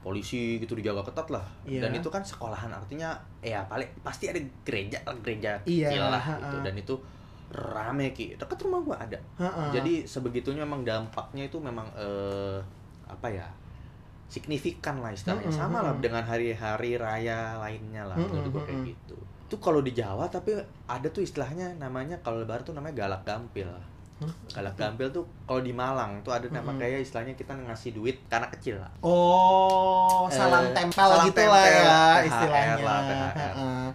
Polisi 0.00 0.58
gitu 0.58 0.74
dijaga 0.74 1.02
ketat 1.04 1.26
lah. 1.28 1.46
Iya. 1.62 1.82
Dan 1.82 1.94
itu 1.94 2.08
kan 2.08 2.22
sekolahan 2.22 2.70
artinya 2.70 3.14
ya 3.38 3.62
paling 3.64 3.86
pasti 4.00 4.26
ada 4.26 4.38
gereja 4.62 4.98
gereja 5.22 5.58
Iya, 5.62 5.90
kecil 5.90 6.04
lah 6.04 6.24
gitu. 6.38 6.56
Dan 6.60 6.74
itu 6.76 6.94
rame 7.50 8.10
ki. 8.10 8.34
Dekat 8.34 8.58
rumah 8.62 8.80
gua 8.80 8.96
ada. 8.98 9.18
Ha-ha. 9.36 9.70
Jadi 9.70 10.02
sebegitunya 10.02 10.62
memang 10.62 10.82
dampaknya 10.82 11.44
itu 11.44 11.58
memang 11.58 11.86
eh, 11.94 12.58
apa 13.12 13.28
ya? 13.28 13.48
signifikan 14.26 14.96
lah 14.98 15.12
istilahnya. 15.12 15.44
Mm-mm, 15.44 15.52
sama 15.54 15.84
lah 15.84 15.92
dengan 16.00 16.24
hari-hari 16.24 16.96
raya 16.96 17.60
lainnya 17.60 18.08
lah 18.08 18.16
Mm-mm, 18.16 18.32
menurut 18.32 18.48
gua 18.50 18.62
kayak 18.64 18.80
gitu. 18.88 19.16
Itu 19.44 19.60
kalau 19.60 19.84
di 19.84 19.92
Jawa 19.92 20.24
tapi 20.26 20.56
ada 20.88 21.04
tuh 21.06 21.20
istilahnya 21.20 21.76
namanya 21.76 22.16
kalau 22.18 22.40
lebaran 22.40 22.64
tuh 22.64 22.72
namanya 22.72 22.96
galak 22.98 23.22
gampil. 23.22 23.68
Hmm? 24.22 24.30
galak 24.48 24.78
gampil 24.78 25.10
tuh 25.10 25.26
kalau 25.44 25.60
di 25.60 25.74
Malang 25.74 26.22
tuh 26.22 26.30
ada 26.30 26.46
nama 26.46 26.70
kayak 26.78 27.02
istilahnya 27.02 27.34
kita 27.34 27.58
ngasih 27.58 27.90
duit 27.90 28.22
anak 28.30 28.54
kecil 28.54 28.78
lah. 28.78 28.88
Oh 29.02 30.30
salam 30.30 30.62
Eh, 30.62 30.72
tempel 30.72 31.08
salam 31.10 31.26
gitu 31.26 31.42
lah 31.42 31.58
tempel, 31.60 31.82
ya 31.82 32.00
THR 32.14 32.24
istilahnya. 32.24 32.74
lah, 32.80 33.00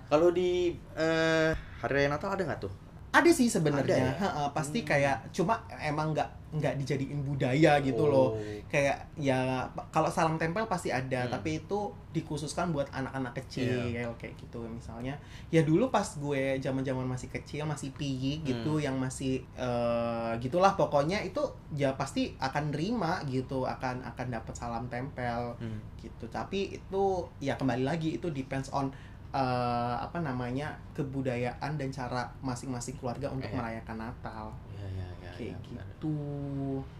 kalau 0.05 0.29
di 0.29 0.75
eh, 0.93 1.49
hari 1.79 1.93
raya 1.95 2.09
Natal 2.11 2.29
ada 2.29 2.43
nggak 2.43 2.59
tuh 2.59 2.73
ada 3.17 3.29
sih 3.29 3.47
sebenarnya 3.47 3.97
ya? 4.13 4.13
Pasti 4.51 4.81
Hmm. 4.81 4.87
kayak 4.87 5.17
cuma 5.31 5.55
emang 5.73 6.11
nggak 6.11 6.29
nggak 6.47 6.79
dijadiin 6.79 7.27
budaya 7.27 7.75
gitu 7.83 8.07
loh 8.07 8.31
Oh. 8.31 8.39
kayak 8.71 8.95
ya 9.13 9.59
kalau 9.91 10.07
salam 10.07 10.39
tempel 10.39 10.63
pasti 10.63 10.87
ada 10.87 11.27
Hmm. 11.27 11.31
tapi 11.35 11.59
itu 11.59 11.79
dikhususkan 12.15 12.71
buat 12.71 12.87
anak-anak 12.89 13.35
kecil 13.35 13.91
Iya. 13.91 14.07
kayak 14.15 14.39
gitu 14.39 14.63
misalnya 14.63 15.11
ya 15.49 15.61
dulu 15.61 15.91
pas 15.91 16.07
gue 16.07 16.55
zaman-zaman 16.57 17.03
masih 17.03 17.27
kecil 17.27 17.67
masih 17.67 17.91
piyi 17.91 18.39
gitu 18.47 18.79
Hmm. 18.79 18.81
yang 18.81 18.95
masih 18.95 19.43
eh, 19.59 20.31
gitulah 20.39 20.71
pokoknya 20.73 21.19
itu 21.21 21.43
ya 21.75 21.91
pasti 21.93 22.31
akan 22.39 22.71
nerima 22.71 23.19
gitu 23.27 23.67
akan 23.67 24.07
akan 24.07 24.27
dapat 24.31 24.53
salam 24.55 24.87
tempel 24.87 25.51
Hmm. 25.59 25.83
gitu 25.99 26.31
tapi 26.31 26.79
itu 26.79 27.03
ya 27.39 27.59
kembali 27.59 27.83
lagi 27.83 28.15
itu 28.15 28.31
depends 28.31 28.71
on 28.71 28.87
eh, 29.31 29.95
apa 29.97 30.17
namanya 30.19 30.71
kebudayaan 30.93 31.75
dan 31.75 31.89
cara 31.89 32.27
masing-masing 32.39 32.95
keluarga 32.95 33.27
untuk 33.27 33.49
Iya. 33.49 33.57
merayakan 33.57 33.97
Natal 33.99 34.45
ya 34.71 34.87
ya 34.87 35.07
ya, 35.19 35.31
kayak 35.35 35.51
ya, 35.53 35.57
benar. 35.67 35.85
gitu 35.87 36.15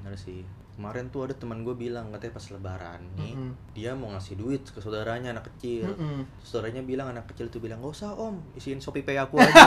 Bener 0.04 0.16
sih 0.16 0.42
kemarin 0.78 1.10
tuh 1.10 1.26
ada 1.26 1.34
teman 1.34 1.60
gue 1.60 1.74
bilang 1.74 2.08
katanya 2.10 2.32
pas 2.32 2.46
lebaran 2.48 3.02
nih 3.16 3.34
Mm-mm. 3.34 3.52
dia 3.74 3.92
mau 3.92 4.08
ngasih 4.10 4.36
duit 4.36 4.62
ke 4.64 4.78
saudaranya 4.78 5.34
anak 5.34 5.50
kecil 5.50 5.90
Mm-mm. 5.90 6.22
saudaranya 6.40 6.82
bilang 6.82 7.10
anak 7.10 7.26
kecil 7.28 7.50
tuh 7.50 7.58
bilang 7.58 7.80
gak 7.80 7.92
usah 7.92 8.14
om 8.14 8.38
isiin 8.54 8.78
shopee 8.78 9.02
pay 9.02 9.18
aku 9.18 9.36
aja 9.36 9.50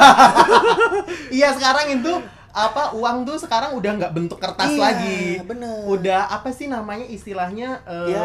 Iya 1.33 1.51
sekarang 1.53 1.87
itu 1.93 2.13
apa 2.49 2.91
uang 2.93 3.23
tuh 3.23 3.39
sekarang 3.39 3.75
udah 3.75 3.91
nggak 3.93 4.11
bentuk 4.13 4.39
kertas 4.39 4.67
Iya, 4.69 4.79
lagi. 4.81 5.39
bener 5.41 5.87
Udah 5.89 6.27
apa 6.29 6.51
sih 6.51 6.67
namanya 6.67 7.03
istilahnya? 7.05 7.79
eh, 7.85 8.07
Ya, 8.09 8.23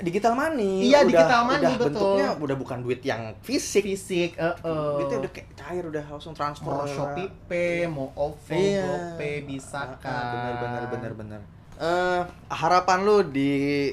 digital 0.00 0.34
money 0.34 0.86
Iya, 0.86 1.02
udah- 1.02 1.10
digital 1.12 1.40
money, 1.44 1.58
udah 1.60 1.70
betul. 1.72 1.86
bentuknya 1.88 2.26
udah 2.36 2.56
bukan 2.56 2.78
duit 2.80 3.00
yang 3.02 3.22
fisik 3.40 3.82
fisik. 3.84 4.34
eh, 4.36 4.54
eh. 4.54 4.92
duitnya 4.96 5.18
udah 5.20 5.32
kayak 5.32 5.48
cair 5.54 5.84
udah 5.84 6.04
langsung 6.04 6.32
transfer 6.32 6.66
mau 6.66 6.82
Shopee 6.84 7.30
Pay, 7.46 7.86
mau 7.86 8.10
OVO, 8.12 8.50
Iya. 8.52 8.82
GoPay 9.14 9.34
bisa 9.44 9.78
Ah, 9.80 9.86
ah, 9.88 9.96
kan. 9.96 10.26
bener 10.32 10.54
bener 10.56 10.84
bener 10.88 11.12
bener 11.14 11.40
Eh, 11.78 12.22
harapan 12.50 13.06
lu 13.06 13.22
di 13.22 13.50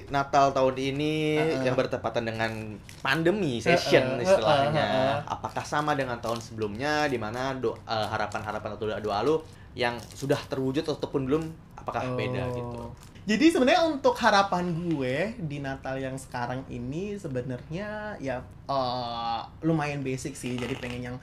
Natal 0.10 0.50
tahun 0.50 0.74
ini 0.74 1.38
Ah, 1.38 1.46
ah. 1.46 1.62
yang 1.62 1.78
bertepatan 1.78 2.26
dengan 2.26 2.52
pandemi 3.00 3.62
session 3.62 4.02
Ah, 4.02 4.18
ah, 4.18 4.26
istilahnya, 4.26 4.82
ah, 4.82 4.98
ah, 5.22 5.38
apakah 5.38 5.62
sama 5.62 5.94
dengan 5.94 6.18
tahun 6.18 6.42
sebelumnya 6.42 7.06
di 7.06 7.22
mana 7.22 7.54
do- 7.54 7.78
eh, 7.86 8.08
harapan-harapan 8.10 8.70
atau 8.74 8.90
doa 8.90 9.22
lu 9.22 9.38
yang 9.78 10.02
sudah 10.02 10.42
terwujud 10.50 10.82
ataupun 10.82 11.30
belum, 11.30 11.44
apakah 11.78 12.18
beda 12.18 12.42
Oh. 12.42 12.56
gitu? 12.58 12.82
Jadi 13.26 13.46
sebenarnya 13.54 13.82
untuk 13.86 14.18
harapan 14.18 14.66
gue 14.90 15.18
di 15.38 15.58
Natal 15.58 15.98
yang 15.98 16.18
sekarang 16.18 16.66
ini 16.66 17.14
sebenarnya 17.16 18.18
ya 18.18 18.42
eh, 18.66 19.40
lumayan 19.62 20.02
basic 20.02 20.34
sih. 20.34 20.58
Jadi 20.58 20.74
pengen 20.74 21.02
yang 21.06 21.18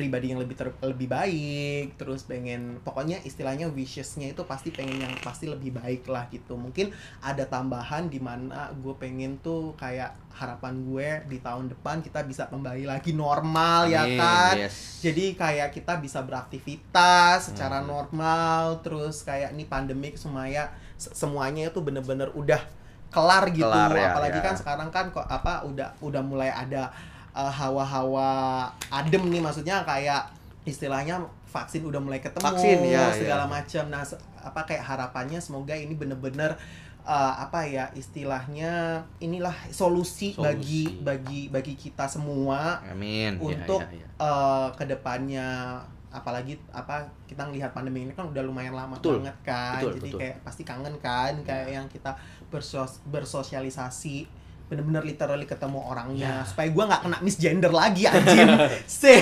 pribadi 0.00 0.32
yang 0.32 0.40
lebih 0.40 0.56
ter- 0.56 0.80
lebih 0.80 1.04
baik, 1.06 2.00
terus 2.00 2.24
pengen 2.24 2.80
pokoknya 2.80 3.20
istilahnya 3.20 3.68
wishesnya 3.68 4.32
itu 4.32 4.40
pasti 4.42 4.72
pengen 4.72 4.96
yang 4.96 5.12
pasti 5.20 5.44
lebih 5.44 5.76
baik 5.76 6.08
lah 6.08 6.24
gitu. 6.32 6.56
Mungkin 6.56 6.88
ada 7.20 7.44
tambahan 7.44 8.08
di 8.08 8.16
mana 8.16 8.72
gue 8.72 8.96
pengen 8.96 9.36
tuh 9.38 9.76
kayak 9.76 10.16
harapan 10.32 10.80
gue 10.80 11.08
di 11.28 11.38
tahun 11.38 11.68
depan 11.68 12.00
kita 12.00 12.24
bisa 12.24 12.48
kembali 12.48 12.88
lagi 12.88 13.12
normal 13.12 13.84
ya 13.86 14.08
Amin, 14.08 14.16
kan. 14.16 14.54
yes. 14.56 15.04
Jadi 15.04 15.36
kayak 15.36 15.68
kita 15.70 16.00
bisa 16.00 16.24
beraktivitas 16.24 17.52
secara 17.52 17.84
Hmm. 17.84 17.92
normal, 17.92 18.80
terus 18.80 19.20
kayak 19.20 19.52
ini 19.52 19.66
pandemik 19.66 20.16
semuanya 20.16 20.72
se- 20.96 21.12
semuanya 21.12 21.68
itu 21.68 21.80
bener-bener 21.80 22.32
udah 22.32 22.62
kelar 23.10 23.50
gitu. 23.50 23.66
Kelar 23.66 23.90
ya, 23.92 24.14
Apalagi 24.14 24.38
ya. 24.38 24.44
kan 24.46 24.54
sekarang 24.56 24.88
kan 24.88 25.10
kok 25.10 25.26
apa 25.26 25.66
udah 25.66 25.92
udah 25.98 26.22
mulai 26.22 26.48
ada 26.48 26.88
uh, 27.34 27.52
hawa-hawa 27.52 28.66
adem 28.90 29.28
nih 29.30 29.42
maksudnya 29.42 29.82
kayak 29.86 30.30
istilahnya 30.68 31.18
vaksin 31.50 31.82
udah 31.82 31.98
mulai 31.98 32.22
ketemu 32.22 32.46
Vaksin, 32.46 32.78
ya, 32.86 33.10
segala 33.10 33.44
ya. 33.44 33.50
macam. 33.50 33.84
Nah, 33.90 34.02
apa 34.40 34.60
kayak 34.64 34.84
harapannya 34.86 35.42
semoga 35.42 35.74
ini 35.74 35.98
bener-bener 35.98 36.54
eh, 37.02 37.34
apa 37.42 37.66
ya 37.66 37.90
istilahnya 37.98 39.02
inilah 39.18 39.52
solusi, 39.74 40.32
Solusi. 40.32 40.38
bagi 40.38 40.84
bagi 41.02 41.40
bagi 41.50 41.74
kita 41.74 42.06
semua 42.06 42.78
Amin. 42.86 43.36
Ya, 43.36 43.42
untuk 43.42 43.82
ya, 43.82 43.98
ya. 43.98 44.06
eh, 44.06 44.68
ke 44.78 44.84
depannya 44.86 45.80
apalagi 46.10 46.58
apa 46.74 47.06
kita 47.30 47.46
ngelihat 47.46 47.70
pandemi 47.70 48.02
ini 48.02 48.10
kan 48.10 48.26
udah 48.26 48.42
lumayan 48.42 48.74
lama 48.74 48.98
Betul. 48.98 49.22
banget 49.22 49.36
kan 49.46 49.78
Betul, 49.78 49.92
jadi 49.98 50.08
betul. 50.10 50.18
kayak 50.18 50.36
pasti 50.42 50.62
kangen 50.66 50.94
kan 50.98 51.34
kayak 51.46 51.68
yang 51.70 51.86
kita 51.86 52.10
bersos 52.50 52.98
bersosialisasi 53.06 54.26
bener-bener 54.70 55.02
literally 55.02 55.44
ketemu 55.44 55.82
orangnya 55.82 56.30
Ya. 56.32 56.46
supaya 56.46 56.70
gua 56.70 56.84
nggak 56.86 57.02
kena 57.02 57.18
misgender 57.20 57.72
lagi 57.72 58.06
anjir 58.08 58.46
se 58.86 59.14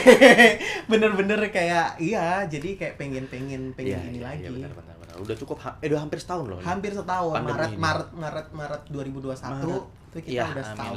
bener-bener 0.85 1.41
kayak 1.49 1.97
iya 1.99 2.45
jadi 2.45 2.77
kayak 2.77 2.95
pengen 2.95 3.25
pengen 3.27 3.73
pengen 3.73 3.97
Iya, 3.97 4.07
ini 4.07 4.19
iya, 4.19 4.27
lagi 4.27 4.43
iya, 4.43 4.51
benar, 4.53 4.73
benar, 4.75 4.95
benar. 4.95 5.17
Udah 5.19 5.35
cukup, 5.35 5.57
ha- 5.59 5.77
eh 5.79 5.89
udah 5.89 6.01
hampir 6.01 6.19
setahun 6.19 6.45
loh. 6.47 6.59
hampir 6.61 6.93
setahun 6.93 7.35
Maret 7.43 7.71
ini. 7.71 7.81
Maret 7.81 8.09
Maret 8.15 8.49
Maret 8.53 8.83
2021 8.87 9.25
Maret. 9.25 9.65
itu 10.07 10.19
kita 10.21 10.31
Iya, 10.31 10.45
udah 10.47 10.65
setahun 10.65 10.97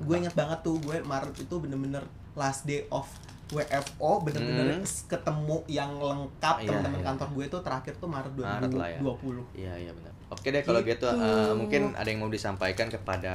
gue 0.00 0.16
inget 0.16 0.34
banget 0.34 0.58
tuh 0.60 0.76
gue 0.76 0.96
Maret 1.00 1.34
itu 1.38 1.54
bener-bener 1.56 2.02
last 2.32 2.62
day 2.64 2.84
of 2.88 3.06
WFO 3.50 4.10
bener-bener 4.20 4.78
Hmm. 4.78 4.86
ketemu 5.06 5.56
yang 5.66 5.90
lengkap 5.92 6.56
Iya, 6.56 6.66
teman-teman 6.66 6.98
iya. 6.98 7.06
kantor 7.06 7.28
gue 7.30 7.44
itu 7.46 7.58
terakhir 7.60 7.92
tuh 7.96 8.08
Maret 8.08 8.32
Maret 8.32 8.72
lah 8.72 8.88
ya. 8.88 8.98
2020 9.00 9.44
Iya, 9.54 9.72
iya 9.76 9.92
benar. 9.92 10.12
Oke 10.28 10.48
deh 10.48 10.62
kalau 10.62 10.80
gitu, 10.80 11.02
Gitu. 11.02 11.06
eh, 11.20 11.52
mungkin 11.52 11.82
ada 11.92 12.06
yang 12.06 12.18
mau 12.18 12.28
disampaikan 12.28 12.86
kepada 12.86 13.34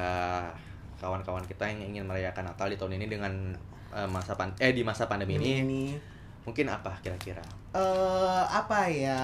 kawan-kawan 0.95 1.43
kita 1.43 1.67
yang 1.67 1.81
ingin 1.85 2.03
merayakan 2.03 2.47
Natal 2.47 2.67
di 2.67 2.75
tahun 2.75 2.95
ini 2.95 3.07
dengan 3.07 3.33
eh, 3.91 4.07
masa 4.07 4.33
pan 4.33 4.51
eh 4.57 4.71
di 4.71 4.81
masa 4.81 5.05
pandemi 5.05 5.35
ini 5.35 5.47
ini 5.61 5.83
mungkin 6.41 6.67
apa 6.67 6.99
kira-kira? 6.99 7.41
eh 7.71 8.43
apa 8.45 8.87
ya 8.87 9.23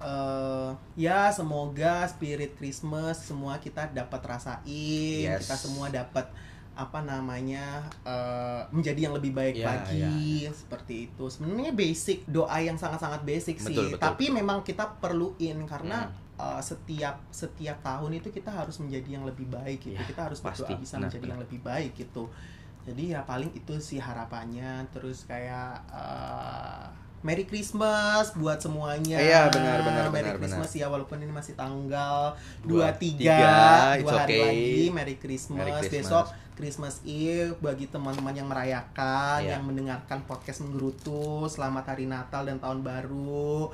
eh 0.00 0.68
ya 0.96 1.28
semoga 1.28 2.02
spirit 2.04 2.54
Christmas 2.54 3.20
semua 3.20 3.58
kita 3.58 3.86
dapat 3.88 4.20
rasain 4.20 5.22
Yes. 5.24 5.44
kita 5.44 5.54
semua 5.56 5.86
dapat 5.88 6.26
apa 6.74 7.00
namanya 7.00 7.80
eh, 8.02 8.62
menjadi 8.68 9.06
yang 9.06 9.14
lebih 9.14 9.30
baik 9.30 9.54
Ya, 9.54 9.70
lagi 9.70 10.50
seperti 10.50 11.06
itu 11.06 11.24
sebenarnya 11.26 11.70
basic 11.70 12.26
doa 12.26 12.58
yang 12.58 12.74
sangat-sangat 12.74 13.22
basic 13.22 13.56
sih 13.56 13.70
Betul, 13.70 13.86
betul. 13.94 14.02
tapi 14.02 14.24
memang 14.28 14.60
kita 14.60 14.84
perluin 14.98 15.62
karena 15.64 16.10
Hmm. 16.34 16.58
eh, 16.58 16.60
setiap 16.60 17.22
setiap 17.30 17.78
tahun 17.80 18.18
itu 18.18 18.28
kita 18.28 18.50
harus 18.50 18.76
menjadi 18.76 19.06
yang 19.12 19.24
lebih 19.24 19.46
baik 19.46 19.78
gitu 19.82 19.94
Ya, 19.94 20.02
kita 20.02 20.26
harus 20.26 20.38
berdoa 20.38 20.66
pasti. 20.66 20.74
bisa 20.76 20.94
Benar, 20.94 21.02
menjadi 21.06 21.22
benar. 21.22 21.30
yang 21.30 21.42
lebih 21.46 21.60
baik 21.62 21.90
gitu 21.94 22.24
jadi 22.84 23.02
ya 23.16 23.20
paling 23.22 23.48
itu 23.54 23.74
sih 23.78 23.96
harapannya 23.96 24.84
terus 24.90 25.24
kayak 25.24 25.78
eh, 25.88 26.84
Merry 27.24 27.48
Christmas 27.48 28.36
buat 28.36 28.60
semuanya. 28.60 29.16
Iya, 29.16 29.48
benar, 29.48 29.80
benar, 29.80 30.12
Merry 30.12 30.36
benar, 30.36 30.36
Christmas 30.36 30.76
ya 30.76 30.92
walaupun 30.92 31.16
ini 31.24 31.32
masih 31.32 31.56
tanggal 31.56 32.36
Dua, 32.60 32.92
23, 32.92 33.00
tiga, 33.00 33.32
dua 33.32 33.96
it's 33.96 34.12
hari 34.12 34.28
okay. 34.28 34.42
lagi 34.44 34.76
Merry 34.92 35.16
Christmas. 35.16 35.56
Merry 35.56 35.72
Christmas. 35.80 36.04
Besok 36.04 36.26
Christmas 36.54 36.94
Eve 37.08 37.56
bagi 37.64 37.88
teman-teman 37.88 38.36
yang 38.36 38.44
merayakan, 38.44 39.40
Iya. 39.40 39.56
yang 39.56 39.64
mendengarkan 39.64 40.20
podcast 40.28 40.60
Menggerutu, 40.68 41.48
selamat 41.48 41.96
hari 41.96 42.04
Natal 42.04 42.44
dan 42.44 42.60
tahun 42.60 42.84
baru. 42.84 43.72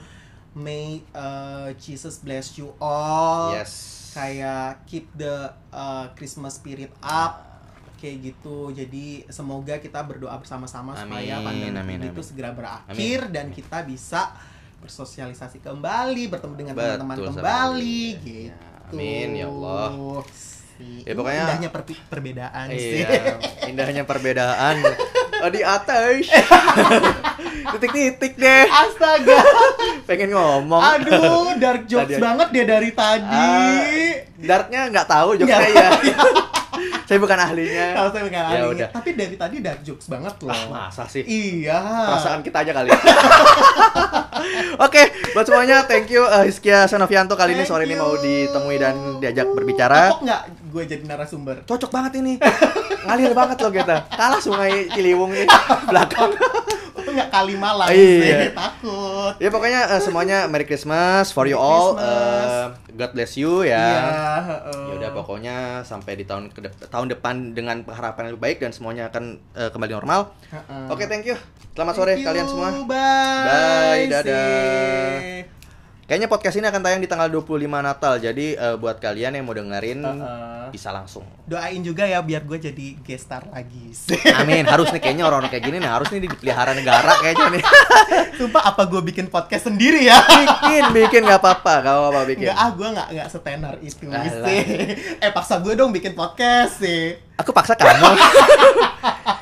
May 0.54 1.02
uh, 1.10 1.74
Jesus 1.74 2.22
bless 2.22 2.54
you 2.54 2.70
all. 2.78 3.50
Yes. 3.50 3.98
Kayak 4.14 4.86
keep 4.86 5.10
the 5.18 5.50
uh, 5.74 6.06
Christmas 6.14 6.62
spirit 6.62 6.94
up 7.02 7.49
kayak 8.00 8.16
gitu 8.24 8.72
jadi 8.72 9.06
semoga 9.28 9.76
kita 9.76 10.00
berdoa 10.00 10.32
bersama-sama 10.34 10.96
supaya 10.96 11.36
Amin, 11.36 11.46
pandemi 11.70 11.76
amin, 11.76 11.98
amin. 12.00 12.10
itu 12.10 12.22
segera 12.22 12.50
berakhir 12.50 13.28
dan 13.28 13.48
kita 13.48 13.84
bisa 13.84 14.32
bersosialisasi 14.80 15.60
kembali 15.60 16.24
bertemu 16.26 16.54
dengan 16.56 16.72
teman-teman 16.74 17.16
kembali 17.30 18.02
Ya, 18.10 18.18
gitu 18.18 18.96
amin, 18.96 19.28
ya 19.34 19.46
Allah. 19.46 19.88
Ya, 20.80 21.12
pokoknya- 21.12 21.44
indahnya 21.44 21.68
per- 21.68 22.08
perbedaan 22.08 22.66
sih 22.70 23.04
Iya, 23.04 23.36
indahnya 23.70 24.02
perbedaan. 24.02 24.80
Oh, 25.38 25.48
di 25.48 25.60
atas. 25.60 26.24
Titik-titik 27.70 28.34
deh. 28.34 28.64
astaga 28.64 29.40
Pengen 30.08 30.32
ngomong. 30.32 30.80
aduh 30.80 31.52
dark 31.56 31.84
jokes 31.90 32.08
Tadi- 32.10 32.18
banget 32.18 32.48
dia 32.50 32.64
dari 32.66 32.90
tadi 32.90 33.28
Ah, 33.30 34.24
Darknya 34.34 34.88
nggak 34.88 35.06
tahu 35.06 35.36
jokesnya 35.36 35.68
ya. 35.76 35.90
Saya 37.10 37.18
bukan 37.18 37.34
ahlinya. 37.36 37.86
Tahu 37.92 38.08
saya 38.08 38.22
nggak 38.22 38.38
Ya 38.38 38.46
ahlinya. 38.46 38.70
udah. 38.70 38.88
tapi 38.92 39.10
dari 39.12 39.34
tadi 39.34 39.56
dark 39.58 39.82
jokes 39.82 40.06
banget 40.06 40.30
loh 40.38 40.54
Ah, 40.70 40.86
masa 40.86 41.02
sih? 41.04 41.26
iya 41.26 41.82
Perasaan 42.06 42.38
kita 42.38 42.62
aja 42.62 42.70
kali. 42.72 42.86
Oke, 44.80 45.02
buat 45.30 45.42
semuanya 45.42 45.82
thank 45.82 46.06
you 46.08 46.22
uh, 46.22 46.42
Hiskia 46.42 46.86
Sanovianto 46.86 47.34
kali 47.34 47.52
ini 47.52 47.60
Thank 47.60 47.74
sore 47.74 47.82
ini 47.82 47.94
mau 47.94 48.14
ditemui 48.14 48.76
dan 48.76 48.94
diajak 49.18 49.50
berbicara. 49.50 50.08
Cocok 50.08 50.22
nggak 50.22 50.42
gue 50.70 50.82
jadi 50.86 51.02
narasumber 51.04 51.56
Cocok 51.64 51.90
banget 51.90 52.12
ini. 52.16 52.38
Ngalir 53.02 53.34
banget 53.34 53.58
loh 53.58 53.72
kita. 53.72 54.06
Kalah 54.08 54.38
Sungai 54.38 54.86
Ciliwung 54.88 55.34
ini 55.34 55.50
belakang. 55.90 56.30
Itu 57.10 57.18
nggak 57.18 57.30
kali 57.34 57.54
malam 57.58 57.90
Iya. 57.90 58.38
sih, 58.46 58.54
takut. 58.54 59.34
Ya 59.42 59.50
pokoknya 59.50 59.80
uh, 59.90 59.98
semuanya 59.98 60.46
Merry 60.46 60.62
Christmas 60.62 61.34
for 61.34 61.50
you 61.50 61.58
all. 61.58 61.98
Christmas. 61.98 62.46
Uh, 62.46 62.66
God 62.94 63.10
bless 63.10 63.34
you 63.34 63.66
ya. 63.66 63.74
Iya. 63.74 64.06
heeh. 64.46 64.82
Ya 64.86 64.92
udah 64.94 65.10
pokoknya 65.10 65.56
sampai 65.82 66.14
di 66.14 66.22
tahun 66.22 66.54
ke 66.54 66.70
tahun 66.86 67.10
depan 67.10 67.50
dengan 67.50 67.82
harapan 67.82 68.30
yang 68.30 68.38
lebih 68.38 68.44
baik 68.46 68.58
dan 68.62 68.70
semuanya 68.70 69.10
akan 69.10 69.42
uh, 69.58 69.74
kembali 69.74 69.90
normal. 69.90 70.30
Heeh. 70.54 70.86
Oke, 70.86 71.10
thank 71.10 71.26
you. 71.26 71.34
Selamat 71.74 71.94
sore 71.98 72.14
Thank 72.14 72.22
you, 72.22 72.28
kalian 72.30 72.46
semua. 72.46 72.68
Bye. 72.86 72.86
Bye, 72.86 74.02
dadah. 74.06 75.18
See. 75.18 75.59
Kayaknya 76.10 76.26
podcast 76.26 76.58
ini 76.58 76.66
akan 76.66 76.82
tayang 76.82 76.98
di 76.98 77.06
tanggal 77.06 77.30
25 77.30 77.70
Natal. 77.70 78.18
Jadi 78.18 78.58
eh, 78.58 78.74
buat 78.74 78.98
kalian 78.98 79.30
yang 79.30 79.46
mau 79.46 79.54
dengerin 79.54 80.02
Heeh. 80.02 80.66
bisa 80.74 80.90
langsung. 80.90 81.22
Doain 81.46 81.78
juga 81.86 82.02
ya 82.02 82.18
biar 82.18 82.42
gue 82.50 82.58
jadi 82.58 82.98
guest 82.98 83.30
star 83.30 83.46
lagi. 83.46 83.94
Amin. 84.42 84.66
Harus 84.66 84.90
nih 84.90 84.98
kayaknya 84.98 85.30
orang-orang 85.30 85.54
kayak 85.54 85.70
gini 85.70 85.78
nih 85.78 85.86
harus 85.86 86.10
nih 86.10 86.26
dipelihara 86.26 86.74
negara 86.74 87.14
kayaknya 87.22 87.46
nih. 87.54 87.62
Sumpah 88.42 88.74
apa 88.74 88.90
gue 88.90 88.98
bikin 89.06 89.30
podcast 89.30 89.70
sendiri 89.70 90.02
ya? 90.02 90.18
bikin, 90.18 90.90
bikin 90.90 91.22
nggak 91.30 91.46
apa-apa, 91.46 91.78
nggak 91.78 91.94
apa-apa 91.94 92.20
bikin. 92.26 92.50
Enggak 92.50 92.58
ah, 92.58 92.70
gue 92.74 92.88
nggak 92.90 93.08
nggak 93.14 93.28
setenar 93.30 93.74
itu 93.78 94.04
Alah. 94.10 94.26
sih. 94.50 94.62
Eh 95.22 95.30
paksa 95.30 95.62
gue 95.62 95.78
dong 95.78 95.94
bikin 95.94 96.18
podcast 96.18 96.82
sih. 96.82 97.14
Aku 97.38 97.54
paksa 97.54 97.78
kamu. 97.78 98.18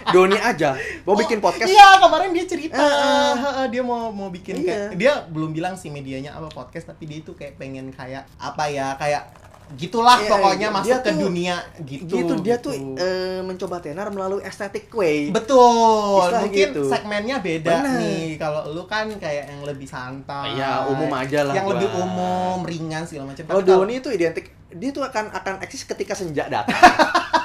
Doni 0.08 0.36
aja 0.36 0.72
mau 1.02 1.12
bikin 1.14 1.38
podcast. 1.38 1.66
Iya 1.66 1.98
kemarin 1.98 2.30
dia 2.30 2.44
cerita 2.44 2.76
Heeh. 2.76 3.32
Heeh, 3.34 3.66
dia 3.68 3.82
mau 3.82 4.08
mau 4.08 4.28
bikin 4.28 4.58
Iya. 4.58 4.64
kayak 4.64 4.88
dia 4.94 5.12
belum 5.26 5.50
bilang 5.50 5.74
sih 5.74 5.88
medianya 5.88 6.32
apa 6.32 6.48
podcast 6.48 6.88
tapi 6.88 7.04
dia 7.04 7.18
itu 7.18 7.32
kayak 7.32 7.56
pengen 7.56 7.90
kayak 7.90 8.24
apa 8.36 8.64
ya 8.66 8.94
kayak 8.94 9.24
gitulah 9.70 10.16
Iya, 10.16 10.32
pokoknya 10.32 10.58
iya. 10.64 10.72
masuk 10.72 10.88
Dia 10.88 10.96
ke 10.98 11.10
tuh- 11.10 11.20
dunia 11.22 11.56
gitu. 11.84 12.14
Gitu, 12.16 12.32
dia 12.40 12.56
tuh 12.56 12.72
eh, 12.72 13.40
mencoba 13.42 13.76
tenar 13.78 14.08
melalui 14.08 14.40
estetik 14.40 14.88
way. 14.90 15.28
Betul. 15.28 16.24
Istilah 16.24 16.40
Mungkin 16.40 16.68
gitu. 16.72 16.82
segmennya 16.88 17.36
beda 17.38 17.72
Bener. 17.76 18.00
nih. 18.00 18.24
Kalau 18.34 18.64
lu 18.66 18.84
kan 18.84 19.12
kayak 19.12 19.44
yang 19.46 19.60
lebih 19.62 19.84
santai. 19.84 20.56
Iya, 20.56 20.88
umum 20.88 21.12
aja 21.12 21.44
lah 21.44 21.52
Yang 21.52 21.66
gua. 21.66 21.72
lebih 21.76 21.88
umum, 21.94 22.56
ringan 22.64 23.04
segala 23.04 23.28
macam. 23.28 23.44
Kalau- 23.44 23.60
Doni 23.60 24.00
itu 24.00 24.08
identik, 24.08 24.48
dia 24.70 24.88
tuh 24.88 25.04
akan 25.04 25.30
akan 25.30 25.60
eksis 25.60 25.84
ketika 25.84 26.16
senja 26.16 26.48
datang. 26.48 26.72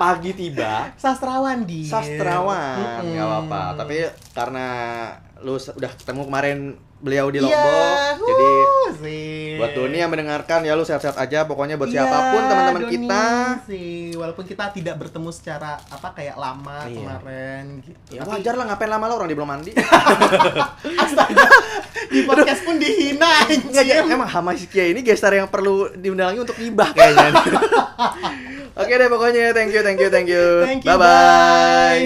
Pagi 0.00 0.32
tiba, 0.32 0.96
sastrawan 0.96 1.68
dia. 1.68 1.92
sastrawan. 1.92 3.04
Nggak 3.04 3.20
apa-apa. 3.22 3.62
Tapi 3.76 3.96
karena 4.32 4.66
lu 5.38 5.56
udah 5.56 5.92
ketemu 5.94 6.22
kemarin 6.24 6.58
beliau 7.00 7.28
di 7.28 7.36
Iya, 7.36 7.44
Lombok 7.46 8.16
jadi 8.22 8.48
huh, 8.60 8.88
sih. 8.94 9.56
buat 9.56 9.72
Doni 9.72 9.96
yang 9.96 10.08
mendengarkan 10.08 10.60
ya 10.62 10.72
lu 10.72 10.82
sehat-sehat 10.82 11.16
aja. 11.16 11.44
Pokoknya 11.44 11.76
buat 11.76 11.88
Iya, 11.88 12.00
siapa 12.00 12.16
pun 12.30 12.42
teman-teman 12.42 12.84
kita. 12.88 13.24
sih. 13.62 14.12
Walaupun 14.12 14.44
kita 14.46 14.64
tidak 14.70 14.96
bertemu 14.96 15.28
secara 15.30 15.76
apa 15.82 16.08
kayak 16.10 16.36
lama 16.38 16.80
Iya. 16.82 16.96
kemarin 16.96 17.64
gitu. 17.82 18.10
Ya 18.10 18.20
Tapi- 18.22 18.32
wajar 18.34 18.54
lah 18.54 18.64
ngapain 18.66 18.88
lama 18.88 19.04
lo 19.04 19.14
orang 19.14 19.28
di 19.28 19.36
belum 19.36 19.48
mandi. 19.50 19.72
Astaga 21.04 21.44
di 22.06 22.24
podcast 22.24 22.64
pun 22.64 22.76
dihina 22.76 23.44
Nggak, 23.46 23.84
ya, 23.84 24.00
emang 24.02 24.24
Hama 24.26 24.52
Sikia 24.52 24.88
ini 24.88 25.00
gestar 25.00 25.30
yang 25.30 25.46
perlu 25.46 25.92
diundang 25.94 26.32
lagi 26.32 26.40
untuk 26.40 26.56
ibah 26.58 26.88
kayaknya 26.96 27.36
oke 28.76 28.92
deh 28.94 29.08
pokoknya. 29.10 29.52
Thank 29.56 29.74
you 29.74 29.82
thank 29.82 29.98
you 29.98 30.10
thank 30.10 30.28
you. 30.28 30.44
Thank 30.66 30.82
you, 30.84 30.90
bye 30.90 30.98
bye 30.98 31.06
bye. 31.06 32.00